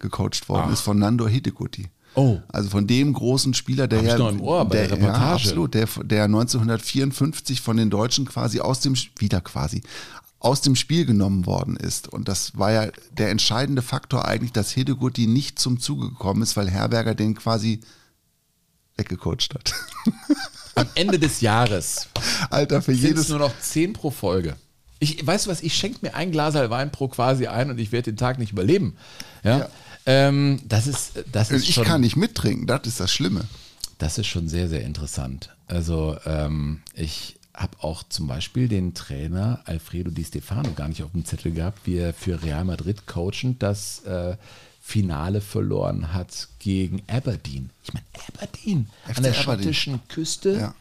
[0.00, 1.88] gecoacht worden ist, von Nandor Hidekuti.
[2.14, 2.38] Oh.
[2.48, 4.98] Also von dem großen Spieler, der ja, Ohr der, der.
[4.98, 9.82] Ja, absolut, der, der 1954 von den Deutschen quasi aus dem wieder quasi
[10.38, 12.06] aus dem Spiel genommen worden ist.
[12.06, 16.56] Und das war ja der entscheidende Faktor eigentlich, dass Hidekuti nicht zum Zuge gekommen ist,
[16.56, 17.80] weil Herberger den quasi
[18.96, 19.74] weggecoacht hat.
[20.74, 22.08] Am Ende des Jahres
[22.50, 24.56] Alter, für jedes es nur noch zehn pro Folge.
[24.98, 27.90] Ich, weißt du was, ich schenke mir ein Glas Wein pro quasi ein und ich
[27.90, 28.96] werde den Tag nicht überleben.
[29.42, 29.58] Ja.
[29.60, 29.68] Ja.
[30.06, 33.44] Ähm, das ist, das ist ich schon, kann nicht mittrinken, das ist das Schlimme.
[33.98, 35.50] Das ist schon sehr, sehr interessant.
[35.66, 41.12] Also ähm, ich habe auch zum Beispiel den Trainer Alfredo Di Stefano gar nicht auf
[41.12, 44.36] dem Zettel gehabt, wie er für Real Madrid coachend das äh,
[44.82, 47.70] Finale verloren hat gegen Aberdeen.
[47.84, 49.44] Ich meine, Aberdeen FC an der Aberdeen.
[49.44, 50.52] schottischen Küste.
[50.58, 50.74] Ja.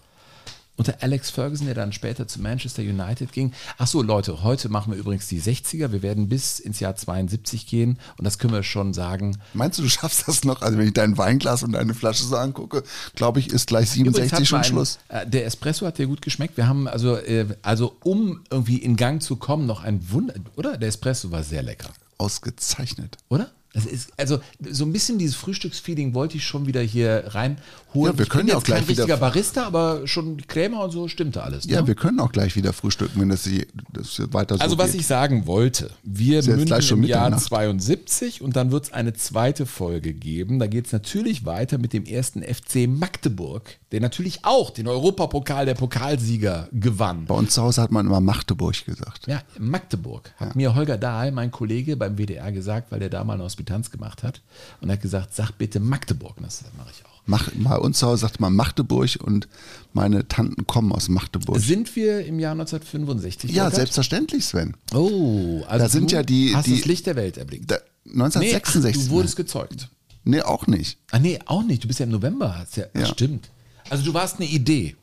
[0.76, 3.53] Unter Alex Ferguson, der dann später zu Manchester United ging.
[3.78, 5.91] Ach so, Leute, heute machen wir übrigens die 60er.
[5.91, 9.38] Wir werden bis ins Jahr 72 gehen und das können wir schon sagen.
[9.53, 10.63] Meinst du, du schaffst das noch?
[10.63, 12.82] Also wenn ich dein Weinglas und deine Flasche so angucke,
[13.13, 14.99] glaube ich, ist gleich Übrigens 67 hat schon mein- Schluss.
[15.09, 16.57] Äh, der Espresso hat dir gut geschmeckt.
[16.57, 20.78] Wir haben also, äh, also um irgendwie in Gang zu kommen, noch ein Wunder, oder?
[20.78, 23.17] Der Espresso war sehr lecker, Ausgezeichnet.
[23.30, 23.51] oder?
[23.74, 27.57] Das ist, also so ein bisschen dieses Frühstücksfeeling wollte ich schon wieder hier reinholen.
[27.93, 30.38] Ja, wir ich können bin ja jetzt auch gleich kein richtiger wieder- Barista, aber schon
[30.47, 31.65] Krämer und so stimmte alles.
[31.65, 31.88] Ja, ne?
[31.88, 35.01] wir können auch gleich wieder frühstücken, wenn das, sie- das weiter so Also was geht.
[35.01, 37.43] ich sagen wollte, wir münden im Jahr Mitternacht.
[37.45, 40.59] 72 und dann wird es eine zweite Folge geben.
[40.59, 45.65] Da geht es natürlich weiter mit dem ersten FC Magdeburg, der natürlich auch den Europapokal
[45.65, 47.26] der Pokalsieger gewann.
[47.26, 49.28] Bei uns zu Hause hat man immer Magdeburg gesagt.
[49.28, 50.32] Ja, Magdeburg.
[50.38, 53.91] Hat mir Holger Dahl, mein Kollege beim WDR, gesagt, weil der da mal eine Hospitanz
[53.91, 54.41] gemacht hat.
[54.82, 56.38] Und er hat gesagt, sag bitte Magdeburg.
[56.38, 57.09] Und das mache ich auch.
[57.26, 59.47] Mach, bei uns zu Hause sagt man Magdeburg und
[59.93, 61.57] meine Tanten kommen aus Magdeburg.
[61.59, 63.49] Sind wir im Jahr 1965?
[63.51, 63.76] ja, Burkhard?
[63.78, 64.76] selbstverständlich, Sven.
[64.93, 67.72] Oh, also Da sind ja die- hast die- das Licht der Welt erblickt.
[67.72, 69.05] Da, nee, ach, 1966.
[69.05, 69.88] du wurdest gezeugt.
[70.26, 70.97] nee, auch nicht.
[71.11, 71.84] Ah, nee, auch nicht.
[71.84, 72.57] Du bist ja im November.
[72.57, 73.05] Hast ja, Ja.
[73.05, 73.49] Stimmt.
[73.89, 74.97] Also du warst eine Idee.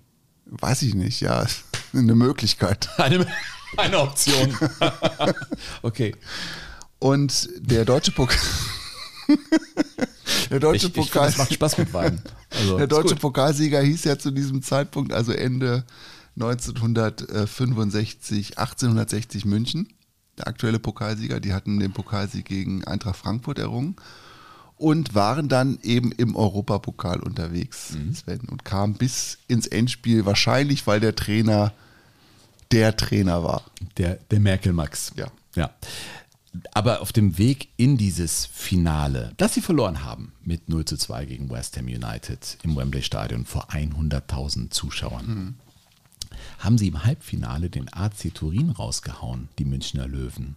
[0.45, 1.47] Weiß ich nicht, ja.
[1.93, 2.89] Eine Möglichkeit.
[2.99, 3.27] Eine,
[3.77, 4.57] eine Option.
[5.83, 6.15] okay.
[7.01, 8.39] Und der deutsche Pokal.
[10.51, 11.27] der deutsche Ich, ich Pokal.
[11.27, 12.23] das macht Spaß mit Wein.
[12.51, 13.17] Also, der deutsche.
[13.17, 15.85] Pokalsieger hieß ja zu diesem Zeitpunkt, also Ende
[16.37, 19.89] 1965, 1860 München.
[20.39, 23.97] Der aktuelle Pokalsieger, die hatten den Pokalsieg gegen Eintracht Frankfurt errungen
[24.77, 28.15] und waren dann eben im Europapokal unterwegs, Mhm.
[28.15, 31.73] Sven, und kamen bis ins Endspiel, wahrscheinlich weil der Trainer
[32.73, 33.65] der Trainer war.
[33.99, 35.13] Der, der Merkel-Max.
[35.17, 35.27] Ja.
[35.57, 35.71] ja.
[36.73, 41.25] Aber auf dem Weg in dieses Finale, das sie verloren haben mit 0 zu 2
[41.27, 45.55] gegen West Ham United im Wembley Stadion vor 100.000 Zuschauern,
[46.59, 50.57] haben sie im Halbfinale den AC Turin rausgehauen, die Münchner Löwen.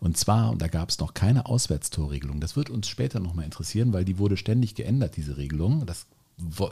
[0.00, 3.92] Und zwar, und da gab es noch keine Auswärtstorregelung, das wird uns später nochmal interessieren,
[3.92, 5.84] weil die wurde ständig geändert, diese Regelung.
[5.86, 6.06] Das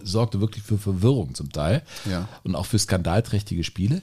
[0.03, 2.29] sorgte wirklich für Verwirrung zum Teil Ja.
[2.43, 4.03] und auch für skandalträchtige Spiele.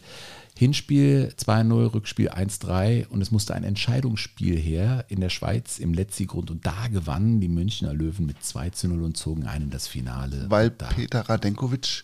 [0.60, 6.51] Hinspiel 2-0, Rückspiel 1-3 und es musste ein Entscheidungsspiel her in der Schweiz im Letzigrund
[6.51, 10.47] und da gewannen die Münchner Löwen mit 2-0 und zogen ein in das Finale.
[10.49, 10.88] Weil da.
[10.88, 12.03] Peter Radenkovic,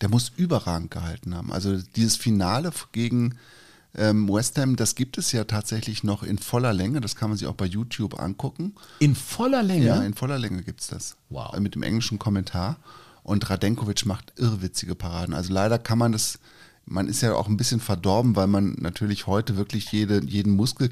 [0.00, 1.52] der muss überragend gehalten haben.
[1.52, 3.34] Also dieses Finale gegen
[3.94, 7.02] ähm, West Ham, das gibt es ja tatsächlich noch in voller Länge.
[7.02, 8.72] Das kann man sich auch bei YouTube angucken.
[8.98, 9.84] In voller Länge?
[9.84, 11.16] Ja, in voller Länge gibt es das.
[11.28, 11.54] Wow.
[11.58, 12.78] Mit dem englischen Kommentar.
[13.22, 15.34] Und Radenkovic macht irrwitzige Paraden.
[15.34, 16.38] Also leider kann man das,
[16.86, 20.90] man ist ja auch ein bisschen verdorben, weil man natürlich heute wirklich jede, jeden Muskel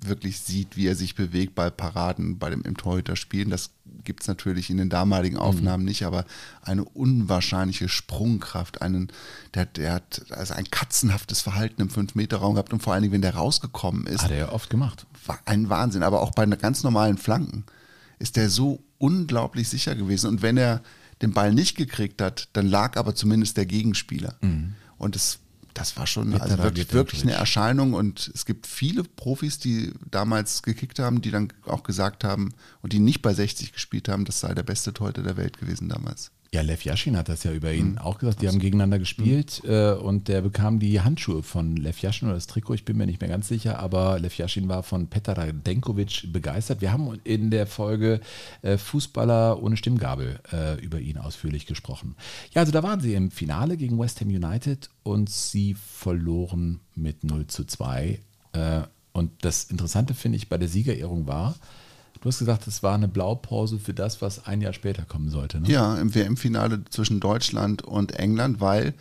[0.00, 3.50] wirklich sieht, wie er sich bewegt bei Paraden, bei dem im Torhüterspielen.
[3.50, 3.70] Das
[4.04, 6.24] gibt es natürlich in den damaligen Aufnahmen nicht, aber
[6.62, 9.08] eine unwahrscheinliche Sprungkraft, einen,
[9.54, 13.22] der, der hat also ein katzenhaftes Verhalten im 5-Meter-Raum gehabt und vor allen Dingen, wenn
[13.22, 15.06] der rausgekommen ist, Hat er ja oft gemacht.
[15.26, 16.02] war ein Wahnsinn.
[16.02, 17.64] Aber auch bei ganz normalen Flanken
[18.18, 20.28] ist der so unglaublich sicher gewesen.
[20.28, 20.82] Und wenn er
[21.22, 24.36] den Ball nicht gekriegt hat, dann lag aber zumindest der Gegenspieler.
[24.98, 25.38] Und es,
[25.74, 27.32] das war schon also wirklich, wirklich eine.
[27.32, 27.94] Erscheinung.
[27.94, 32.92] Und es gibt viele Profis, die damals gekickt haben, die dann auch gesagt haben und
[32.92, 36.30] die nicht bei 60 gespielt haben, das sei der beste Torhüter der Welt gewesen damals.
[36.50, 37.98] Ja, Lev Yashin hat das ja über ihn Mhm.
[37.98, 38.40] auch gesagt.
[38.40, 42.46] Die haben gegeneinander gespielt äh, und der bekam die Handschuhe von Lev Yashin oder das
[42.46, 46.32] Trikot, ich bin mir nicht mehr ganz sicher, aber Lev Yashin war von Petar Radenkovic
[46.32, 46.80] begeistert.
[46.80, 48.20] Wir haben in der Folge
[48.62, 52.14] äh, Fußballer ohne Stimmgabel äh, über ihn ausführlich gesprochen.
[52.54, 57.24] Ja, also da waren sie im Finale gegen West Ham United und sie verloren mit
[57.24, 58.18] 0 zu 2.
[58.52, 58.80] Äh,
[59.12, 61.56] und das Interessante finde ich bei der Siegerehrung war,
[62.20, 65.60] du hast gesagt, es war eine Blaupause für das, was ein Jahr später kommen sollte.
[65.60, 65.68] Ne?
[65.68, 68.94] Ja, im WM-Finale zwischen Deutschland und England, weil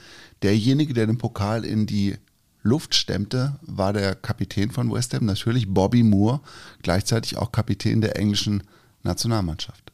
[0.44, 2.16] derjenige, der den Pokal in die
[2.64, 6.42] Luft stemmte, war der Kapitän von West Ham, natürlich Bobby Moore,
[6.84, 8.64] gleichzeitig auch Kapitän der englischen
[9.04, 9.92] Nationalmannschaft.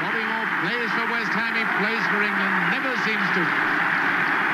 [0.00, 3.42] Bobby Moore plays for West Ham, he plays for England, never seems to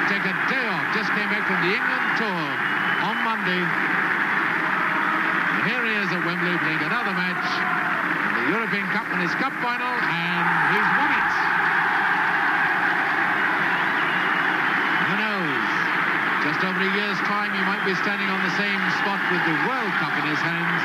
[0.09, 0.86] take a day off.
[0.95, 2.45] Just came back from the England tour
[3.11, 3.62] on Monday.
[5.53, 7.82] And here he is at Wembley playing another match
[8.43, 11.32] the European Cup and his cup final, and he's won it.
[15.07, 15.68] Who knows?
[16.43, 19.57] Just over a year's time, he might be standing on the same spot with the
[19.66, 20.82] World Cup in his hands.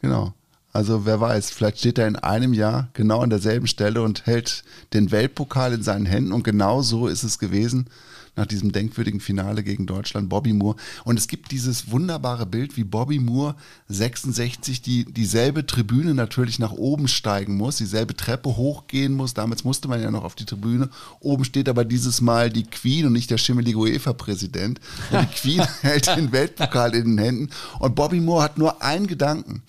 [0.00, 0.32] Genau.
[0.72, 4.62] Also wer weiß, vielleicht steht er in einem Jahr genau an derselben Stelle und hält
[4.92, 7.88] den Weltpokal in seinen Händen und genau so ist es gewesen
[8.36, 10.76] nach diesem denkwürdigen Finale gegen Deutschland, Bobby Moore.
[11.04, 13.56] Und es gibt dieses wunderbare Bild, wie Bobby Moore
[13.88, 19.34] 66 die, dieselbe Tribüne natürlich nach oben steigen muss, dieselbe Treppe hochgehen muss.
[19.34, 20.90] Damals musste man ja noch auf die Tribüne.
[21.20, 24.80] Oben steht aber dieses Mal die Queen und nicht der schimmelige UEFA-Präsident.
[25.10, 27.50] Und die Queen hält den Weltpokal in den Händen.
[27.78, 29.62] Und Bobby Moore hat nur einen Gedanken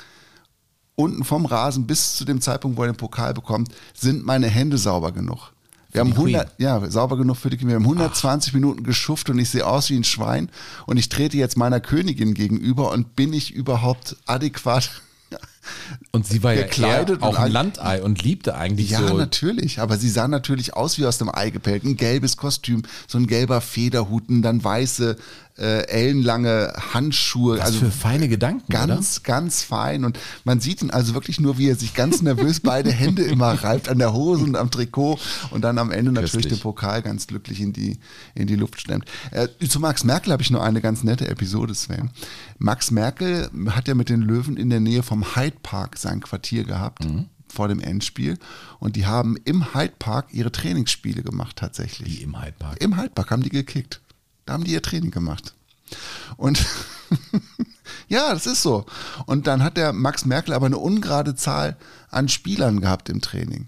[0.97, 4.77] unten vom Rasen bis zu dem Zeitpunkt, wo er den Pokal bekommt, sind meine Hände
[4.77, 5.53] sauber genug.
[5.97, 6.35] Wir haben die Queen.
[6.35, 7.69] 100, ja, sauber genug für die Queen.
[7.69, 10.49] Wir haben 120 Minuten geschufft und ich sehe aus wie ein Schwein
[10.85, 14.89] und ich trete jetzt meiner Königin gegenüber und bin ich überhaupt adäquat
[16.11, 19.17] Und sie war ja gekleidet eher auch ein Landei und liebte eigentlich Ja, so.
[19.17, 19.79] natürlich.
[19.79, 21.83] Aber sie sah natürlich aus wie aus dem Ei gepellt.
[21.83, 25.17] Ein gelbes Kostüm, so ein gelber Federhut, und dann weiße,
[25.57, 27.57] äh, ellenlange Handschuhe.
[27.57, 30.05] Was also für feine Gedanken, Ganz, ganz fein.
[30.05, 33.51] Und man sieht ihn also wirklich nur, wie er sich ganz nervös beide Hände immer
[33.63, 35.19] reibt an der Hose und am Trikot
[35.51, 36.53] und dann am Ende natürlich Köstlich.
[36.53, 37.99] den Pokal ganz glücklich in die,
[38.35, 39.05] in die Luft stemmt.
[39.31, 42.11] Äh, zu Max Merkel habe ich nur eine ganz nette Episode, Sven.
[42.59, 46.63] Max Merkel hat ja mit den Löwen in der Nähe vom Hyde Park sein Quartier
[46.63, 47.07] gehabt.
[47.49, 48.37] Vor dem Endspiel.
[48.79, 52.19] Und die haben im Hyde Park ihre Trainingsspiele gemacht, tatsächlich.
[52.19, 52.83] Wie im Hyde Park.
[52.83, 54.01] Im Hyde Park haben die gekickt.
[54.47, 55.53] Da haben die ihr Training gemacht.
[56.37, 56.65] Und
[58.07, 58.85] ja, das ist so.
[59.25, 61.77] Und dann hat der Max Merkel aber eine ungerade Zahl
[62.09, 63.67] an Spielern gehabt im Training.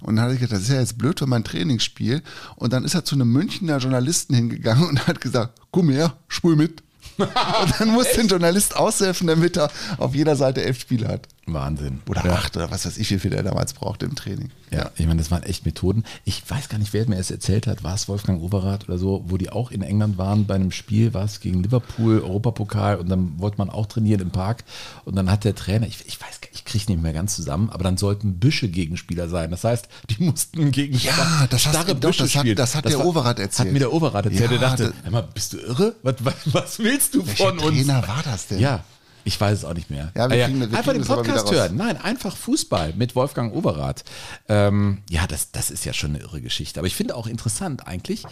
[0.00, 2.22] Und dann hat er gedacht, das ist ja jetzt blöd für mein Trainingsspiel.
[2.56, 6.56] Und dann ist er zu einem Münchner Journalisten hingegangen und hat gesagt, komm her, spul
[6.56, 6.82] mit.
[7.18, 7.30] und
[7.78, 11.28] dann musste ein Journalist aushelfen, damit er auf jeder Seite elf Spieler hat.
[11.48, 12.00] Wahnsinn.
[12.08, 12.32] Oder ja.
[12.32, 14.50] acht oder was weiß ich, wie viel er damals brauchte im Training.
[14.72, 16.02] Ja, ich meine, das waren echt Methoden.
[16.24, 17.84] Ich weiß gar nicht, wer mir es erzählt hat.
[17.84, 21.14] War es Wolfgang Overath oder so, wo die auch in England waren bei einem Spiel,
[21.14, 24.64] war es gegen Liverpool, Europapokal und dann wollte man auch trainieren im Park
[25.04, 27.70] und dann hat der Trainer, ich, ich weiß, gar- ich kriege nicht mehr ganz zusammen,
[27.70, 29.50] aber dann sollten Büsche Gegenspieler sein.
[29.52, 32.84] Das heißt, die mussten gegen Ja, das hast- starre doch, Büsche das hat- das hat
[32.86, 33.68] der war- Overath erzählt.
[33.68, 34.42] Hat mir der Overath erzählt.
[34.42, 35.94] Ja, der dachte, das- mal, bist du irre?
[36.02, 37.76] Was, was, was willst du Welcher von uns?
[37.86, 38.58] Trainer war das denn?
[38.58, 38.82] Ja,
[39.26, 40.12] ich weiß es auch nicht mehr.
[40.14, 41.76] Ja, wir Ah kriegen- wir einfach den Podcast hören.
[41.76, 44.04] Nein, einfach Fußball mit Wolfgang Overath.
[44.48, 46.78] Ähm, ja, das, das ist ja schon eine irre Geschichte.
[46.80, 48.24] Aber ich finde auch interessant eigentlich,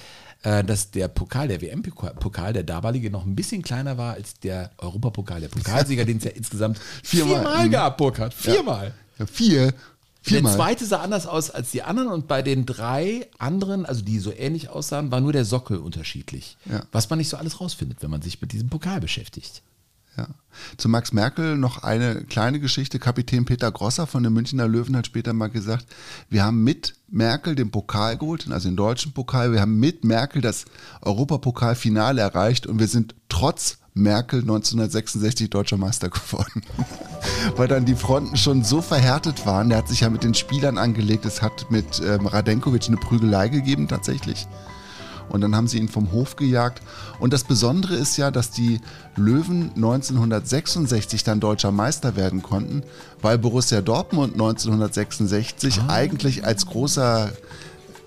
[0.44, 4.70] äh, dass der Pokal, der WM-Pokal, der damalige, noch ein bisschen kleiner war als der
[4.78, 7.34] Europapokal, der Pokalsieger, den es ja insgesamt Viermal.
[7.42, 7.70] viermal Mhm.
[7.72, 8.32] gab, Burkhard.
[8.32, 8.94] Viermal.
[9.18, 9.72] Ja, vier.
[9.72, 9.74] Der
[10.22, 10.54] Viermal.
[10.54, 14.32] zweite sah anders aus als die anderen und bei den drei anderen, also die so
[14.32, 16.56] ähnlich aussahen, war nur der Sockel unterschiedlich.
[16.64, 16.82] Ja.
[16.92, 19.60] Was man nicht so alles rausfindet, wenn man sich mit diesem Pokal beschäftigt.
[20.16, 20.28] Ja.
[20.76, 22.98] Zu Max Merkel noch eine kleine Geschichte.
[22.98, 25.86] Kapitän Peter Grosser von den Münchner Löwen hat später mal gesagt,
[26.30, 29.52] wir haben mit Merkel den Pokal geholt, also den deutschen Pokal.
[29.52, 30.66] Wir haben mit Merkel das
[31.02, 36.62] Europapokalfinale erreicht und wir sind trotz Merkel 1966 deutscher Meister geworden.
[37.56, 39.68] Weil dann die Fronten schon so verhärtet waren.
[39.68, 41.24] Der hat sich ja mit den Spielern angelegt.
[41.24, 44.48] Es hat mit ähm, Radenkovic eine Prügelei gegeben tatsächlich.
[45.34, 46.80] Und dann haben sie ihn vom Hof gejagt.
[47.18, 48.80] Und das Besondere ist ja, dass die
[49.16, 52.84] Löwen 1966 dann deutscher Meister werden konnten,
[53.20, 57.32] weil Borussia Dortmund 1966 eigentlich als großer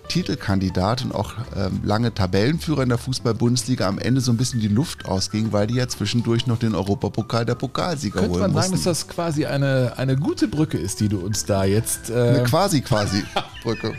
[0.07, 4.69] Titelkandidat und auch ähm, lange Tabellenführer in der Fußball-Bundesliga am Ende so ein bisschen die
[4.69, 8.71] Luft ausging, weil die ja zwischendurch noch den Europapokal der Pokalsieger Könnte holen man sagen,
[8.71, 8.85] mussten.
[8.85, 12.09] dass das quasi eine, eine gute Brücke ist, die du uns da jetzt.
[12.09, 13.21] Äh, Eine quasi quasi
[13.63, 13.95] Brücke.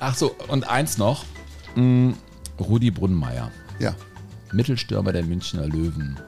[0.00, 1.24] ach so, und eins noch.
[1.74, 2.14] Mh,
[2.58, 3.94] Rudi Brunnenmeier, Ja,
[4.52, 6.18] Mittelstürmer der Münchner Löwen.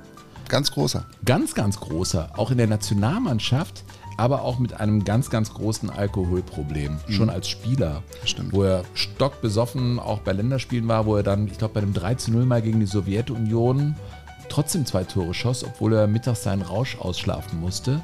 [0.48, 1.06] ganz großer.
[1.24, 3.84] Ganz, ganz großer, auch in der Nationalmannschaft,
[4.18, 6.98] aber auch mit einem ganz, ganz großen Alkoholproblem.
[7.08, 8.02] Schon als Spieler.
[8.24, 8.52] Stimmt.
[8.52, 12.14] Wo er stockbesoffen auch bei Länderspielen war, wo er dann, ich glaube, bei einem 3
[12.16, 13.96] zu 0 mal gegen die Sowjetunion
[14.48, 18.02] trotzdem zwei Tore schoss, obwohl er mittags seinen Rausch ausschlafen musste,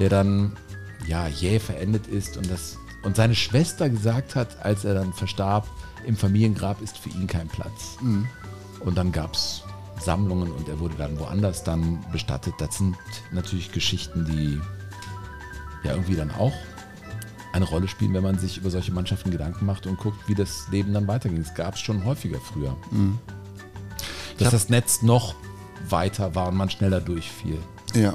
[0.00, 0.52] der dann
[1.06, 5.68] ja jäh verendet ist und das und seine Schwester gesagt hat, als er dann verstarb,
[6.06, 7.96] im Familiengrab ist für ihn kein Platz.
[8.80, 9.62] Und dann gab es
[10.00, 12.54] Sammlungen und er wurde dann woanders dann bestattet.
[12.58, 12.96] Das sind
[13.32, 14.60] natürlich Geschichten, die
[15.84, 16.52] ja irgendwie dann auch
[17.52, 20.68] eine Rolle spielen, wenn man sich über solche Mannschaften Gedanken macht und guckt, wie das
[20.70, 21.38] Leben dann weiterging.
[21.40, 22.76] Es gab es schon häufiger früher.
[24.38, 25.34] Dass hab- das Netz noch
[25.88, 27.58] weiter war und man schneller durchfiel.
[27.94, 28.14] Ja.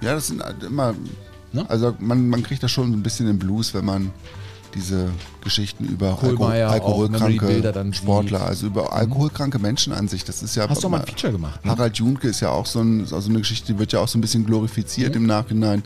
[0.00, 0.94] Ja, das sind halt immer.
[1.52, 1.68] Ne?
[1.68, 4.10] Also man, man kriegt da schon ein bisschen den Blues, wenn man
[4.74, 5.10] diese
[5.42, 8.48] Geschichten über Kohlmeier dann alkoholkranke Sportler, sieht.
[8.48, 10.24] also über alkoholkranke Menschen an sich.
[10.24, 10.68] Das ist ja.
[10.68, 11.64] Hast du mal ein Feature gemacht?
[11.64, 11.70] Ne?
[11.70, 14.18] Harald Junke ist ja auch so, ein, so eine Geschichte, die wird ja auch so
[14.18, 15.82] ein bisschen glorifiziert im Nachhinein.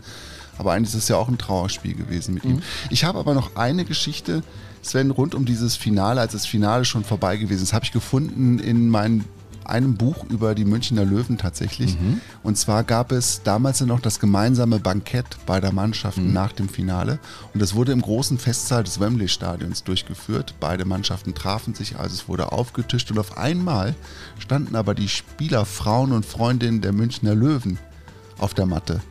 [0.57, 2.61] Aber eigentlich ist es ja auch ein Trauerspiel gewesen mit ihm.
[2.89, 4.41] Ich habe aber noch eine Geschichte,
[4.81, 8.57] Sven, rund um dieses Finale, als das Finale schon vorbei gewesen ist, habe ich gefunden
[8.59, 9.25] in meinem
[9.69, 11.97] einem Buch über die Münchner Löwen tatsächlich.
[12.43, 17.19] Und zwar gab es damals noch das gemeinsame Bankett beider Mannschaften nach dem Finale.
[17.53, 20.55] Und das wurde im großen Festsaal des Wembley-Stadions durchgeführt.
[20.59, 23.11] Beide Mannschaften trafen sich, also es wurde aufgetischt.
[23.11, 23.95] Und auf einmal
[24.39, 27.77] standen aber die Spieler, Frauen und Freundinnen der Münchner Löwen
[28.37, 29.01] auf der Matte.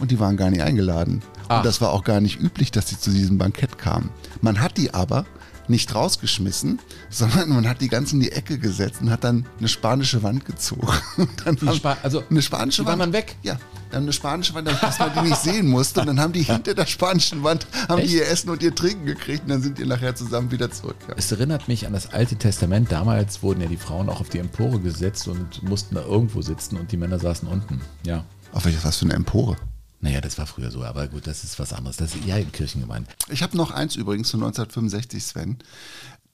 [0.00, 1.22] Und die waren gar nicht eingeladen.
[1.48, 1.58] Ach.
[1.58, 4.10] Und das war auch gar nicht üblich, dass sie zu diesem Bankett kamen.
[4.40, 5.24] Man hat die aber
[5.68, 6.78] nicht rausgeschmissen,
[7.10, 10.44] sondern man hat die ganz in die Ecke gesetzt und hat dann eine spanische Wand
[10.44, 10.86] gezogen.
[11.74, 13.14] Spa- also, eine spanische die waren Wand.
[13.14, 13.36] dann weg?
[13.42, 13.58] Ja,
[13.90, 16.00] dann eine spanische Wand, dass man die nicht sehen musste.
[16.00, 18.10] Und dann haben die hinter der spanischen Wand haben Echt?
[18.12, 20.96] die ihr Essen und ihr Trinken gekriegt und dann sind die nachher zusammen wieder zurück.
[21.08, 21.14] Ja.
[21.16, 22.90] Es erinnert mich an das Alte Testament.
[22.92, 26.76] Damals wurden ja die Frauen auch auf die Empore gesetzt und mussten da irgendwo sitzen
[26.76, 27.80] und die Männer saßen unten.
[28.04, 28.24] Ja.
[28.52, 29.56] Auf welches was für eine Empore.
[30.04, 31.96] Naja, das war früher so, aber gut, das ist was anderes.
[31.96, 33.08] Das ist ja in Kirchen gemeint.
[33.30, 35.56] Ich habe noch eins übrigens von 1965, Sven.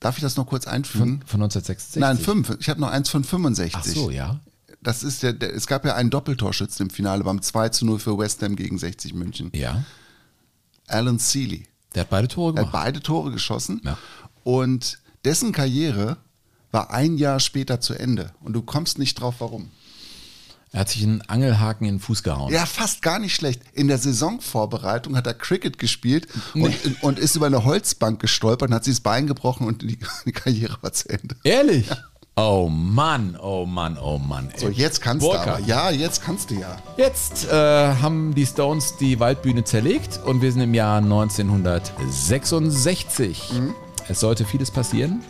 [0.01, 1.21] Darf ich das noch kurz einfügen?
[1.25, 2.01] Von 1966?
[2.01, 2.57] Nein, fünf.
[2.59, 3.77] Ich habe noch eins von 65.
[3.77, 4.41] Ach so, ja.
[4.83, 8.01] Das ist der, der, es gab ja einen Doppeltorschützen im Finale beim 2 zu 0
[8.01, 9.51] für West Ham gegen 60 München.
[9.55, 9.85] Ja.
[10.89, 11.69] Alan Seeley.
[11.95, 12.85] Der hat beide Tore Er hat gemacht.
[12.85, 13.97] beide Tore geschossen Ja.
[14.43, 16.17] und dessen Karriere
[16.73, 18.33] war ein Jahr später zu Ende.
[18.41, 19.71] Und du kommst nicht drauf, warum.
[20.73, 22.53] Er hat sich einen Angelhaken in den Fuß gehauen.
[22.53, 23.61] Ja, fast gar nicht schlecht.
[23.73, 28.77] In der Saisonvorbereitung hat er Cricket gespielt und, und ist über eine Holzbank gestolpert und
[28.77, 31.35] hat sich das Bein gebrochen und die, die Karriere war zu Ende.
[31.43, 31.89] Ehrlich?
[32.37, 34.49] Oh Mann, oh Mann, oh Mann.
[34.53, 34.61] Ey.
[34.61, 35.49] So, jetzt kannst Burkhardt.
[35.49, 35.67] du aber.
[35.67, 36.77] Ja, jetzt kannst du ja.
[36.97, 43.51] Jetzt äh, haben die Stones die Waldbühne zerlegt und wir sind im Jahr 1966.
[43.53, 43.75] Mhm.
[44.09, 45.25] Es sollte vieles passieren.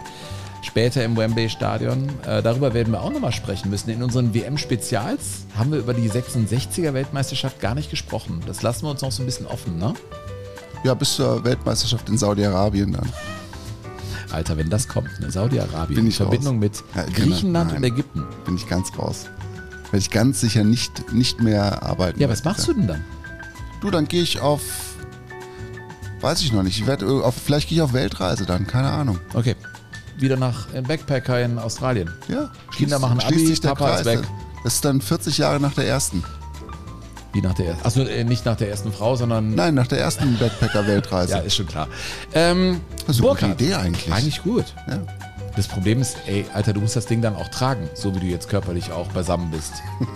[0.63, 2.09] Später im Wembley-Stadion.
[2.27, 3.89] Äh, darüber werden wir auch nochmal sprechen müssen.
[3.91, 8.41] In unseren WM-Spezials haben wir über die 66er-Weltmeisterschaft gar nicht gesprochen.
[8.47, 9.95] Das lassen wir uns noch so ein bisschen offen, ne?
[10.85, 13.09] Ja, bis zur Weltmeisterschaft in Saudi-Arabien dann.
[14.31, 15.31] Alter, wenn das kommt, ne?
[15.31, 16.61] Saudi-Arabien in Verbindung raus.
[16.61, 17.05] mit Ja.
[17.15, 18.25] Griechenland und Ägypten.
[18.45, 19.25] Bin ich ganz raus.
[19.85, 22.21] Werde ich ganz sicher nicht, nicht mehr arbeiten.
[22.21, 23.05] Ja, was machst du denn dann?
[23.81, 24.61] Du, dann gehe ich auf.
[26.21, 26.79] Weiß ich noch nicht.
[26.79, 29.19] Ich werde äh, auf, vielleicht gehe ich auf Weltreise dann, keine Ahnung.
[29.33, 29.57] Okay.
[30.21, 32.11] Wieder nach äh, Backpacker in Australien.
[32.29, 32.51] Ja.
[32.77, 34.19] Kinder machen Abi, sich der Papa ist Kreis.
[34.21, 34.29] weg.
[34.65, 36.23] Das ist dann 40 Jahre nach der ersten.
[37.33, 37.87] Wie nach der ersten.
[37.87, 39.55] Achso, äh, nicht nach der ersten Frau, sondern.
[39.55, 41.33] Nein, nach der ersten Backpacker-Weltreise.
[41.33, 41.89] Ja, ist schon klar.
[42.35, 43.61] Ähm, Das ist eine gute Burkhard.
[43.63, 44.13] Idee eigentlich.
[44.13, 44.65] Eigentlich gut.
[44.89, 44.99] Ja.
[45.57, 48.27] Das Problem ist, ey, Alter, du musst das Ding dann auch tragen, so wie du
[48.27, 49.73] jetzt körperlich auch beisammen bist.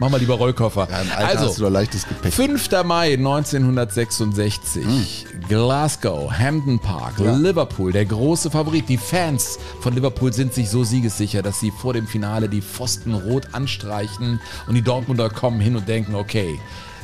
[0.00, 0.88] Mach mal lieber Rollkoffer.
[0.90, 2.32] Ja, Alter hast du also, leichtes Gepäck.
[2.32, 2.70] 5.
[2.84, 7.24] Mai 1966, Glasgow, Hampden Park, Hm.
[7.26, 7.36] Ja.
[7.36, 8.88] Liverpool, der große Favorit.
[8.88, 13.14] Die Fans von Liverpool sind sich so siegessicher, dass sie vor dem Finale die Pfosten
[13.14, 16.58] rot anstreichen und die Dortmunder kommen hin und denken, okay,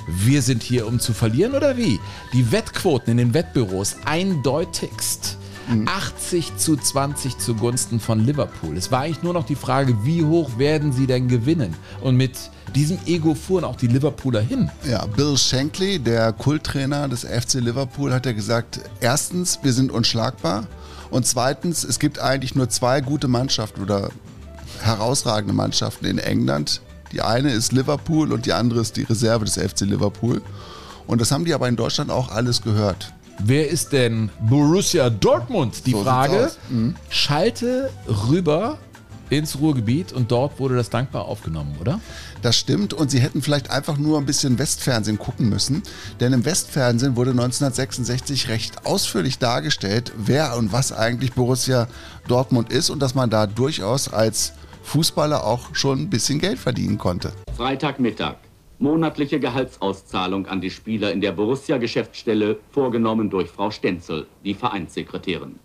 [0.09, 2.01] wir sind hier, um zu verlieren oder wie?
[2.33, 5.37] Die Wettquoten in den Wettbüros eindeutigst.
[5.87, 8.77] 80 zu 20 zugunsten von Liverpool.
[8.77, 11.75] Es war eigentlich nur noch die Frage, wie hoch werden sie denn gewinnen?
[12.01, 12.33] Und mit
[12.75, 14.71] diesem Ego fuhren auch die Liverpooler hin.
[14.89, 20.67] Ja, Bill Shankly, der Kulttrainer des FC Liverpool, hat ja gesagt, erstens, wir sind unschlagbar
[21.11, 24.11] Und zweitens, es gibt eigentlich nur zwei gute Mannschaften oder
[24.83, 26.83] herausragende Mannschaften in England.
[27.13, 30.43] Die eine ist Liverpool und die andere ist die Reserve des FC Liverpool.
[31.07, 33.15] Und das haben die aber in Deutschland auch alles gehört.
[33.41, 35.87] Wer ist denn Borussia Dortmund?
[35.87, 36.51] Die So Frage.
[36.69, 36.97] Mhm.
[37.09, 37.91] Schalte
[38.29, 38.79] rüber
[39.31, 42.01] ins Ruhrgebiet und dort wurde das dankbar aufgenommen, oder?
[42.43, 45.83] Das stimmt und sie hätten vielleicht einfach nur ein bisschen Westfernsehen gucken müssen,
[46.19, 51.89] denn im Westfernsehen wurde 1966 recht ausführlich dargestellt, wer und was eigentlich Borussia
[52.27, 54.53] Dortmund ist und dass man da durchaus als
[54.85, 57.33] Fußballer auch schon ein bisschen Geld verdienen konnte.
[57.57, 58.37] Freitagmittag.
[58.81, 65.59] Monatliche Gehaltsauszahlung an die Spieler in der Borussia-Geschäftsstelle, vorgenommen durch Frau Stenzel, die Vereinssekretärin.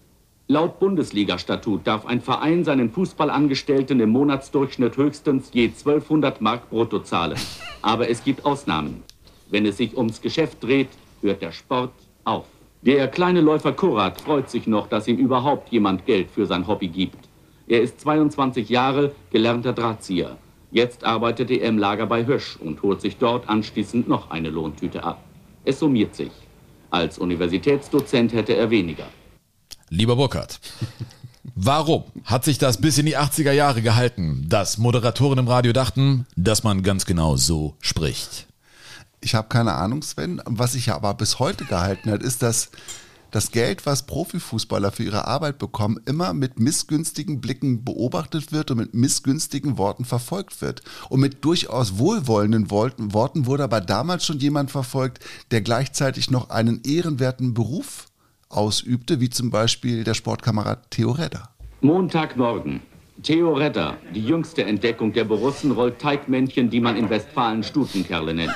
[0.47, 7.37] Laut Bundesliga-Statut darf ein Verein seinen Fußballangestellten im Monatsdurchschnitt höchstens je 1200 Mark brutto zahlen.
[7.83, 9.03] Aber es gibt Ausnahmen.
[9.51, 10.89] Wenn es sich ums Geschäft dreht,
[11.21, 11.93] hört der Sport
[12.23, 12.45] auf.
[12.81, 16.87] Der kleine Läufer Kurat freut sich noch, dass ihm überhaupt jemand Geld für sein Hobby
[16.87, 17.29] gibt.
[17.67, 20.35] Er ist 22 Jahre, gelernter Drahtzieher.
[20.73, 25.03] Jetzt arbeitet er im Lager bei Hösch und holt sich dort anschließend noch eine Lohntüte
[25.03, 25.23] ab.
[25.65, 26.31] Es summiert sich.
[26.89, 29.05] Als Universitätsdozent hätte er weniger.
[29.89, 30.59] Lieber Burkhard,
[31.53, 36.25] warum hat sich das bis in die 80er Jahre gehalten, dass Moderatoren im Radio dachten,
[36.35, 38.47] dass man ganz genau so spricht?
[39.21, 40.41] Ich habe keine Ahnung, Sven.
[40.45, 42.71] Was sich aber bis heute gehalten hat, ist, dass
[43.33, 48.77] das Geld, was Profifußballer für ihre Arbeit bekommen, immer mit missgünstigen Blicken beobachtet wird und
[48.77, 50.83] mit missgünstigen Worten verfolgt wird.
[51.09, 56.81] Und mit durchaus wohlwollenden Worten wurde aber damals schon jemand verfolgt, der gleichzeitig noch einen
[56.83, 58.05] ehrenwerten Beruf
[58.49, 61.49] ausübte, wie zum Beispiel der Sportkamerad Theo Redder.
[61.81, 62.81] Montagmorgen.
[63.23, 68.53] Theo Redder, die jüngste Entdeckung der Borussen, rollt Teigmännchen, die man in Westfalen Stutenkerle nennt.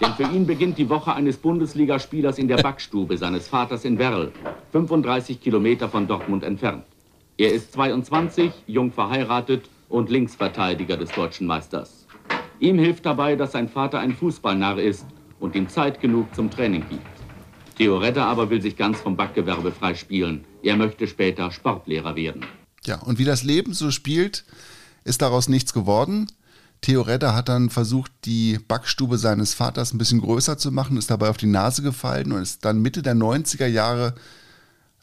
[0.00, 4.32] Denn für ihn beginnt die Woche eines Bundesligaspielers in der Backstube seines Vaters in Werl,
[4.72, 6.84] 35 Kilometer von Dortmund entfernt.
[7.36, 12.06] Er ist 22, jung verheiratet und Linksverteidiger des deutschen Meisters.
[12.60, 15.06] Ihm hilft dabei, dass sein Vater ein Fußballnarr ist
[15.40, 17.06] und ihm Zeit genug zum Training gibt.
[17.76, 20.44] Theo Redder aber will sich ganz vom Backgewerbe freispielen.
[20.62, 22.46] Er möchte später Sportlehrer werden.
[22.84, 24.44] Ja, und wie das Leben so spielt,
[25.02, 26.28] ist daraus nichts geworden.
[26.84, 31.10] Theo Redder hat dann versucht, die Backstube seines Vaters ein bisschen größer zu machen, ist
[31.10, 34.14] dabei auf die Nase gefallen und ist dann Mitte der 90er Jahre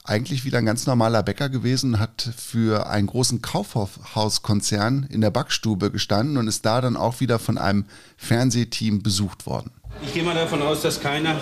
[0.03, 5.89] eigentlich wieder ein ganz normaler Bäcker gewesen, hat für einen großen Kaufhauskonzern in der Backstube
[5.89, 9.71] gestanden und ist da dann auch wieder von einem Fernsehteam besucht worden.
[10.03, 11.41] Ich gehe mal davon aus, dass keiner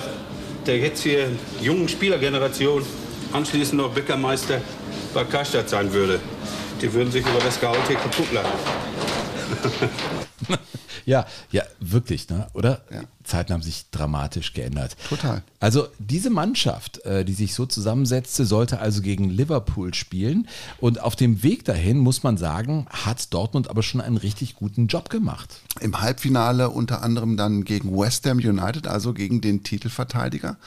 [0.66, 1.28] der jetzt hier
[1.60, 2.84] jungen Spielergeneration
[3.34, 4.62] anschließend noch Bäckermeister
[5.14, 6.22] bei Karstadt sein würde.
[6.82, 9.09] Die würden sich über das Gehalt hier kaputt lachen.
[11.06, 12.48] Ja, ja, wirklich, ne?
[12.54, 12.82] oder?
[13.24, 14.96] Zeiten haben sich dramatisch geändert.
[15.08, 15.42] Total.
[15.60, 20.48] Also diese Mannschaft, äh, die sich so zusammensetzte, sollte also gegen Liverpool spielen.
[20.80, 24.86] Und auf dem Weg dahin, muss man sagen, hat Dortmund aber schon einen richtig guten
[24.86, 25.62] Job gemacht.
[25.80, 30.58] Im Halbfinale unter anderem dann gegen West Ham United, also gegen den Titelverteidiger.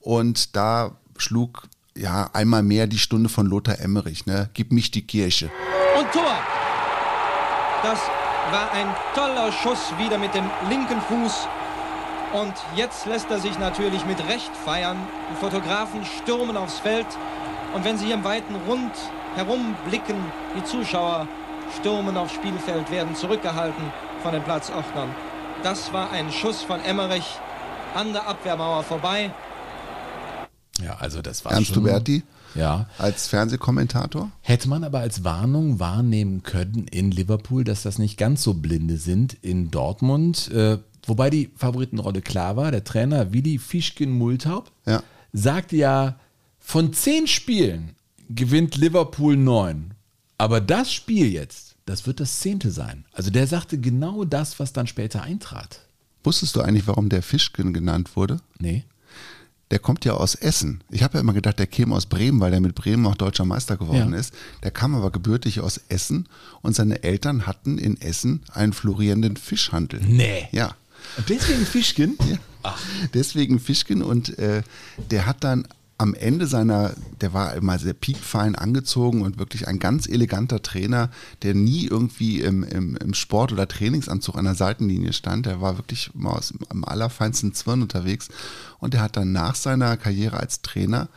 [0.00, 4.50] Und da schlug ja einmal mehr die Stunde von Lothar Emmerich, ne?
[4.54, 5.52] Gib mich die Kirche.
[5.96, 6.36] Und Tor.
[7.84, 8.00] Das
[8.50, 11.48] war ein toller Schuss wieder mit dem linken Fuß.
[12.32, 14.96] Und jetzt lässt er sich natürlich mit Recht feiern.
[15.30, 17.06] Die Fotografen stürmen aufs Feld.
[17.74, 18.92] Und wenn sie im weiten Rund
[19.36, 20.16] herumblicken,
[20.56, 21.26] die Zuschauer
[21.78, 23.92] stürmen aufs Spielfeld, werden zurückgehalten
[24.22, 25.14] von den Platzordnern.
[25.62, 27.38] Das war ein Schuss von Emmerich
[27.94, 29.30] an der Abwehrmauer vorbei.
[30.82, 31.84] Ja, also das war Ernst schon...
[31.84, 32.22] Huberti
[32.54, 32.88] Ja.
[32.98, 34.30] als Fernsehkommentator.
[34.40, 38.96] Hätte man aber als Warnung wahrnehmen können in Liverpool, dass das nicht ganz so blinde
[38.98, 40.50] sind in Dortmund.
[40.52, 42.70] Äh, wobei die Favoritenrolle klar war.
[42.70, 45.02] Der Trainer Willi Fischkin-Multaub Ja.
[45.32, 46.18] sagte ja,
[46.58, 47.90] von zehn Spielen
[48.30, 49.94] gewinnt Liverpool neun.
[50.38, 53.04] Aber das Spiel jetzt, das wird das zehnte sein.
[53.12, 55.80] Also der sagte genau das, was dann später eintrat.
[56.24, 58.38] Wusstest du eigentlich, warum der Fischken genannt wurde?
[58.58, 58.84] Nee.
[59.74, 60.82] Der kommt ja aus Essen.
[60.88, 63.44] Ich habe ja immer gedacht, der käme aus Bremen, weil der mit Bremen auch deutscher
[63.44, 64.18] Meister geworden Ja.
[64.20, 64.32] ist.
[64.62, 66.28] Der kam aber gebürtig aus Essen
[66.62, 70.00] und seine Eltern hatten in Essen einen florierenden Fischhandel.
[70.06, 70.46] Nee.
[70.52, 70.76] Ja.
[71.28, 72.16] Deswegen Fischkin?
[72.30, 72.72] Ja.
[73.14, 74.62] Deswegen Fischken und äh,
[75.10, 75.66] der hat dann
[75.96, 81.10] am Ende seiner, der war immer sehr piekfein angezogen und wirklich ein ganz eleganter Trainer,
[81.42, 85.46] der nie irgendwie im, im, im Sport- oder Trainingsanzug an der Seitenlinie stand.
[85.46, 88.28] Der war wirklich immer aus, am allerfeinsten Zwirn unterwegs.
[88.80, 91.08] Und der hat dann nach seiner Karriere als Trainer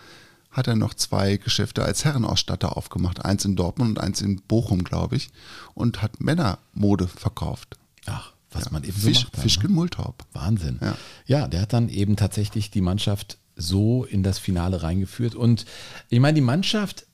[0.51, 3.23] hat er noch zwei Geschäfte als Herrenausstatter aufgemacht.
[3.23, 5.30] Eins in Dortmund und eins in Bochum, glaube ich.
[5.75, 7.78] Und hat Männermode verkauft.
[8.07, 8.71] Ach, was Ja.
[8.71, 9.36] man eben Fisch, so macht.
[9.36, 9.75] dann, Fischken ne?
[9.75, 10.23] Multaub.
[10.34, 10.80] Wahnsinn.
[10.82, 10.95] Ja.
[11.28, 11.47] Ja.
[11.47, 15.36] der hat dann eben tatsächlich die Mannschaft so in das Finale reingeführt.
[15.36, 15.66] Und
[16.10, 17.05] ich meine, die Mannschaft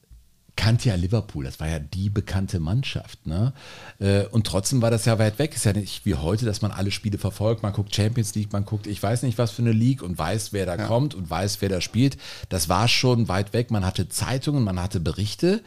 [0.56, 3.26] kannte ja Liverpool, das war ja die bekannte Mannschaft.
[3.26, 3.54] Ne?
[4.00, 5.56] Äh, Und trotzdem war das ja weit weg.
[5.56, 7.64] Ist ja nicht wie heute, dass man alle Spiele verfolgt.
[7.64, 10.54] Man guckt Champions League, man guckt, ich weiß nicht was für eine League und weiß,
[10.54, 12.18] wer da kommt und weiß, wer da spielt.
[12.50, 13.72] Das war schon weit weg.
[13.72, 15.62] Man hatte Zeitungen, man hatte Berichte.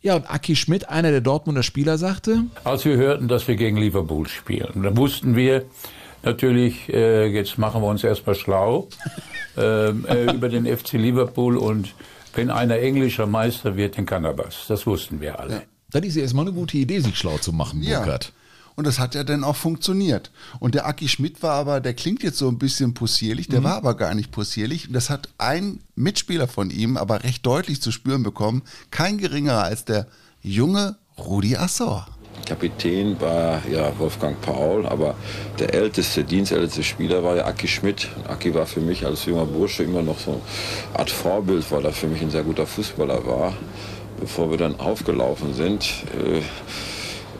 [0.00, 3.76] Ja, und Aki Schmidt, einer der Dortmunder Spieler, sagte, Als wir hörten, dass wir gegen
[3.76, 5.64] Liverpool spielen, dann wussten wir
[6.22, 8.88] natürlich, äh, jetzt machen wir uns erstmal schlau
[9.56, 11.94] ähm, äh, über den FC Liverpool und
[12.34, 14.66] wenn einer englischer Meister wird, dann kann er was.
[14.68, 15.62] Das wussten wir alle.
[15.90, 17.98] das ist ja erstmal eine gute Idee, sich schlau zu machen, Ja.
[18.00, 18.32] Burkhard.
[18.74, 20.30] Und das hat ja dann auch funktioniert.
[20.58, 23.64] Und der Aki Schmidt war aber, der klingt jetzt so ein bisschen possierlich, der Mhm.
[23.64, 24.86] war aber gar nicht possierlich.
[24.88, 28.62] Und das hat ein Mitspieler von ihm aber recht deutlich zu spüren bekommen.
[28.90, 30.06] Kein geringerer als der
[30.40, 32.06] junge Rudi Assauer.
[32.46, 35.14] Kapitän war ja Wolfgang Paul, aber
[35.58, 38.08] der älteste, dienstälteste Spieler war ja Aki Schmidt.
[38.28, 41.92] Aki war für mich als junger Bursche immer noch so eine Art Vorbild, weil er
[41.92, 43.54] für mich ein sehr guter Fußballer war.
[44.20, 46.38] Bevor wir dann aufgelaufen sind, äh,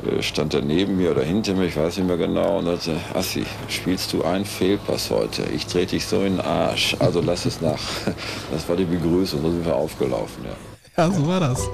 [0.09, 2.97] äh, stand er neben mir oder hinter mir, ich weiß nicht mehr genau, und sagte,
[3.15, 5.45] Assi, spielst du einen Fehlpass heute?
[5.55, 7.81] Ich trete dich so in den Arsch, also lass es nach.
[8.53, 10.57] Das war die Begrüßung, so sind wir aufgelaufen, ja.
[11.05, 11.69] Ja, so war das.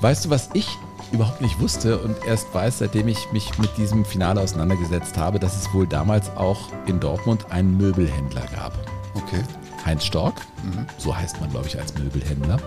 [0.00, 0.66] Weißt du, was ich
[1.14, 5.56] überhaupt nicht wusste und erst weiß, seitdem ich mich mit diesem Finale auseinandergesetzt habe, dass
[5.56, 8.72] es wohl damals auch in Dortmund einen Möbelhändler gab.
[9.14, 9.42] Okay.
[9.84, 10.34] Heinz Stork,
[10.98, 12.58] so heißt man, glaube ich, als Möbelhändler.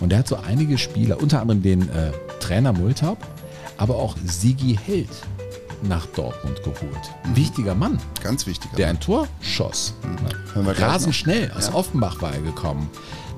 [0.00, 3.18] Und der hat so einige Spieler, unter anderem den äh, Trainer Multaub,
[3.76, 5.10] aber auch Sigi Held
[5.82, 7.10] nach Dortmund geholt.
[7.24, 7.98] Ein wichtiger Mann.
[8.22, 9.94] Ganz wichtiger Der ein Tor schoss.
[10.54, 10.78] Noch.
[10.78, 11.50] Rasend schnell.
[11.56, 11.74] Aus Ja.
[11.74, 12.88] Offenbach war er gekommen.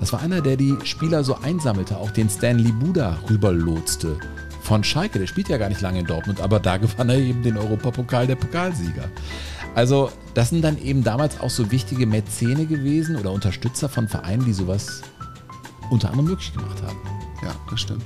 [0.02, 4.18] Das war einer, der die Spieler so einsammelte, auch den Stanley Buda rüberlotste.
[4.60, 7.40] Von Schalke, der spielt ja gar nicht lange in Dortmund, aber da gewann er eben
[7.44, 9.08] den Europapokal der Pokalsieger.
[9.76, 14.44] Also, das sind dann eben damals auch so wichtige Mäzene gewesen oder Unterstützer von Vereinen,
[14.44, 15.02] die sowas
[15.88, 16.98] unter anderem möglich gemacht haben.
[17.40, 18.02] Ja, das stimmt.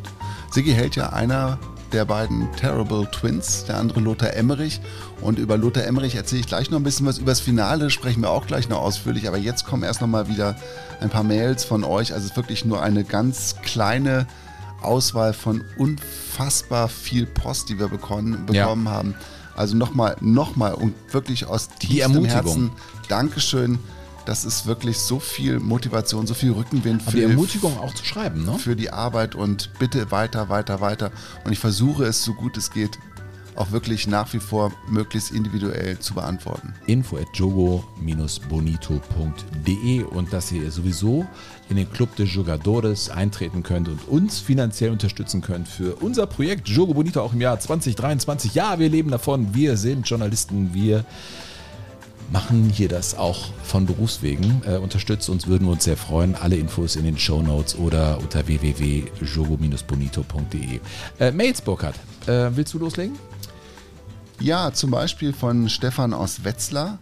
[0.51, 1.59] Sigi hält ja einer
[1.97, 4.82] der beiden Terrible Twins, der andere Lothar Emmerich.
[5.22, 7.16] Und über Lothar Emmerich erzähle ich gleich noch ein bisschen was.
[7.16, 9.26] Über das Finale sprechen wir auch gleich noch ausführlich.
[9.26, 10.57] Aber jetzt kommen erst noch mal wieder
[11.01, 12.12] ein paar Mails von euch.
[12.12, 14.26] Also es ist wirklich nur eine ganz kleine
[14.82, 18.64] Auswahl von unfassbar viel Post, die wir bekommen, Ja.
[18.64, 19.14] bekommen haben.
[19.57, 22.26] Also nochmal, nochmal und wirklich aus tiefstem.
[22.26, 22.70] Herzen
[23.09, 23.78] Dankeschön.
[24.27, 28.45] Das ist wirklich so viel Motivation, so viel Rückenwind Aber die Ermutigung auch zu schreiben,
[28.45, 28.59] ne?
[28.59, 31.12] für die Arbeit und bitte weiter, weiter, weiter.
[31.45, 32.99] Und ich versuche es so gut es geht,
[33.55, 36.74] auch wirklich nach wie vor möglichst individuell zu beantworten.
[36.87, 41.27] info at jogo-bonito.de und dass ihr sowieso
[41.68, 46.68] in den Club de Jugadores eintreten könnt und uns finanziell unterstützen könnt für unser Projekt
[46.68, 48.55] Jogo Bonito auch im Jahr 2023.
[48.55, 51.05] Ja, wir leben davon, wir sind Journalisten, wir
[52.31, 54.62] machen hier das auch von Berufswegen.
[54.66, 56.35] Äh, unterstützt uns, würden wir uns sehr freuen.
[56.35, 60.81] Alle Infos in den Show Notes oder unter www.jogo-bonito.de.
[61.18, 61.97] Äh, Mails, Burkhard,
[62.27, 63.18] äh, willst du loslegen?
[64.41, 66.99] Ja, zum Beispiel von Stefan aus Wetzlar,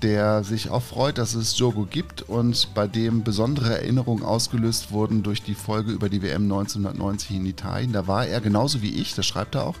[0.00, 5.22] der sich auch freut, dass es Jogo gibt und bei dem besondere Erinnerungen ausgelöst wurden
[5.22, 7.92] durch die Folge über die WM 1990 in Italien.
[7.92, 9.76] Da war er genauso wie ich, das schreibt er auch,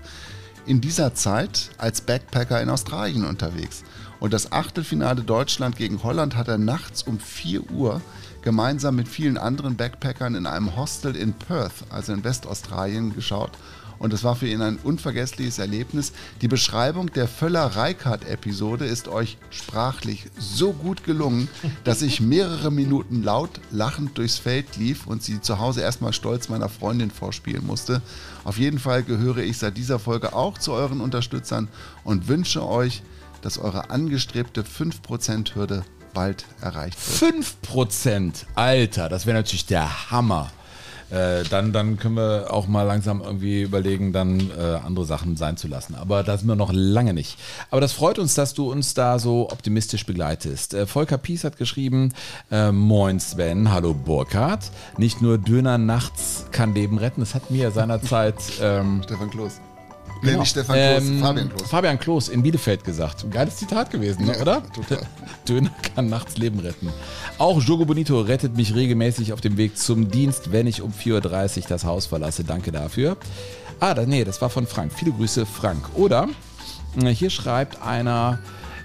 [0.66, 3.82] in dieser Zeit als Backpacker in Australien unterwegs.
[4.22, 8.00] Und das Achtelfinale Deutschland gegen Holland hat er nachts um 4 Uhr
[8.42, 13.50] gemeinsam mit vielen anderen Backpackern in einem Hostel in Perth, also in Westaustralien, geschaut.
[13.98, 16.12] Und es war für ihn ein unvergessliches Erlebnis.
[16.40, 21.48] Die Beschreibung der Völler-Reichardt-Episode ist euch sprachlich so gut gelungen,
[21.82, 26.48] dass ich mehrere Minuten laut lachend durchs Feld lief und sie zu Hause erstmal stolz
[26.48, 28.02] meiner Freundin vorspielen musste.
[28.44, 31.66] Auf jeden Fall gehöre ich seit dieser Folge auch zu euren Unterstützern
[32.04, 33.02] und wünsche euch,
[33.42, 35.84] dass eure angestrebte 5%-Hürde
[36.14, 37.44] bald erreicht wird.
[37.70, 40.50] 5%, Alter, das wäre natürlich der Hammer.
[41.12, 45.58] Äh, dann, dann können wir auch mal langsam irgendwie überlegen, dann äh, andere Sachen sein
[45.58, 45.94] zu lassen.
[45.94, 47.38] Aber da sind wir noch lange nicht.
[47.70, 50.72] Aber das freut uns, dass du uns da so optimistisch begleitest.
[50.72, 52.14] Äh, Volker Pies hat geschrieben,
[52.50, 54.70] äh, Moin Sven, hallo Burkhard.
[54.96, 58.36] Nicht nur Döner nachts kann Leben retten, das hat mir seinerzeit...
[58.62, 59.60] Ähm, Stefan Kloß.
[60.22, 61.68] Nee, nicht Stefan Kloß, Fabian Kloß.
[61.70, 63.28] Fabian Kloß in Bielefeld gesagt.
[63.30, 64.62] Geiles Zitat gewesen, ne, Ja, oder?
[64.72, 65.06] total.
[65.48, 66.88] Döner kann nachts Leben retten.
[67.38, 71.58] Auch Jogo Bonito rettet mich regelmäßig auf dem Weg zum Dienst, wenn ich um 4.30
[71.62, 72.44] Uhr das Haus verlasse.
[72.44, 73.16] Danke dafür.
[73.80, 74.92] Ah, da, nee, das war von Frank.
[74.94, 75.84] Viele Grüße, Frank.
[75.94, 76.28] Oder
[77.02, 78.38] äh, hier schreibt einer,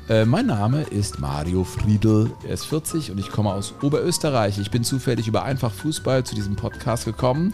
[0.10, 4.58] äh, mein Name ist Mario Friedl, er ist 40 und ich komme aus Oberösterreich.
[4.58, 7.54] Ich bin zufällig über Einfach Fußball zu diesem Podcast gekommen.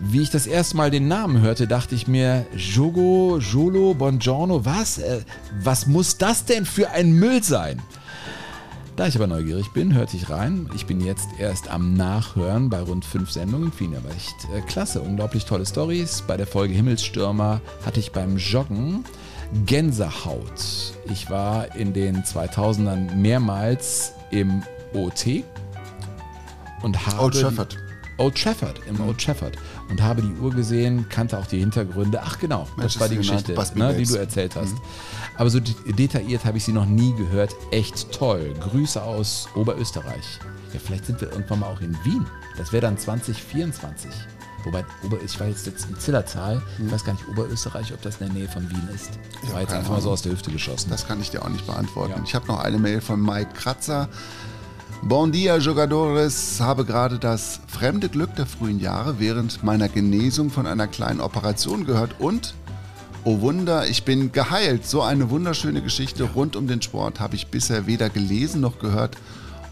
[0.00, 4.98] Wie ich das erste Mal den Namen hörte, dachte ich mir, Jogo, Jolo, Bongiorno, was?
[4.98, 5.22] Äh,
[5.60, 7.82] was muss das denn für ein Müll sein?
[8.94, 10.68] Da ich aber neugierig bin, hörte ich rein.
[10.74, 13.72] Ich bin jetzt erst am Nachhören bei rund fünf Sendungen.
[13.78, 15.00] Mir aber echt äh, klasse.
[15.00, 16.22] Unglaublich tolle Stories.
[16.26, 19.04] Bei der Folge Himmelsstürmer hatte ich beim Joggen
[19.66, 20.92] Gänsehaut.
[21.10, 25.44] Ich war in den 2000ern mehrmals im OT
[26.82, 27.76] und habe Old Trafford.
[28.18, 29.56] Old Trafford, im Old Trafford.
[29.90, 32.20] Und habe die Uhr gesehen, kannte auch die Hintergründe.
[32.22, 34.74] Ach genau, das Manchester war die Geschichte, ne, die du erzählt hast.
[34.74, 34.80] Mhm.
[35.38, 37.54] Aber so de- detailliert habe ich sie noch nie gehört.
[37.70, 38.52] Echt toll.
[38.60, 40.40] Grüße aus Oberösterreich.
[40.74, 42.26] Ja, vielleicht sind wir irgendwann mal auch in Wien.
[42.58, 44.10] Das wäre dann 2024.
[44.64, 48.20] Wobei, Ober, ich war jetzt, jetzt in Zillertal, ich weiß gar nicht, Oberösterreich, ob das
[48.20, 49.10] in der Nähe von Wien ist.
[49.46, 50.90] Ja, war jetzt einfach mal so aus der Hüfte geschossen.
[50.90, 52.14] Das kann ich dir auch nicht beantworten.
[52.16, 52.22] Ja.
[52.24, 54.08] Ich habe noch eine Mail von Mike Kratzer.
[55.02, 56.60] Bon dia, Jogadores.
[56.60, 61.86] Habe gerade das fremde Glück der frühen Jahre während meiner Genesung von einer kleinen Operation
[61.86, 62.54] gehört und,
[63.24, 64.86] oh Wunder, ich bin geheilt.
[64.86, 69.16] So eine wunderschöne Geschichte rund um den Sport habe ich bisher weder gelesen noch gehört.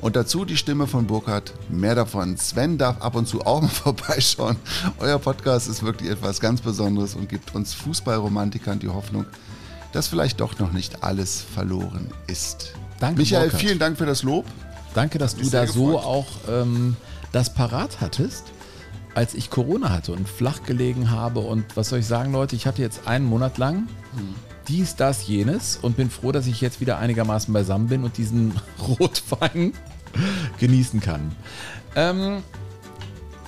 [0.00, 1.52] Und dazu die Stimme von Burkhard.
[1.70, 2.36] Mehr davon.
[2.36, 4.56] Sven darf ab und zu auch mal vorbeischauen.
[5.00, 9.26] Euer Podcast ist wirklich etwas ganz Besonderes und gibt uns Fußballromantikern die Hoffnung,
[9.92, 12.74] dass vielleicht doch noch nicht alles verloren ist.
[13.00, 13.60] Danke, Michael, Burkhard.
[13.60, 14.46] vielen Dank für das Lob.
[14.96, 16.04] Danke, dass du da sehr so gefreut.
[16.04, 16.96] auch ähm,
[17.32, 18.46] das parat hattest,
[19.14, 21.40] als ich Corona hatte und flach gelegen habe.
[21.40, 22.56] Und was soll ich sagen, Leute?
[22.56, 23.86] Ich hatte jetzt einen Monat lang
[24.68, 28.52] dies, das, jenes und bin froh, dass ich jetzt wieder einigermaßen beisammen bin und diesen
[29.00, 29.72] Rotwein
[30.58, 31.32] genießen kann.
[31.94, 32.42] Ähm,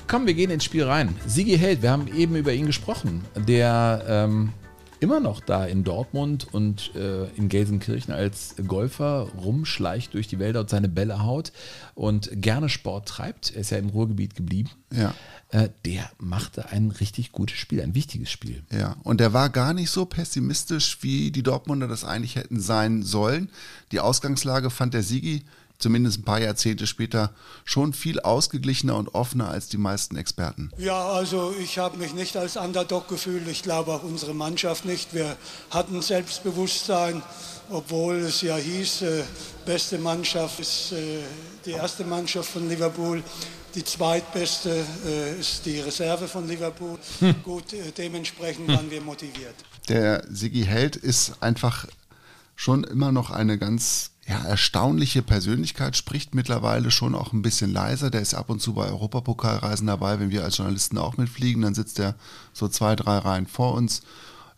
[0.06, 1.14] komm, wir gehen ins Spiel rein.
[1.26, 4.52] Sigi Held, wir haben eben über ihn gesprochen, der ähm,
[5.00, 10.60] immer noch da in Dortmund und äh, in Gelsenkirchen als Golfer rumschleicht durch die Wälder
[10.60, 11.52] und seine Bälle haut
[11.94, 13.52] und gerne Sport treibt.
[13.54, 14.70] Er ist ja im Ruhrgebiet geblieben.
[14.92, 15.14] Ja.
[15.50, 18.62] Äh, der machte ein richtig gutes Spiel, ein wichtiges Spiel.
[18.72, 23.02] Ja, und er war gar nicht so pessimistisch, wie die Dortmunder das eigentlich hätten sein
[23.02, 23.50] sollen.
[23.92, 25.44] Die Ausgangslage fand der Sigi
[25.78, 27.32] zumindest ein paar Jahrzehnte später
[27.64, 30.70] schon viel ausgeglichener und offener als die meisten Experten.
[30.76, 33.46] Ja, also ich habe mich nicht als Underdog gefühlt.
[33.48, 35.14] Ich glaube auch unsere Mannschaft nicht.
[35.14, 35.36] Wir
[35.70, 37.22] hatten Selbstbewusstsein,
[37.70, 39.22] obwohl es ja hieß, äh,
[39.64, 41.20] beste Mannschaft ist äh,
[41.64, 43.22] die erste Mannschaft von Liverpool.
[43.74, 46.98] Die zweitbeste äh, ist die Reserve von Liverpool.
[47.20, 47.42] Hm.
[47.44, 49.54] Gut, äh, dementsprechend waren wir motiviert.
[49.88, 51.86] Der Sigi Held ist einfach
[52.56, 58.10] schon immer noch eine ganz ja, erstaunliche Persönlichkeit, spricht mittlerweile schon auch ein bisschen leiser.
[58.10, 61.74] Der ist ab und zu bei Europapokalreisen dabei, wenn wir als Journalisten auch mitfliegen, dann
[61.74, 62.14] sitzt er
[62.52, 64.02] so zwei, drei Reihen vor uns.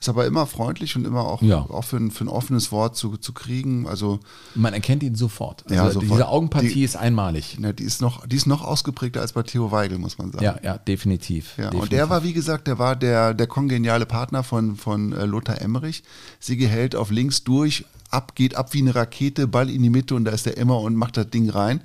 [0.01, 1.59] Ist aber immer freundlich und immer auch, Ja.
[1.59, 3.87] auch für, ein, für ein offenes Wort zu, zu kriegen.
[3.87, 4.19] Also
[4.55, 5.63] Man erkennt ihn sofort.
[5.65, 6.11] Also Ja, sofort.
[6.11, 7.59] Diese Augenpartie Die- ist einmalig.
[7.61, 10.43] Ja, die ist noch, die ist noch ausgeprägter als bei Theo Weigel, muss man sagen.
[10.43, 11.51] Ja, ja, definitiv.
[11.59, 11.83] Ja, definitiv.
[11.83, 15.61] und der war, wie gesagt, der war der, der kongeniale Partner von, von äh, Lothar
[15.61, 16.03] Emmerich.
[16.41, 20.15] Sigi hält auf links durch, ab, geht ab wie eine Rakete, Ball in die Mitte
[20.15, 21.81] und da ist der immer und macht das Ding rein.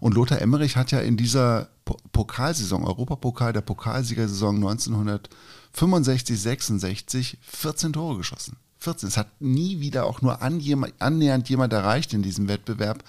[0.00, 4.56] Und Lothar Emmerich hat ja in dieser Po- Pokalsaison, Europapokal der Pokalsiegersaison
[5.72, 8.56] 1965, 66, 14 Tore geschossen.
[8.78, 9.08] 14.
[9.10, 13.04] Es hat nie wieder auch nur annähernd jemand erreicht in diesem Wettbewerb.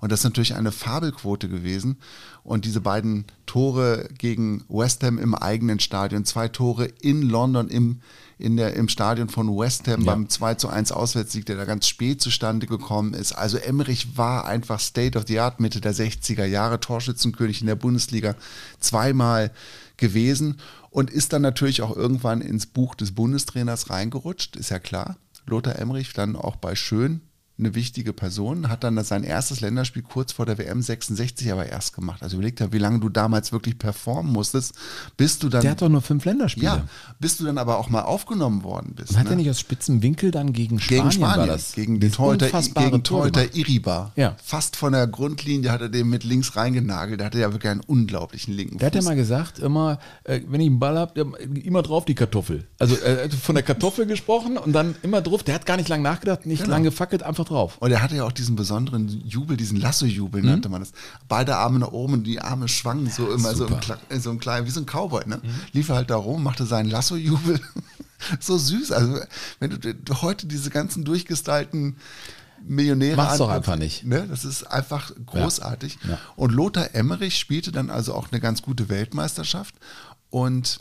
[0.00, 1.98] Und das ist natürlich eine Fabelquote gewesen.
[2.42, 8.00] Und diese beiden Tore gegen West Ham im eigenen Stadion, zwei Tore in London im,
[8.40, 10.12] in der, im Stadion von West Ham Ja.
[10.12, 13.32] beim 2 zu 1 Auswärtssieg, der da ganz spät zustande gekommen ist.
[13.32, 17.76] Also Emmerich war einfach State of the Art Mitte der 60er Jahre, Torschützenkönig in der
[17.76, 18.34] Bundesliga
[18.80, 19.50] zweimal
[19.96, 25.16] gewesen und ist dann natürlich auch irgendwann ins Buch des Bundestrainers reingerutscht, ist ja klar.
[25.46, 27.20] Lothar Emmerich dann auch bei Schön
[27.60, 31.94] eine wichtige Person, hat dann sein erstes Länderspiel kurz vor der WM 66 aber erst
[31.94, 32.22] gemacht.
[32.22, 34.74] Also überleg dir, wie lange du damals wirklich performen musstest,
[35.16, 35.62] bis du dann...
[35.62, 36.66] Der hat doch nur fünf Länderspiele.
[36.66, 36.84] Ja,
[37.18, 39.16] bis du dann aber auch mal aufgenommen worden bist.
[39.16, 39.30] Hat ne?
[39.30, 41.72] er nicht aus spitzem Winkel dann gegen Spanien, Gegen Spanien, war das?
[41.72, 43.54] gegen Das Torhüter, gegen Tor Torhüter.
[43.54, 44.12] Iribar.
[44.16, 44.36] Ja.
[44.42, 47.20] Fast von der Grundlinie hat er den mit links reingenagelt.
[47.20, 49.08] Der hatte ja wirklich einen unglaublichen linken Der hat ja Fuß.
[49.08, 51.20] mal gesagt, immer, äh, wenn ich einen Ball habe,
[51.64, 52.66] immer drauf die Kartoffel.
[52.78, 55.42] Also äh, von der Kartoffel gesprochen und dann immer drauf.
[55.42, 56.70] Der hat gar nicht lange nachgedacht, nicht Genau.
[56.72, 57.76] lange gefackelt, einfach drauf.
[57.78, 60.48] Und er hatte ja auch diesen besonderen Jubel, diesen Lasso-Jubel Mhm.
[60.48, 60.92] nannte man das.
[61.28, 64.66] Beide Arme nach oben und die Arme schwangen so immer so, im, so ein klein,
[64.66, 65.36] wie so ein Cowboy, ne?
[65.42, 65.48] Mhm.
[65.72, 67.60] Lief er halt da rum, machte seinen Lasso-Jubel.
[68.40, 68.92] so süß.
[68.92, 69.20] Also,
[69.58, 71.96] wenn du heute diese ganzen durchgestylten
[72.62, 74.04] Millionäre Mach's doch einfach nicht.
[74.04, 74.26] Ne?
[74.28, 75.98] Das ist einfach großartig.
[76.06, 76.18] Ja.
[76.36, 79.74] Und Lothar Emmerich spielte dann also auch eine ganz gute Weltmeisterschaft.
[80.28, 80.80] Und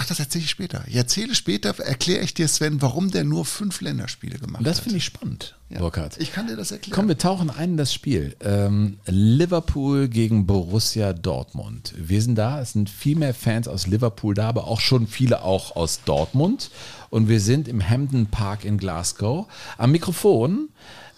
[0.00, 0.82] ach, das erzähle ich später.
[0.86, 4.84] Ich erzähle später, erkläre ich dir, Sven, warum der nur fünf Länderspiele gemacht das hat.
[4.84, 6.16] finde ich spannend, Burkhard.
[6.18, 6.94] Ich kann dir das erklären.
[6.94, 8.34] Komm, wir tauchen ein in das Spiel.
[8.40, 11.94] Ähm, Liverpool gegen Borussia Dortmund.
[11.96, 15.42] Wir sind da, es sind viel mehr Fans aus Liverpool da, aber auch schon viele
[15.42, 16.70] auch aus Dortmund.
[17.10, 19.46] Und wir sind im Hampden Park in Glasgow.
[19.76, 20.68] Am Mikrofon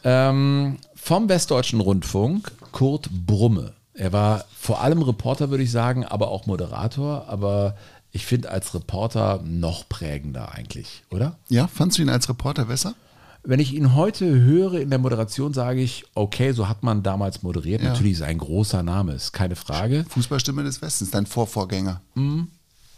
[0.04, 3.74] Ähm, vom Westdeutschen Rundfunk, Kurt Brumme.
[3.94, 7.28] Er war vor allem Reporter, würde ich sagen, aber auch Moderator.
[7.28, 7.76] Aber
[8.12, 11.38] ich finde als Reporter noch prägender eigentlich, oder?
[11.48, 12.94] Ja, fandst du ihn als Reporter besser?
[13.42, 17.42] Wenn ich ihn heute höre in der Moderation, sage ich, okay, so hat man damals
[17.42, 17.82] moderiert.
[17.82, 17.88] Ja.
[17.88, 20.04] Natürlich ist ein großer Name, ist keine Frage.
[20.10, 22.02] Fußballstimme des Westens, dein Vorvorgänger.
[22.14, 22.48] Mhm.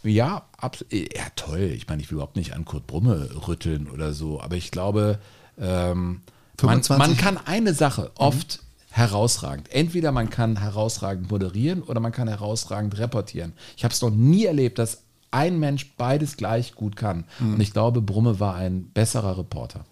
[0.03, 0.43] Ja,
[0.91, 1.71] ja, toll.
[1.75, 5.17] Ich meine, ich will überhaupt nicht an Kurt Brumme rütteln oder so, aber ich glaube,
[5.59, 6.21] ähm,
[6.61, 6.97] man, 25?
[6.99, 8.59] man kann eine Sache oft
[8.91, 9.71] herausragend.
[9.73, 13.53] Entweder man kann herausragend moderieren oder man kann herausragend reportieren.
[13.75, 17.25] Ich habe es noch nie erlebt, dass ein Mensch beides gleich gut kann.
[17.39, 17.55] Mhm.
[17.55, 19.85] Und ich glaube, Brumme war ein besserer Reporter.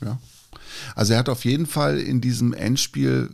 [0.00, 0.18] Ja.
[0.94, 3.30] Also er hat auf jeden Fall in diesem Endspiel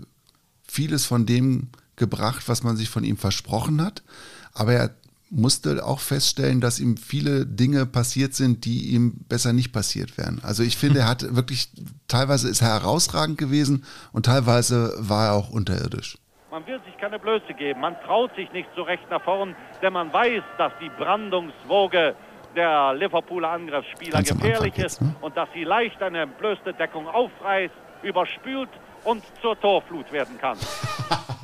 [0.67, 4.03] vieles von dem gebracht, was man sich von ihm versprochen hat.
[4.53, 4.95] Aber er
[5.31, 10.41] musste auch feststellen, dass ihm viele Dinge passiert sind, die ihm besser nicht passiert wären.
[10.43, 11.71] Also ich finde, er hat wirklich,
[12.09, 16.19] teilweise ist er herausragend gewesen und teilweise war er auch unterirdisch.
[16.51, 17.81] Man will sich keine Blöße geben.
[17.81, 22.17] Man traut sich nicht so recht nach vorn, denn man weiß, dass die Brandungswoge
[22.57, 25.15] der Liverpooler Angriffsspieler gefährlich ist ne?
[25.21, 28.71] und dass sie leicht eine blößte Deckung aufreißt, überspült
[29.05, 30.59] und zur Torflut werden kann.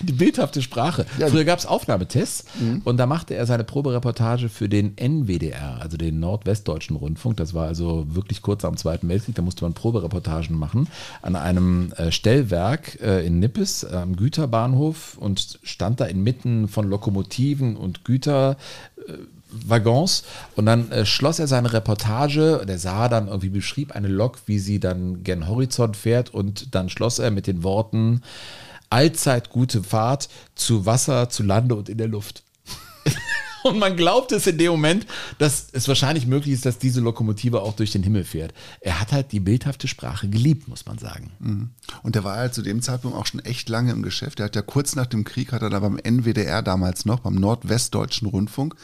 [0.00, 1.06] Die bildhafte Sprache.
[1.18, 2.44] Früher gab es Aufnahmetests
[2.84, 7.36] und da machte er seine Probereportage für den NWDR, also den Nordwestdeutschen Rundfunk.
[7.36, 9.34] Das war also wirklich kurz am Zweiten Weltkrieg.
[9.34, 10.88] Da musste man Probereportagen machen
[11.22, 17.76] an einem äh, Stellwerk äh, in Nippes am Güterbahnhof und stand da inmitten von Lokomotiven
[17.76, 18.56] und Güter.
[19.48, 20.24] Waggons
[20.56, 24.38] und dann äh, schloss er seine Reportage und er sah dann irgendwie beschrieb eine Lok,
[24.46, 28.22] wie sie dann gen Horizont fährt und dann schloss er mit den Worten
[28.90, 32.42] allzeit gute Fahrt zu Wasser, zu Lande und in der Luft.
[33.66, 35.06] Und man glaubt es in dem Moment,
[35.38, 38.54] dass es wahrscheinlich möglich ist, dass diese Lokomotive auch durch den Himmel fährt.
[38.80, 41.32] Er hat halt die bildhafte Sprache geliebt, muss man sagen.
[41.40, 41.70] Mhm.
[42.04, 44.38] Und der war ja zu dem Zeitpunkt auch schon echt lange im Geschäft.
[44.38, 47.34] Er hat ja kurz nach dem Krieg, hat er da beim NWDR damals noch, beim
[47.34, 48.76] Nordwestdeutschen Rundfunk,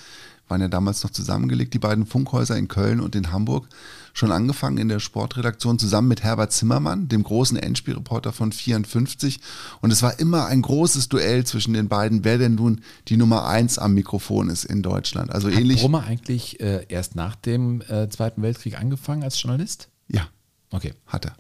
[0.49, 3.69] waren ja damals noch zusammengelegt, die beiden Funkhäuser in Köln und in Hamburg,
[4.13, 9.41] schon angefangen in der Sportredaktion zusammen mit Herbert Zimmermann, dem großen Endspielreporter von 54.
[9.81, 13.47] Und es war immer ein großes Duell zwischen den beiden, wer denn nun die Nummer
[13.47, 15.31] eins am Mikrofon ist in Deutschland.
[15.33, 15.81] Also Hat ähnlich.
[15.81, 19.89] Brummer eigentlich äh, erst nach dem äh, Zweiten Weltkrieg angefangen als Journalist?
[20.09, 20.29] Ja.
[20.71, 20.95] Okay.
[21.07, 21.37] Hat er.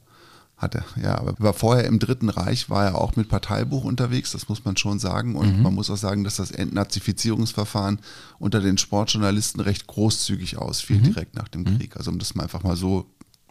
[0.62, 1.18] Hat er, ja.
[1.18, 4.76] Aber war vorher im Dritten Reich, war er auch mit Parteibuch unterwegs, das muss man
[4.76, 5.34] schon sagen.
[5.34, 5.62] Und Mhm.
[5.64, 7.98] man muss auch sagen, dass das Entnazifizierungsverfahren
[8.38, 11.02] unter den Sportjournalisten recht großzügig ausfiel, Mhm.
[11.02, 11.96] direkt nach dem Krieg.
[11.96, 13.06] Also um das mal einfach mal so.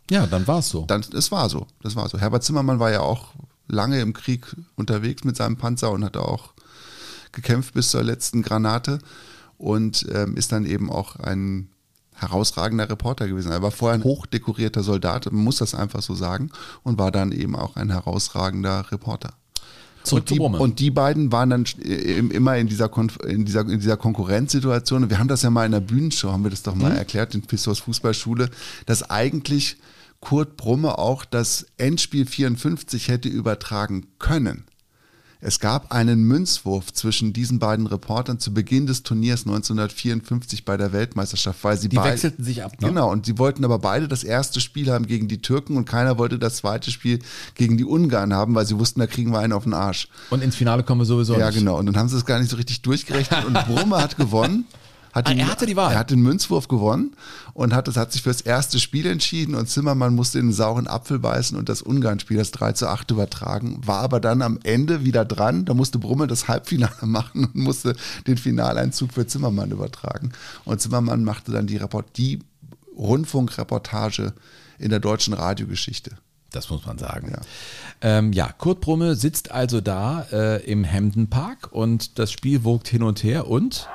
[0.09, 0.85] Ja, dann war es so.
[0.85, 1.67] Dann, es war so.
[1.81, 2.17] Das war so.
[2.17, 3.33] Herbert Zimmermann war ja auch
[3.67, 6.53] lange im Krieg unterwegs mit seinem Panzer und hat auch
[7.33, 8.99] gekämpft bis zur letzten Granate
[9.57, 11.69] und ähm, ist dann eben auch ein
[12.22, 13.52] herausragender Reporter gewesen.
[13.52, 16.52] Er war vorher ein hochdekorierter Soldat, man muss das einfach so sagen,
[16.84, 19.34] und war dann eben auch ein herausragender Reporter.
[20.03, 23.61] Zurück und, die, und die beiden waren dann äh, immer in dieser, Konf in dieser,
[23.61, 25.10] in dieser Konkurrenzsituation.
[25.10, 26.98] Wir haben das ja mal in der Bühnenshow, haben wir das doch mal Mhm.
[26.98, 28.49] erklärt, in Pistors Fußballschule,
[28.88, 29.77] dass eigentlich
[30.19, 34.65] Kurt Brumme auch das Endspiel 54 hätte übertragen können.
[35.43, 40.93] Es gab einen Münzwurf zwischen diesen beiden Reportern zu Beginn des Turniers 1954 bei der
[40.93, 42.89] Weltmeisterschaft, weil sie Die beide- wechselten sich ab, ne?
[42.89, 46.19] Genau, und sie wollten aber beide das erste Spiel haben gegen die Türken und keiner
[46.19, 47.19] wollte das zweite Spiel
[47.55, 50.07] gegen die Ungarn haben, weil sie wussten, da kriegen wir einen auf den Arsch.
[50.30, 51.57] Und ins Finale kommen wir sowieso Ja, nicht.
[51.57, 51.80] genau.
[51.80, 54.65] Und dann haben sie es gar nicht so richtig durchgerechnet und Brumme hat gewonnen.
[55.13, 55.93] Hat Ah, er hatte die Wahl.
[55.93, 57.15] Er hat den Münzwurf gewonnen
[57.53, 60.88] und hat, das hat sich fürs erste Spiel entschieden und Zimmermann musste in den sauren
[60.88, 65.03] Apfel beißen und das Ungarn-Spiel, das 3 zu 8 übertragen, war aber dann am Ende
[65.03, 65.65] wieder dran.
[65.65, 67.95] Da musste Brummel das Halbfinale machen und musste
[68.27, 70.31] den Finaleinzug für Zimmermann übertragen.
[70.63, 72.39] Und Zimmermann machte dann die, Report die
[72.97, 74.33] Rundfunkreportage
[74.79, 76.11] in der deutschen Radiogeschichte.
[76.51, 77.31] Das muss man sagen.
[77.31, 77.41] Ja,
[78.01, 82.89] ähm, ja Kurt Brumme sitzt also da äh, im Hamden Park und das Spiel wogt
[82.89, 83.88] hin und her und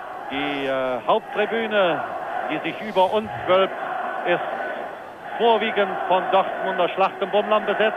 [0.77, 2.03] äh, Haupttribüne,
[2.51, 3.75] die sich über uns wölbt,
[4.27, 4.41] ist
[5.39, 7.97] vorwiegend von Dortmunder Schlachtenbummlern besetzt,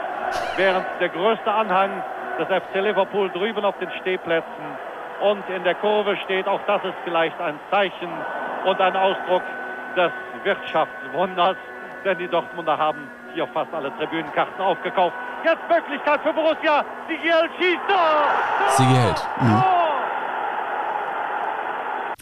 [0.56, 1.90] während der größte Anhang
[2.38, 4.64] des FC Liverpool drüben auf den Stehplätzen
[5.20, 6.46] und in der Kurve steht.
[6.46, 8.10] Auch das ist vielleicht ein Zeichen
[8.64, 9.42] und ein Ausdruck
[9.96, 10.12] des
[10.44, 11.56] Wirtschaftswunders,
[12.04, 15.14] denn die Dortmunder haben hier fast alle Tribünenkarten aufgekauft.
[15.44, 16.84] Jetzt Möglichkeit für Borussia.
[17.08, 17.80] Sigiel schießt.
[17.88, 18.68] Tor!
[18.68, 19.26] Sigi hält.
[19.40, 19.62] Mhm.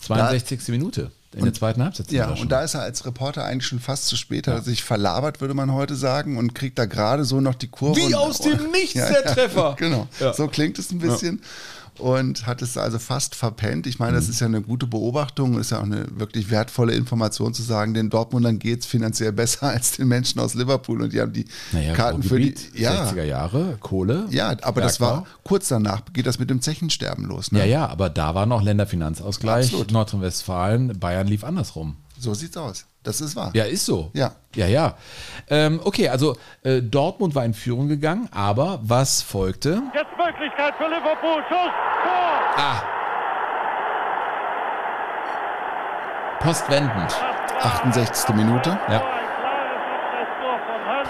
[0.03, 0.69] 62.
[0.69, 2.11] Minute in der zweiten Halbzeit.
[2.11, 4.83] Ja, und da ist er als Reporter eigentlich schon fast zu spät, hat er sich
[4.83, 8.01] verlabert, würde man heute sagen, und kriegt da gerade so noch die Kurve.
[8.01, 9.75] Wie und, aus dem Nichts Ja, der ja, Treffer.
[9.79, 10.33] Genau, Ja.
[10.33, 11.43] so klingt es ein bisschen.
[11.99, 13.87] Und hat es also fast verpennt.
[13.87, 17.55] Ich meine, das ist ja eine gute Beobachtung, ist ja auch eine wirklich wertvolle Information
[17.55, 21.21] zu sagen, den Dortmundern geht es finanziell besser als den Menschen aus Liverpool und die
[21.21, 22.49] haben die Naja, Karten für die.
[22.49, 24.27] Ruhrgebiet, 60er Jahre, Kohle.
[24.31, 25.29] Ja, aber das war Bergbau.
[25.45, 27.53] kurz danach, geht das mit dem Zechensterben los.
[27.53, 27.61] Ne?
[27.61, 29.67] Ja, ja, aber da war noch Länderfinanzausgleich.
[29.67, 29.91] Absolut.
[29.93, 31.97] Nordrhein-Westfalen, Bayern lief andersrum.
[32.21, 32.87] So sieht's aus.
[33.03, 33.51] Das ist wahr.
[33.55, 34.11] Ja, ist so.
[34.13, 34.33] Ja.
[34.55, 34.95] Ja, ja.
[35.49, 39.83] Ähm, okay, also äh, Dortmund war in Führung gegangen, aber was folgte?
[39.95, 41.43] Jetzt Möglichkeit für Liverpool.
[41.49, 41.73] Schuss,
[42.05, 42.41] Tor.
[42.57, 42.83] Ah.
[46.41, 47.15] Postwendend.
[47.61, 48.35] 68.
[48.35, 48.71] Minute.
[48.89, 48.99] Ja.
[48.99, 51.09] Das Tor von Hans.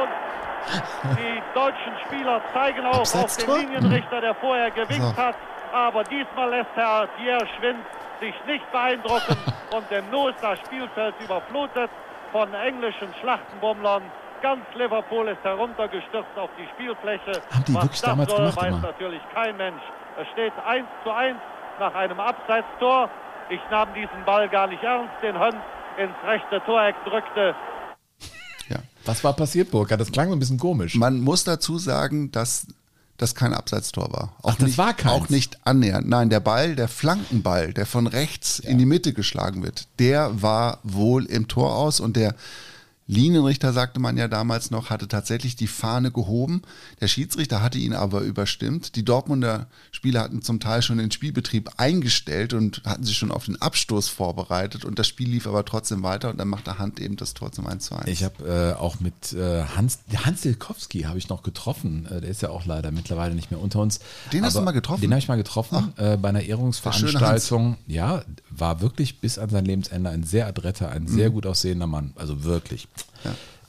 [0.00, 3.50] Und die deutschen Spieler zeigen auch auf den?
[3.50, 5.16] Linienrichter, der vorher gewinkt So.
[5.16, 5.34] hat.
[5.72, 7.78] Aber diesmal lässt Herr Thierry Schwind
[8.20, 9.36] sich nicht beeindrucken
[9.74, 11.90] und demnach ist das Spielfeld überflutet
[12.32, 14.02] von englischen Schlachtenbummlern.
[14.42, 17.42] Ganz Liverpool ist heruntergestürzt auf die Spielfläche.
[17.50, 18.80] Haben die Was wirklich das damals soll, gemacht weiß immer?
[18.80, 19.82] natürlich kein Mensch.
[20.20, 21.36] Es steht 1 zu 1
[21.78, 23.10] nach einem Abseitstor.
[23.50, 25.56] Ich nahm diesen Ball gar nicht ernst, den Hans
[25.98, 27.54] ins rechte Toreck drückte.
[29.04, 30.00] Was war passiert, Burkhard?
[30.00, 30.94] Das klang so ein bisschen komisch.
[30.94, 32.66] Man muss dazu sagen, dass
[33.20, 34.32] das kein Abseitstor war.
[34.42, 35.12] Auch Ach, das nicht, war keins?
[35.12, 36.08] Auch nicht annähernd.
[36.08, 40.78] Nein, der Ball, der Flankenball, der von rechts in die Mitte geschlagen wird, der war
[40.82, 42.34] wohl im Tor aus und der
[43.10, 46.62] Linienrichter, sagte man ja damals noch, hatte tatsächlich die Fahne gehoben.
[47.00, 48.94] Der Schiedsrichter hatte ihn aber überstimmt.
[48.96, 53.46] Die Dortmunder Spieler hatten zum Teil schon den Spielbetrieb eingestellt und hatten sich schon auf
[53.46, 57.16] den Abstoß vorbereitet und das Spiel lief aber trotzdem weiter und dann machte Hand eben
[57.16, 58.06] das Tor zum 1 zu 1.
[58.08, 62.06] Ich habe äh, auch mit äh, Hans, Hans Dilkowski habe ich noch getroffen.
[62.06, 64.00] Äh, der ist ja auch leider mittlerweile nicht mehr unter uns.
[64.32, 65.00] Den hast Aber du mal getroffen?
[65.00, 67.76] Den habe ich mal getroffen äh, bei einer Ehrungsveranstaltung.
[67.86, 71.34] Ja, war wirklich bis an sein Lebensende ein sehr adretter, ein sehr Mhm.
[71.34, 72.12] gut aussehender Mann.
[72.16, 72.88] Also wirklich.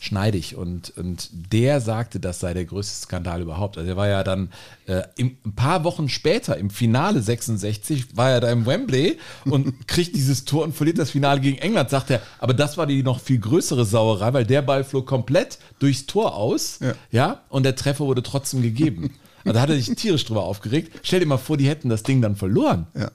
[0.04, 3.78] Schneidig und, und der sagte, das sei der größte Skandal überhaupt.
[3.78, 4.50] Also er war ja dann
[4.88, 9.88] äh, im, ein paar Wochen später im Finale 66 war er da im Wembley und
[9.88, 12.20] kriegt dieses Tor und verliert das Finale gegen England, sagt er.
[12.40, 16.34] Aber das war die noch viel größere Sauerei, weil der Ball flog komplett durchs Tor
[16.36, 16.80] aus,
[17.12, 19.14] ja, und der Treffer wurde trotzdem gegeben.
[19.44, 21.00] Also da hat er sich tierisch drüber aufgeregt.
[21.02, 22.86] Stell dir mal vor, die hätten das Ding dann verloren.
[22.94, 23.10] Ja.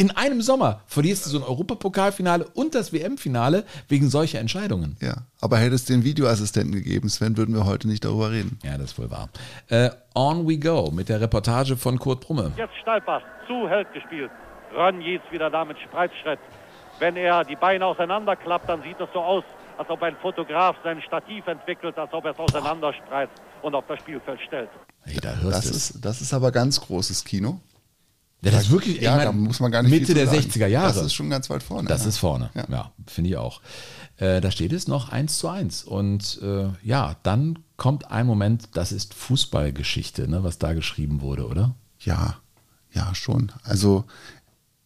[0.00, 4.96] In einem Sommer verlierst du so ein Europapokalfinale und das WM-Finale wegen solcher Entscheidungen.
[5.02, 8.58] Ja, aber hätte es den Videoassistenten gegeben, Sven, würden wir heute nicht darüber reden.
[8.62, 9.28] Ja, das ist wohl wahr.
[9.68, 12.50] Äh, on we go mit der Reportage von Kurt Brumme.
[12.56, 14.30] Jetzt Steilpass, zu Held gespielt.
[14.74, 16.38] Ron jetzt wieder da mit Spreitschritt.
[16.98, 19.44] Wenn er die Beine auseinanderklappt, dann sieht es so aus,
[19.76, 23.98] als ob ein Fotograf sein Stativ entwickelt, als ob er es auseinanderspreizt und auf das
[23.98, 24.70] Spielfeld stellt.
[25.02, 27.60] Hey, da hörst Das ist, das ist aber ganz großes Kino.
[28.42, 30.34] Ja, das ist wirklich, ja, ich mein, da muss man gar nicht Mitte der zu
[30.34, 30.48] sagen.
[30.48, 30.94] 60er Jahre.
[30.94, 31.88] Das ist schon ganz weit vorne.
[31.88, 32.08] Das ja.
[32.08, 32.64] ist vorne, Ja.
[32.70, 33.60] ja, finde ich auch.
[34.16, 35.84] Äh, da steht es noch 1 zu 1.
[35.84, 41.46] Und äh, ja, dann kommt ein Moment, das ist Fußballgeschichte, ne, was da geschrieben wurde,
[41.46, 41.74] oder?
[42.00, 42.36] Ja,
[42.92, 43.52] ja, schon.
[43.62, 44.04] Also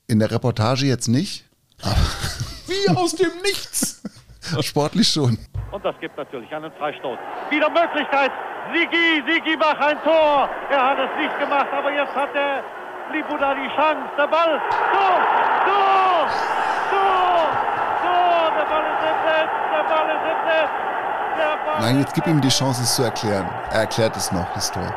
[0.07, 1.45] in der Reportage jetzt nicht.
[2.67, 4.03] Wie aus dem Nichts.
[4.61, 5.39] Sportlich schon.
[5.71, 7.19] Und das gibt natürlich einen Freistoß.
[7.51, 8.31] Wieder Möglichkeit.
[8.73, 10.49] Sigi, Sigi macht ein Tor.
[10.71, 12.63] Er hat es nicht gemacht, aber jetzt hat der
[13.13, 14.09] Libuda die Chance.
[14.17, 14.61] Der Ball.
[14.93, 15.19] Tor,
[15.67, 16.27] Tor,
[16.91, 17.45] Tor,
[18.03, 18.53] Tor.
[18.57, 19.53] Der Ball ist im Netz.
[19.73, 20.71] Der Ball ist im Netz.
[21.37, 23.49] Der Ball Nein, jetzt gib ihm die Chance, es zu erklären.
[23.73, 24.95] Er erklärt es noch, das Tor.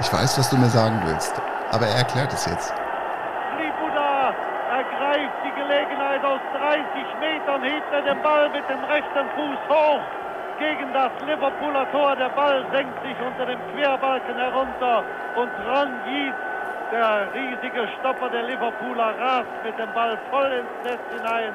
[0.00, 1.40] Ich weiß, was du mir sagen willst,
[1.72, 2.72] aber er erklärt es jetzt.
[3.58, 4.32] Libuda
[4.70, 6.84] ergreift die Gelegenheit aus 30
[7.18, 10.00] Metern, hebt er den Ball mit dem rechten Fuß hoch
[10.58, 12.16] gegen das Liverpooler Tor.
[12.16, 15.04] Der Ball senkt sich unter dem Querbalken herunter
[15.36, 16.38] und Ron Yeats,
[16.90, 21.52] der riesige Stopper der Liverpooler, rast mit dem Ball voll ins Netz hinein.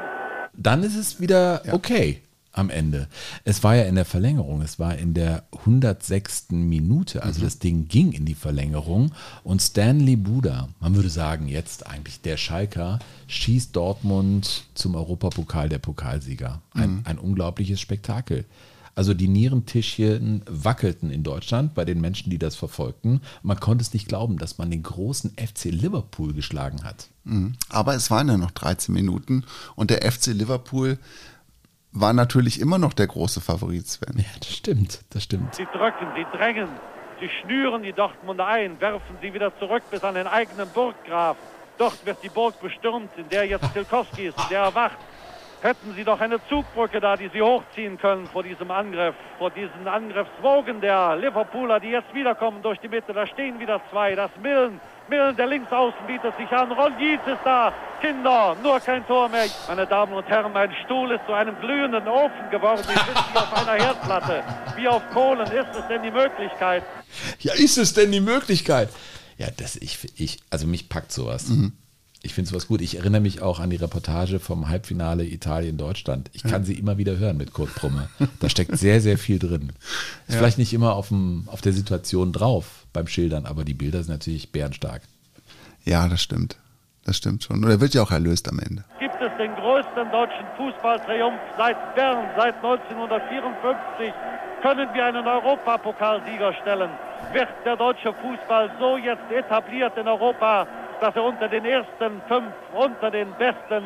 [0.55, 2.21] Dann ist es wieder okay
[2.55, 3.07] am Ende.
[3.45, 6.51] Es war ja in der Verlängerung, es war in der 106.
[6.51, 9.11] Minute, also das Ding ging in die Verlängerung
[9.43, 15.79] und Stanley Buda, man würde sagen jetzt eigentlich der Schalker, schießt Dortmund zum Europapokal der
[15.79, 16.61] Pokalsieger.
[16.75, 17.01] Ein, Mhm.
[17.05, 18.45] ein unglaubliches Spektakel.
[18.95, 23.21] Also die Nierentischchen wackelten in Deutschland bei den Menschen, die das verfolgten.
[23.41, 27.07] Man konnte es nicht glauben, dass man den großen FC Liverpool geschlagen hat.
[27.23, 27.53] Mhm.
[27.69, 29.45] Aber es waren ja noch 13 Minuten
[29.75, 30.99] und der FC Liverpool
[31.91, 34.17] war natürlich immer noch der große Favorit, Sven.
[34.17, 35.55] Ja, das stimmt, das stimmt.
[35.55, 36.67] Sie drücken, sie drängen,
[37.19, 41.37] sie schnüren die Dortmunder ein, werfen sie wieder zurück bis an den eigenen Burggraf.
[41.77, 44.97] Dort wird die Burg bestürmt, in der jetzt Tilkowski ist, in der er wacht.
[45.63, 49.87] Hätten sie doch eine Zugbrücke da, die sie hochziehen können vor diesem Angriff, vor diesen
[49.87, 53.13] Angriffswogen der Liverpooler, die jetzt wiederkommen durch die Mitte.
[53.13, 56.71] Da stehen wieder zwei, das Millen Millen, der Linksaußen bietet sich an.
[56.71, 57.73] Ron Dietz ist da.
[58.01, 59.45] Kinder, nur kein Tor mehr.
[59.67, 62.81] Meine Damen und Herren, mein Stuhl ist zu einem glühenden Ofen geworden.
[62.81, 64.43] Ich sitze hier auf einer Herdplatte.
[64.75, 65.47] Wie auf Kohlen.
[65.47, 66.83] Ist es denn die Möglichkeit?
[67.39, 68.89] Ja, ist es denn die Möglichkeit?
[69.37, 71.49] Ja, das ich, ich also mich packt sowas.
[72.25, 72.79] Ich finde sowas gut.
[72.79, 76.29] Ich erinnere mich auch an die Reportage vom Halbfinale Italien-Deutschland.
[76.31, 78.07] Ich kann sie immer wieder hören mit Kurt Brumme.
[78.39, 79.73] Da steckt sehr, sehr viel drin.
[80.27, 80.39] Ist Ja.
[80.39, 84.13] vielleicht nicht immer auf, dem, auf der Situation drauf beim Schildern, aber die Bilder sind
[84.13, 85.01] natürlich bärenstark.
[85.83, 86.55] Ja, das stimmt.
[87.03, 87.61] Das stimmt schon.
[87.65, 88.85] Und er wird ja auch erlöst am Ende.
[89.01, 94.13] gibt es den größten deutschen Fußballtriumph seit Bern, seit 1954.
[94.61, 96.89] Können wir einen Europapokalsieger stellen?
[97.33, 100.65] Wird der deutsche Fußball so jetzt etabliert in Europa,
[101.03, 103.83] dass er unter den ersten fünf, unter den besten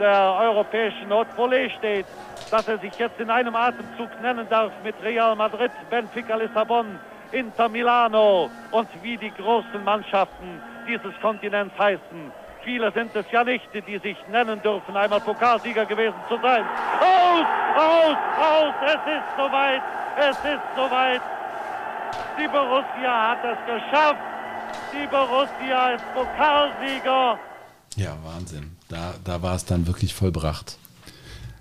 [0.00, 2.06] der europäischen Haute Volée steht,
[2.50, 6.98] dass er sich jetzt in einem Atemzug nennen darf mit Real Madrid, Benfica Lissabon,
[7.32, 12.32] Inter Milano und wie die großen Mannschaften dieses Kontinents heißen.
[12.62, 16.64] Viele sind es ja nicht, die sich nennen dürfen, einmal Pokalsieger gewesen zu sein.
[16.98, 17.46] Aus,
[17.76, 19.82] aus, aus, es ist soweit,
[20.16, 21.20] es ist soweit.
[22.38, 24.33] Die Borussia hat es geschafft.
[24.94, 27.38] Die Borussia ist Pokalsieger.
[27.96, 28.76] Ja, Wahnsinn.
[28.88, 30.78] Da, da war es dann wirklich vollbracht.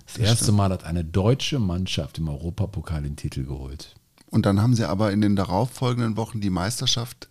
[0.06, 0.58] Das, Das erste stimmt.
[0.58, 3.96] Mal hat eine deutsche Mannschaft im Europapokal den Titel geholt.
[4.30, 7.30] Und dann haben sie aber in den darauffolgenden Wochen die Meisterschaft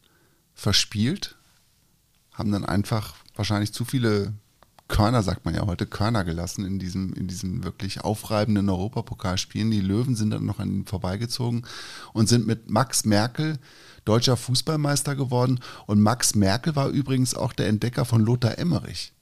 [0.54, 1.36] verspielt,
[2.32, 4.32] haben dann einfach wahrscheinlich zu viele
[4.92, 9.70] Körner, sagt man ja heute, Körner gelassen in diesem, in diesem wirklich aufreibenden Europapokalspielen.
[9.70, 11.64] Die Löwen sind dann noch an ihnen vorbeigezogen
[12.12, 13.58] und sind mit Max Merkel
[14.04, 15.60] deutscher Fußballmeister geworden.
[15.86, 19.12] Und Max Merkel war übrigens auch der Entdecker von Lothar Emmerich.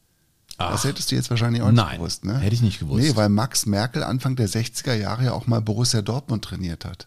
[0.58, 2.38] das hättest du jetzt wahrscheinlich auch Nein, nicht gewusst, ne?
[2.38, 3.02] hätte ich nicht gewusst.
[3.02, 7.06] Nee, weil Max Merkel Anfang der 60er Jahre ja auch mal Borussia Dortmund trainiert hat.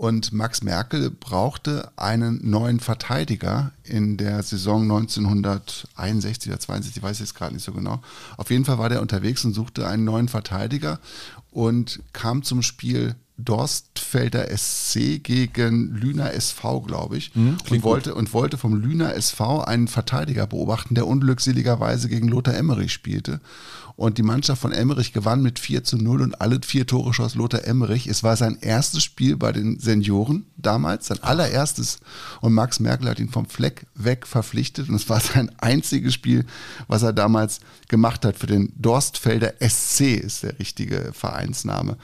[0.00, 7.18] Und Max Merkel brauchte einen neuen Verteidiger in der Saison 1961 oder 62, ich weiß
[7.18, 8.00] jetzt gerade nicht so genau.
[8.38, 11.00] Auf jeden Fall war der unterwegs und suchte einen neuen Verteidiger
[11.50, 18.32] und kam zum Spiel Dorstfelder SC gegen Lüner SV, glaube ich, Mhm, und, wollte, und
[18.32, 23.40] wollte vom Lüner SV einen Verteidiger beobachten, der unglückseligerweise gegen Lothar Emmerich spielte.
[24.00, 27.34] Und die Mannschaft von Emmerich gewann mit 4 zu 0 und alle vier Tore schoss
[27.34, 28.06] Lothar Emmerich.
[28.06, 31.98] Es war sein erstes Spiel bei den Senioren damals, sein allererstes.
[32.40, 34.88] Und Max Merkel hat ihn vom Fleck weg verpflichtet.
[34.88, 36.46] Und es war sein einziges Spiel,
[36.88, 41.98] was er damals gemacht hat für den Dorstfelder SC, ist der richtige Vereinsname.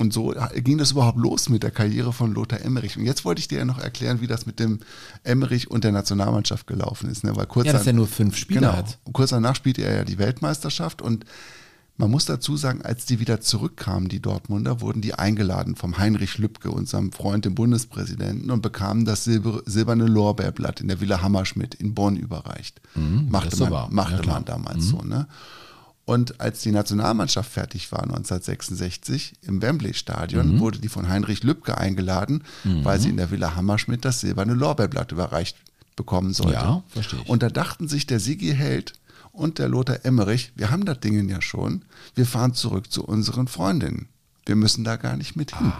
[0.00, 2.96] Und so ging das überhaupt los mit der Karriere von Lothar Emmerich.
[2.96, 4.80] Und jetzt wollte ich dir ja noch erklären, wie das mit dem
[5.24, 7.22] Emmerich und der Nationalmannschaft gelaufen ist.
[7.22, 7.36] Ne?
[7.36, 8.98] Weil kurz Ja, dass dann- er nur fünf Spiele genau, hat.
[9.12, 11.26] kurz danach spielte er ja die Weltmeisterschaft und
[11.98, 16.38] man muss dazu sagen, als die wieder zurückkamen, die Dortmunder, wurden die eingeladen vom Heinrich
[16.38, 21.74] Lübke, unserem Freund, dem Bundespräsidenten, und bekamen das Silber, silberne Lorbeerblatt in der Villa Hammerschmidt
[21.74, 22.80] in Bonn überreicht.
[22.94, 24.90] Mhm, machte man, machte Ja, man damals Mhm.
[24.90, 25.02] so.
[25.02, 25.26] Ne?
[26.10, 30.60] Und als die Nationalmannschaft fertig war 1966 im Wembley-Stadion, Mhm.
[30.60, 32.84] wurde die von Heinrich Lübke eingeladen, Mhm.
[32.84, 35.56] weil sie in der Villa Hammerschmidt das silberne Lorbeerblatt überreicht
[35.96, 36.54] bekommen sollte.
[36.54, 37.28] Ja, verstehe ich.
[37.28, 38.94] Und da dachten sich der Sigi Held
[39.32, 41.84] und der Lothar Emmerich, wir haben das Ding ja schon,
[42.14, 44.08] wir fahren zurück zu unseren Freundinnen.
[44.46, 45.72] Wir müssen da gar nicht mit hin.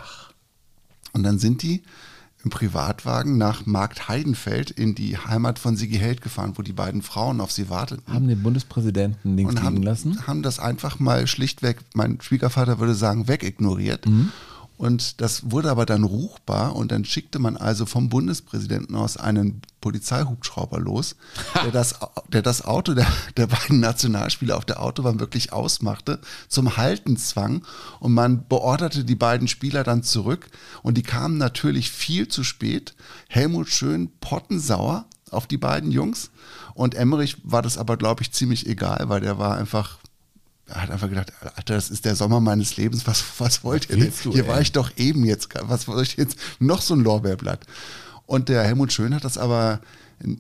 [1.13, 1.83] Und dann sind die
[2.45, 7.03] im Privatwagen nach Markt Heidenfeld in die Heimat von Sigi Held gefahren, wo die beiden
[7.03, 8.13] Frauen auf sie warteten.
[8.13, 10.27] Haben den Bundespräsidenten links liegen haben, lassen?
[10.27, 14.07] haben das einfach mal schlichtweg, mein Schwiegervater würde sagen, wegignoriert.
[14.07, 14.33] Mhm.
[14.81, 19.61] Und das wurde aber dann ruchbar und dann schickte man also vom Bundespräsidenten aus einen
[19.83, 21.17] Polizeihubschrauber los,
[21.63, 21.97] der das,
[22.29, 27.63] der das Auto der, der beiden Nationalspieler auf der Autobahn wirklich ausmachte, zum Halten zwang.
[27.99, 30.49] Und man beorderte die beiden Spieler dann zurück.
[30.83, 32.95] Und die kamen natürlich viel zu spät.
[33.29, 36.31] Helmut Schön pottensauer auf die beiden Jungs.
[36.73, 39.99] Und Emmerich war das aber, glaube ich, ziemlich egal, weil der war einfach
[40.71, 44.13] hat einfach gedacht, Alter, das ist der Sommer meines Lebens, was, was wollt ihr denn?
[44.23, 44.49] du, Hier ey?
[44.49, 47.61] war ich doch eben jetzt, was soll ich jetzt, noch so ein Lorbeerblatt.
[48.27, 49.81] Und der Helmut Schön hat das aber,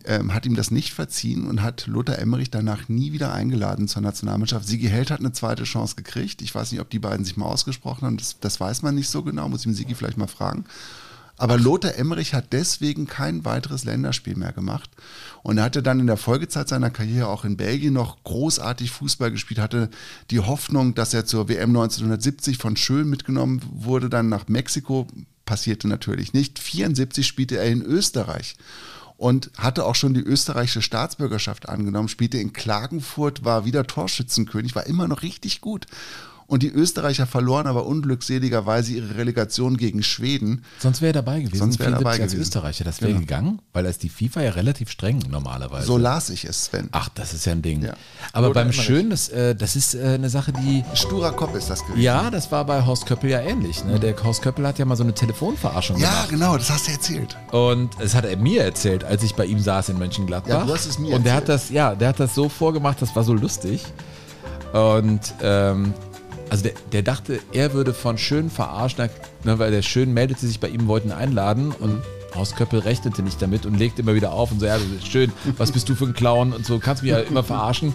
[0.05, 4.03] ähm, hat ihm das nicht verziehen und hat Lothar Emmerich danach nie wieder eingeladen zur
[4.03, 4.67] Nationalmannschaft.
[4.67, 6.43] Sigi Held hat eine zweite Chance gekriegt.
[6.43, 9.09] Ich weiß nicht, ob die beiden sich mal ausgesprochen haben, das, das weiß man nicht
[9.09, 10.65] so genau, muss ich ihm Sigi vielleicht mal fragen.
[11.41, 14.91] Aber Lothar Emmerich hat deswegen kein weiteres Länderspiel mehr gemacht.
[15.43, 19.31] Und er hatte dann in der Folgezeit seiner Karriere auch in Belgien noch großartig Fußball
[19.31, 19.89] gespielt, hatte
[20.31, 25.07] die Hoffnung, dass er zur WM 1970 von Schön mitgenommen wurde, dann nach Mexiko,
[25.47, 26.59] passierte natürlich nicht.
[26.59, 28.57] 74 spielte er in Österreich
[29.17, 34.87] und hatte auch schon die österreichische Staatsbürgerschaft angenommen, spielte in Klagenfurt, war wieder Torschützenkönig, war
[34.87, 35.87] immer noch richtig gut.
[36.51, 40.65] Und die Österreicher verloren aber unglückseligerweise ihre Relegation gegen Schweden.
[40.81, 41.59] Sonst wäre er dabei gewesen.
[41.59, 42.41] Sonst wäre er 74 dabei als gewesen.
[42.43, 42.85] Österreicher.
[42.85, 43.21] Das wäre Genau.
[43.21, 45.87] gegangen, weil da ist die FIFA ja relativ streng normalerweise.
[45.87, 46.89] So las ich es, Sven.
[46.93, 47.83] Ach, das ist ja ein Ding.
[47.85, 47.95] Ja.
[48.33, 50.85] Aber Oder beim immer Schön, das, äh, das ist äh, eine Sache, die.
[50.95, 52.03] Sturer Kopf ist das gewesen.
[52.03, 53.85] Ja, das war bei Horst Köppel ja ähnlich.
[53.85, 54.01] Ne?
[54.01, 56.31] Der Horst Köppel hat ja mal so eine Telefonverarschung Ja, gemacht.
[56.31, 57.37] genau, das hast du erzählt.
[57.53, 60.51] Und das hat er mir erzählt, als ich bei ihm saß in Mönchengladbach.
[60.51, 61.49] Ja, du hast es mir Und der erzählt.
[61.49, 63.85] hat das, ja, der hat das so vorgemacht, das war so lustig.
[64.73, 65.95] Und ähm,
[66.51, 70.61] also der, der dachte, er würde von Schön verarscht, ne, weil der Schön meldete sich
[70.61, 72.03] bei ihm, wollten einladen und
[72.35, 75.09] Horst Köppel rechnete nicht damit und legte immer wieder auf und so, ja, das ist
[75.09, 77.95] schön, was bist du für ein Clown und so, kannst mich ja immer verarschen.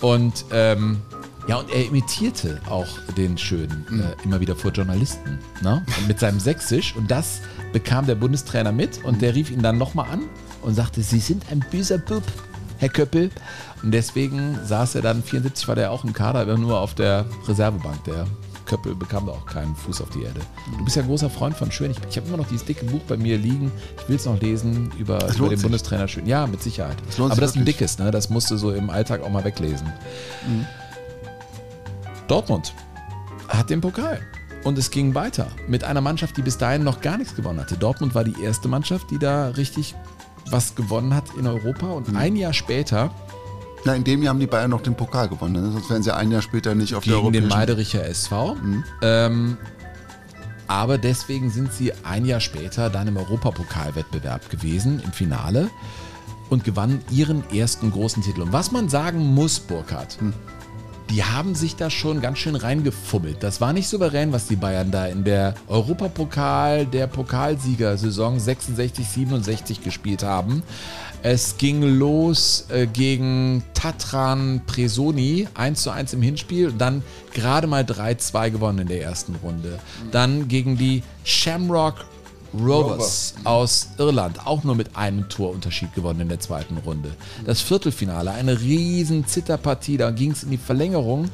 [0.00, 1.02] Und ähm,
[1.48, 5.38] ja, und er imitierte auch den Schönen äh, immer wieder vor Journalisten.
[5.62, 5.84] Ne?
[6.06, 6.94] Mit seinem Sächsisch.
[6.94, 7.40] Und das
[7.72, 10.24] bekam der Bundestrainer mit und der rief ihn dann nochmal an
[10.62, 12.22] und sagte, Sie sind ein böser Bub,
[12.76, 13.30] Herr Köppel.
[13.82, 17.26] Und deswegen saß er dann, 74 war der auch im Kader, aber nur auf der
[17.46, 18.04] Reservebank.
[18.04, 18.26] Der
[18.68, 20.40] Köppel bekam da auch keinen Fuß auf die Erde.
[20.76, 21.90] Du bist ja ein großer Freund von Schön.
[21.90, 23.72] Ich, ich habe immer noch dieses dicke Buch bei mir liegen.
[24.02, 25.62] Ich will es noch lesen über, über den sich.
[25.62, 26.26] Bundestrainer Schön.
[26.26, 26.96] Ja, mit Sicherheit.
[27.06, 28.10] Das aber das ist ein dickes, ne?
[28.10, 29.86] das musst du so im Alltag auch mal weglesen.
[30.46, 30.66] Mhm.
[32.28, 32.74] Dortmund
[33.48, 34.20] hat den Pokal.
[34.64, 37.78] Und es ging weiter mit einer Mannschaft, die bis dahin noch gar nichts gewonnen hatte.
[37.78, 39.94] Dortmund war die erste Mannschaft, die da richtig
[40.50, 41.86] was gewonnen hat in Europa.
[41.86, 41.92] Mhm.
[41.92, 43.10] Und ein Jahr später
[43.84, 45.72] Na, in dem Jahr haben die Bayern noch den Pokal gewonnen, ne?
[45.72, 47.58] sonst wären sie ein Jahr später nicht auf der gegen den europäischen...
[47.58, 48.56] Meidericher SV.
[49.02, 49.56] Ähm,
[50.66, 55.70] aber deswegen sind sie ein Jahr später dann im Europapokalwettbewerb gewesen, im Finale,
[56.50, 58.42] und gewannen ihren ersten großen Titel.
[58.42, 60.18] Und was man sagen muss, Burkhard,
[61.10, 63.42] die haben sich da schon ganz schön reingefummelt.
[63.42, 69.82] Das war nicht souverän, was die Bayern da in der Europapokal, der Pokalsiegersaison 66, 67
[69.82, 70.62] gespielt haben.
[71.22, 77.02] Es ging los äh, gegen Tatran Presoni, 1 zu 1 im Hinspiel, dann
[77.32, 79.80] gerade mal 3-2 gewonnen in der ersten Runde.
[80.12, 82.04] Dann gegen die Shamrock
[82.54, 87.10] Rovers aus Irland, auch nur mit einem Torunterschied gewonnen in der zweiten Runde.
[87.44, 91.30] Das Viertelfinale, eine riesen Zitterpartie, da ging es in die Verlängerung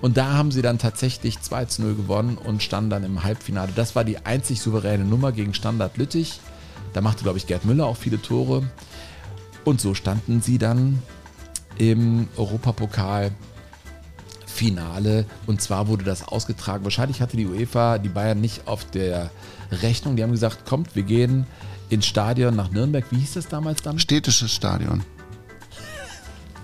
[0.00, 3.72] und da haben sie dann tatsächlich 2 zu 0 gewonnen und standen dann im Halbfinale.
[3.74, 6.40] Das war die einzig souveräne Nummer gegen Standard Lüttich.
[6.92, 8.62] Da machte, glaube ich, Gerd Müller auch viele Tore.
[9.64, 11.02] Und so standen sie dann
[11.76, 13.32] im Europapokal
[14.46, 16.82] Finale und zwar wurde das ausgetragen.
[16.82, 19.30] Wahrscheinlich hatte die UEFA die Bayern nicht auf der
[19.70, 20.16] Rechnung.
[20.16, 21.46] Die haben gesagt, kommt, wir gehen
[21.90, 23.04] ins Stadion nach Nürnberg.
[23.10, 23.98] Wie hieß das damals dann?
[23.98, 25.02] Städtisches Stadion.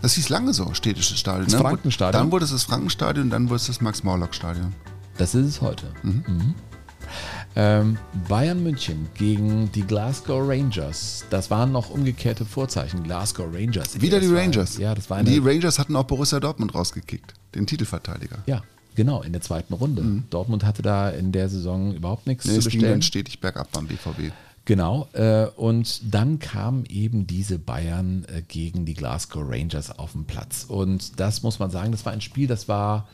[0.02, 1.44] Das hieß lange so, städtisches Stadion.
[1.46, 1.60] Das ne?
[1.60, 2.22] Frankenstadion?
[2.24, 4.74] Dann wurde es das Frankenstadion, dann wurde es das Max-Morlock-Stadion.
[5.16, 5.86] Das ist es heute.
[6.02, 6.54] Mhm.
[7.56, 7.98] Ähm,
[8.28, 11.24] Bayern München gegen die Glasgow Rangers.
[11.30, 13.04] Das waren noch umgekehrte Vorzeichen.
[13.04, 14.00] Glasgow Rangers.
[14.00, 14.76] Wieder die Das war- Rangers.
[14.78, 18.38] Ja, das war eine, Die Rangers hatten auch Borussia Dortmund rausgekickt, den Titelverteidiger.
[18.46, 18.62] Ja,
[18.94, 20.22] genau, in der zweiten Runde.
[20.30, 22.94] Dortmund hatte da in der Saison überhaupt nichts Nee, zu es ging bestellen.
[22.94, 24.32] dann stetig bergab beim BVB.
[24.66, 30.24] Genau, äh, und dann kamen eben diese Bayern äh, gegen die Glasgow Rangers auf den
[30.24, 30.64] Platz.
[30.66, 33.06] Und das muss man sagen, das war ein Spiel, das war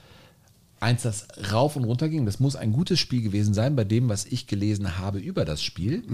[0.79, 2.25] eins, das rauf und runter ging.
[2.25, 5.61] Das muss ein gutes Spiel gewesen sein, bei dem, was ich gelesen habe über das
[5.63, 6.05] Spiel.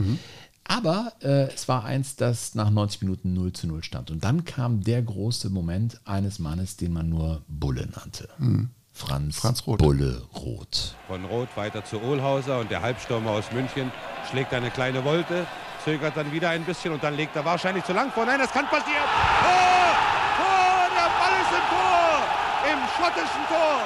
[0.65, 4.11] Aber äh, es war eins, das nach 90 Minuten 0 zu 0 stand.
[4.11, 8.29] Und dann kam der große Moment eines Mannes, den man nur Bulle nannte.
[8.39, 8.71] Mhm.
[8.97, 9.79] Franz, Franz Roth.
[9.79, 10.97] Bulle Roth.
[11.07, 13.93] Von Roth weiter zu Ohlhauser und der Halbstürmer aus München
[14.31, 15.47] schlägt eine kleine Wolte,
[15.85, 18.25] zögert dann wieder ein bisschen und dann legt er wahrscheinlich zu lang vor.
[18.25, 19.05] Nein, das kann passieren.
[19.43, 19.93] Tor!
[20.39, 20.89] Tor!
[20.97, 22.25] Der Ball ist im Tor!
[22.73, 23.81] Im schottischen Tor!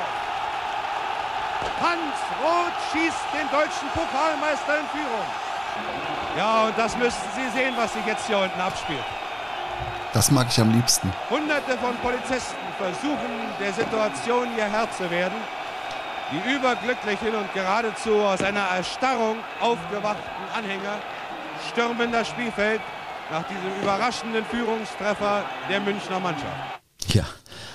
[1.83, 5.27] Hans Roth schießt den deutschen Pokalmeister in Führung.
[6.37, 9.05] Ja, und das müssten Sie sehen, was sich jetzt hier unten abspielt.
[10.13, 11.13] Das mag ich am liebsten.
[11.31, 13.31] Hunderte von Polizisten versuchen,
[13.61, 15.39] der Situation ihr Herr zu werden.
[16.33, 20.99] Die überglücklichen und geradezu aus einer Erstarrung aufgewachten Anhänger
[21.71, 22.81] stürmen das Spielfeld
[23.31, 26.81] nach diesem überraschenden Führungstreffer der Münchner Mannschaft.
[27.09, 27.25] Ja,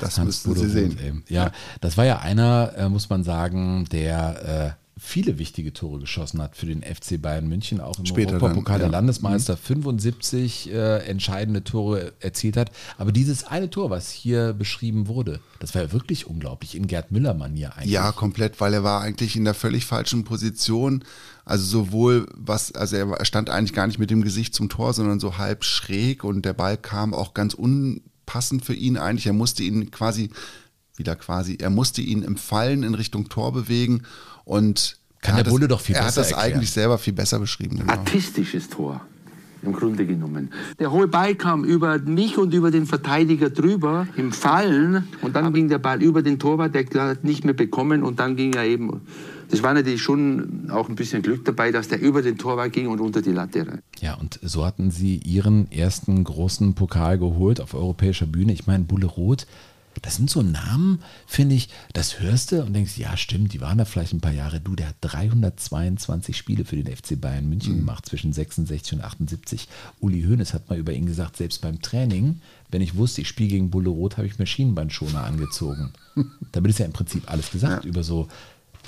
[0.01, 0.99] das Hans müssten Sie sehen.
[1.05, 1.23] Eben.
[1.29, 6.41] Ja, das war ja einer, äh, muss man sagen, der äh, viele wichtige Tore geschossen
[6.41, 8.87] hat für den FC Bayern München, auch im Später Europapokal dann, der ja.
[8.87, 8.93] Mhm.
[8.93, 12.71] Landesmeister, 75 äh, entscheidende Tore erzielt hat.
[12.97, 17.11] Aber dieses eine Tor, was hier beschrieben wurde, das war ja wirklich unglaublich, in Gerd
[17.11, 17.91] Müller-Manier eigentlich.
[17.91, 21.03] Ja, komplett, weil er war eigentlich in der völlig falschen Position.
[21.43, 25.19] Also sowohl was, also er stand eigentlich gar nicht mit dem Gesicht zum Tor, sondern
[25.19, 29.27] so halb schräg und der Ball kam auch ganz unpassend für ihn eigentlich.
[29.27, 30.29] Er musste ihn quasi,
[30.95, 34.03] wieder quasi, er musste ihn im Fallen in Richtung Tor bewegen
[34.45, 36.53] und Kann er der hat Bulle das, doch viel er besser hat das erklären.
[36.57, 37.79] eigentlich selber viel besser beschrieben.
[37.79, 37.91] Genau.
[37.91, 39.01] Artistisches Tor.
[39.63, 40.51] im Grunde genommen.
[40.79, 45.51] Der hohe Ball kam über mich und über den Verteidiger drüber im Fallen und dann
[45.53, 48.65] ging der Ball über den Torwart, der hat nicht mehr bekommen und dann ging er
[48.65, 49.01] eben.
[49.49, 52.87] Das war natürlich schon auch ein bisschen Glück dabei, dass der über den Torwart ging
[52.87, 53.79] und unter die Latte rein.
[53.99, 58.53] Ja, und so hatten sie ihren ersten großen Pokal geholt auf europäischer Bühne.
[58.53, 59.47] Ich meine, Bulle Roth
[60.01, 63.77] das sind so Namen, finde ich, das hörst du und denkst, ja, stimmt, die waren
[63.77, 64.59] da vielleicht ein paar Jahre.
[64.59, 67.79] Du, der hat 322 Spiele für den FC Bayern München mhm.
[67.79, 69.67] gemacht, zwischen 66 und 78.
[69.99, 72.41] Uli Hoeneß hat mal über ihn gesagt, selbst beim Training,
[72.71, 75.91] wenn ich wusste, ich spiele gegen Bulle Rot, habe ich mir Schienenbandschoner angezogen.
[76.51, 77.89] Damit ist ja im Prinzip alles gesagt ja.
[77.89, 78.27] über so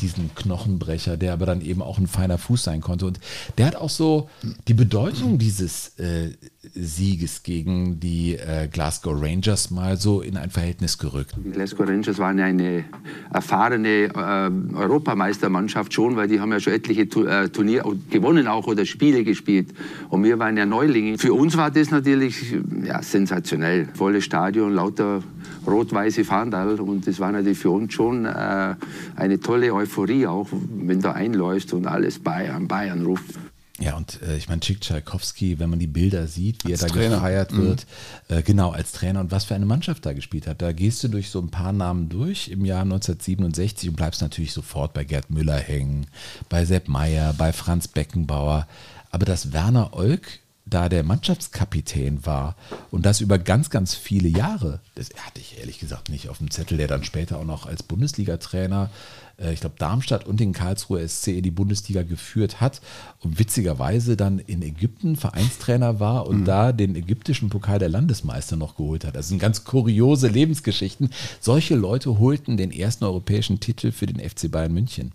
[0.01, 3.05] diesen Knochenbrecher, der aber dann eben auch ein feiner Fuß sein konnte.
[3.05, 3.19] Und
[3.57, 4.29] der hat auch so
[4.67, 6.31] die Bedeutung dieses äh,
[6.73, 11.35] Sieges gegen die äh, Glasgow Rangers mal so in ein Verhältnis gerückt.
[11.37, 12.85] Die Glasgow Rangers waren eine
[13.33, 18.85] erfahrene äh, Europameistermannschaft schon, weil die haben ja schon etliche äh, Turniere gewonnen auch oder
[18.85, 19.73] Spiele gespielt.
[20.09, 21.17] Und wir waren ja Neulinge.
[21.17, 23.87] Für uns war das natürlich ja, sensationell.
[23.93, 25.23] Volles Stadion, lauter
[25.67, 26.79] rot-weiße Fahndal.
[26.79, 28.75] Und das war natürlich für uns schon äh,
[29.15, 33.35] eine tolle Euphorie, auch wenn du einläufst und alles Bayern, Bayern ruft.
[33.79, 36.87] Ja, und äh, ich meine, Chick Tchaikovsky, wenn man die Bilder sieht, wie als er
[36.87, 37.15] da Trainer.
[37.15, 37.57] gefeiert mhm.
[37.57, 37.85] wird,
[38.27, 40.61] äh, genau, als Trainer und was für eine Mannschaft da gespielt hat.
[40.63, 44.51] Da gehst du durch so ein paar Namen durch im Jahr 1967 und bleibst natürlich
[44.51, 46.07] sofort bei Gerd Müller hängen,
[46.49, 48.67] bei Sepp Meyer, bei Franz Beckenbauer.
[49.11, 50.23] Aber dass Werner Olk
[50.69, 52.55] da der Mannschaftskapitän war
[52.91, 56.51] und das über ganz, ganz viele Jahre, das hatte ich ehrlich gesagt nicht auf dem
[56.51, 58.89] Zettel, der dann später auch noch als Bundesliga-Trainer,
[59.37, 62.81] äh, ich glaube Darmstadt und den Karlsruhe SC in die Bundesliga geführt hat
[63.21, 66.45] und witzigerweise dann in Ägypten Vereinstrainer war und mhm.
[66.45, 69.15] da den ägyptischen Pokal der Landesmeister noch geholt hat.
[69.15, 71.11] Das sind ganz kuriose Lebensgeschichten.
[71.39, 75.13] Solche Leute holten den ersten europäischen Titel für den FC Bayern München.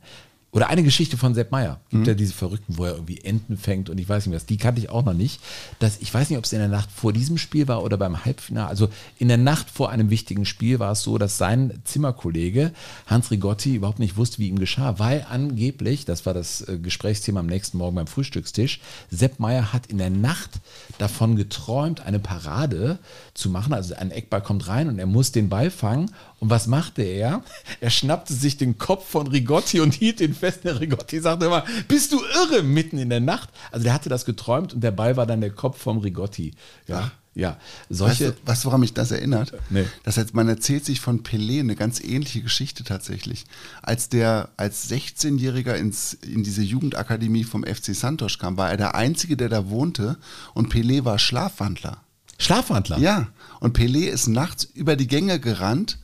[0.55, 1.81] Oder eine Geschichte von Sepp Meyer.
[1.89, 2.09] Gibt mhm.
[2.09, 4.45] ja diese Verrückten, wo er irgendwie Enten fängt und ich weiß nicht was.
[4.45, 5.41] Die kannte ich auch noch nicht.
[5.79, 8.27] Das, ich weiß nicht, ob es in der Nacht vor diesem Spiel war oder beim
[8.27, 8.69] Halbfinale.
[8.69, 12.73] Also in der Nacht vor einem wichtigen Spiel war es so, dass sein Zimmerkollege
[13.07, 17.41] Hans Rigotti überhaupt nicht wusste, wie ihm geschah, weil angeblich, das war das äh, Gesprächsthema
[17.41, 18.81] am nächsten Morgen beim Frühstückstisch,
[19.11, 20.61] Sepp Meyer hat in der Nacht
[20.99, 22.99] davon geträumt, eine Parade
[23.33, 23.73] zu machen.
[23.73, 26.11] Also ein Eckball kommt rein und er muss den Ball fangen.
[26.43, 27.45] Und was machte er?
[27.81, 30.65] Er schnappte sich den Kopf von Rigotti und hielt ihn fest.
[30.65, 33.49] Der Rigotti sagte immer, bist du irre, mitten in der Nacht.
[33.71, 36.53] Also der hatte das geträumt und der Ball war dann der Kopf vom Rigotti.
[36.89, 37.13] Ja.
[37.37, 37.59] Ja,
[37.89, 38.31] solche.
[38.31, 39.53] Weißt du, weißt du, woran mich das erinnert?
[39.71, 39.85] Nee.
[40.03, 43.45] Das heißt, man erzählt sich von Pelé eine ganz ähnliche Geschichte tatsächlich.
[43.81, 49.37] Als der als 16-Jähriger in diese Jugendakademie vom FC Santos kam, war er der Einzige,
[49.37, 50.17] der da wohnte
[50.55, 51.99] und Pelé war Schlafwandler.
[52.37, 52.99] Schlafwandler?
[52.99, 53.29] Ja.
[53.61, 55.99] Und Pelé ist nachts über die Gänge gerannt,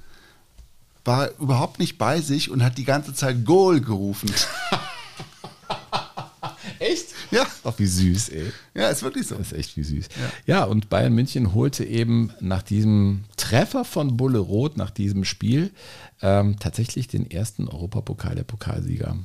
[1.09, 4.29] war überhaupt nicht bei sich und hat die ganze Zeit Goal gerufen.
[6.79, 7.07] echt?
[7.31, 7.47] Ja.
[7.65, 8.53] Ach, wie süß, ey.
[8.75, 9.35] Ja, ist wirklich so.
[9.35, 10.09] Das ist echt wie süß.
[10.47, 10.59] Ja.
[10.59, 15.71] ja, und Bayern München holte eben nach diesem Treffer von Bulle Roth, nach diesem Spiel,
[16.23, 19.17] ähm, tatsächlich den ersten Europapokal der Pokalsieger.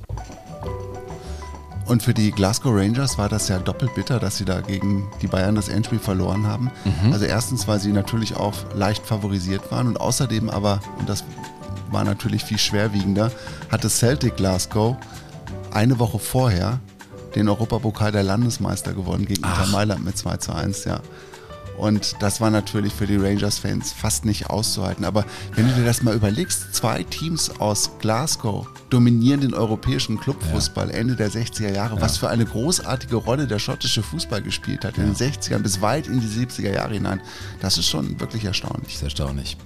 [1.85, 5.27] Und für die Glasgow Rangers war das ja doppelt bitter, dass sie da gegen die
[5.27, 6.72] Bayern das Endspiel verloren haben.
[6.85, 7.11] Mhm.
[7.11, 11.26] Also erstens, weil sie natürlich auch leicht favorisiert waren und außerdem aber, und das
[11.94, 13.32] war natürlich viel schwerwiegender,
[13.72, 14.98] hatte Celtic Glasgow
[15.72, 16.80] eine Woche vorher
[17.36, 19.60] den Europapokal der Landesmeister gewonnen gegen Ach.
[19.60, 21.02] Inter Mailand mit 2 zu 1, ja.
[21.78, 25.06] Und das war natürlich für die Rangers-Fans fast nicht auszuhalten.
[25.06, 25.26] Aber
[25.56, 30.94] wenn du dir das mal überlegst, zwei Teams aus Glasgow dominieren den europäischen Clubfußball ja.
[30.94, 31.95] Ende der 60er Jahre.
[31.95, 32.02] Ja.
[32.02, 36.07] Was für eine großartige Rolle der schottische Fußball gespielt hat in den 60ern bis weit
[36.07, 37.22] in die 70er Jahre hinein.
[37.60, 38.94] Das ist schon wirklich erstaunlich.
[38.94, 39.57] Das ist erstaunlich.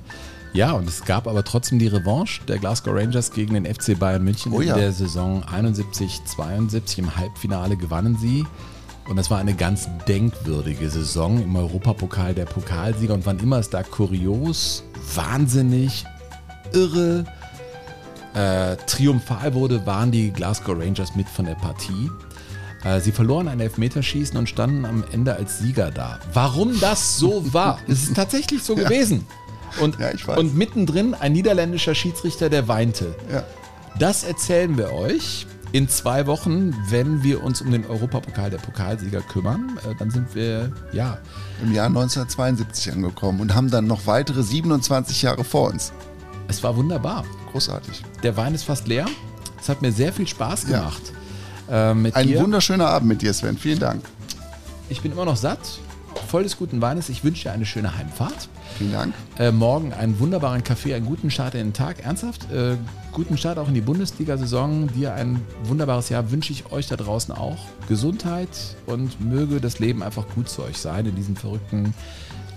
[0.53, 4.23] Ja, und es gab aber trotzdem die Revanche der Glasgow Rangers gegen den FC Bayern
[4.23, 4.73] München oh ja.
[4.73, 6.99] in der Saison 71-72.
[6.99, 8.45] Im Halbfinale gewannen sie.
[9.07, 13.13] Und das war eine ganz denkwürdige Saison im Europapokal der Pokalsieger.
[13.13, 14.83] Und wann immer es da kurios,
[15.15, 16.05] wahnsinnig,
[16.73, 17.25] irre,
[18.33, 22.09] äh, triumphal wurde, waren die Glasgow Rangers mit von der Partie.
[22.83, 26.19] Äh, sie verloren ein Elfmeterschießen und standen am Ende als Sieger da.
[26.33, 28.83] Warum das so war, es ist tatsächlich so ja.
[28.83, 29.25] gewesen.
[29.79, 33.15] Und, ja, und mittendrin ein niederländischer Schiedsrichter, der weinte.
[33.31, 33.43] Ja.
[33.99, 39.21] Das erzählen wir euch in zwei Wochen, wenn wir uns um den Europapokal der Pokalsieger
[39.21, 39.79] kümmern.
[39.85, 41.17] Äh, dann sind wir, ja.
[41.61, 45.91] Im Jahr 1972 angekommen und haben dann noch weitere 27 Jahre vor uns.
[46.47, 47.25] Es war wunderbar.
[47.51, 48.03] Großartig.
[48.23, 49.05] Der Wein ist fast leer.
[49.59, 51.01] Es hat mir sehr viel Spaß gemacht.
[51.69, 51.91] Ja.
[51.91, 52.41] Äh, Ein dir.
[52.41, 53.57] wunderschöner Abend mit dir, Sven.
[53.57, 54.03] Vielen Dank.
[54.89, 55.59] Ich bin immer noch satt,
[56.27, 57.09] voll des guten Weines.
[57.09, 58.47] Ich wünsche dir eine schöne Heimfahrt.
[58.77, 59.13] Vielen Dank.
[59.39, 62.03] Äh, morgen einen wunderbaren Kaffee, einen guten Start in den Tag.
[62.03, 62.51] Ernsthaft?
[62.51, 62.77] Äh,
[63.11, 64.87] guten Start auch in die Bundesliga-Saison.
[64.93, 67.57] Dir ein wunderbares Jahr wünsche ich euch da draußen auch.
[67.87, 68.49] Gesundheit
[68.85, 71.95] und möge das Leben einfach gut zu euch sein in diesen verrückten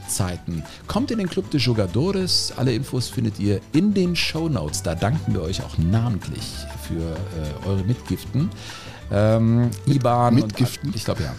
[0.09, 0.62] Zeiten.
[0.86, 2.52] Kommt in den Club de Jugadores.
[2.55, 4.82] Alle Infos findet ihr in den Show Notes.
[4.82, 6.42] Da danken wir euch auch namentlich
[6.86, 8.51] für äh, eure Mitgiften.
[9.10, 10.90] Ähm, IBAN Mitgiften?
[10.90, 11.34] Und, ich glaube ja.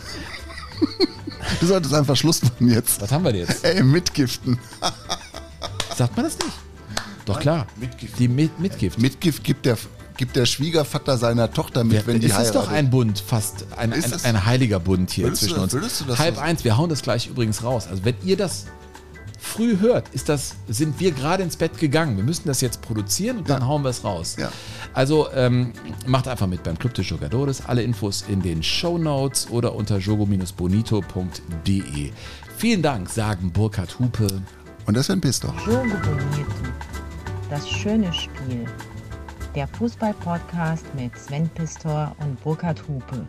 [1.60, 3.02] Du solltest einfach Schluss machen jetzt.
[3.02, 3.64] Was haben wir jetzt?
[3.64, 4.58] Ey, mitgiften.
[5.96, 6.52] Sagt man das nicht?
[7.26, 7.68] Doch klar.
[7.78, 8.20] Mitgift.
[8.20, 9.00] Die mit Mitgift.
[9.00, 9.78] Mitgift gibt der,
[10.18, 12.56] gibt der Schwiegervater seiner Tochter mit, Ja, wenn die ist heiratet.
[12.56, 15.72] doch ein Bund, fast ein, Ist ein, ein heiliger Bund hier Würdest zwischen uns.
[15.72, 17.88] du das Halb eins, wir hauen das gleich übrigens raus.
[17.90, 18.66] Also wenn ihr das
[19.42, 22.16] früh hört, ist das, sind wir gerade ins Bett gegangen.
[22.16, 24.38] Wir müssen das jetzt produzieren und dann hauen wir es raus.
[24.94, 25.74] Also ähm,
[26.06, 27.66] macht einfach mit beim Club de Jugadores.
[27.66, 32.12] Alle Infos in den Show Notes oder unter jogo-bonito.de.
[32.58, 34.28] Vielen Dank, sagen Burkhard Hupe.
[34.86, 35.54] Und das Sven Pistor.
[35.66, 36.52] Jogo Bonito.
[37.50, 38.66] Das schöne Spiel.
[39.56, 43.26] Der Fußball-Podcast mit Sven Pistor und Burkhard Hupe.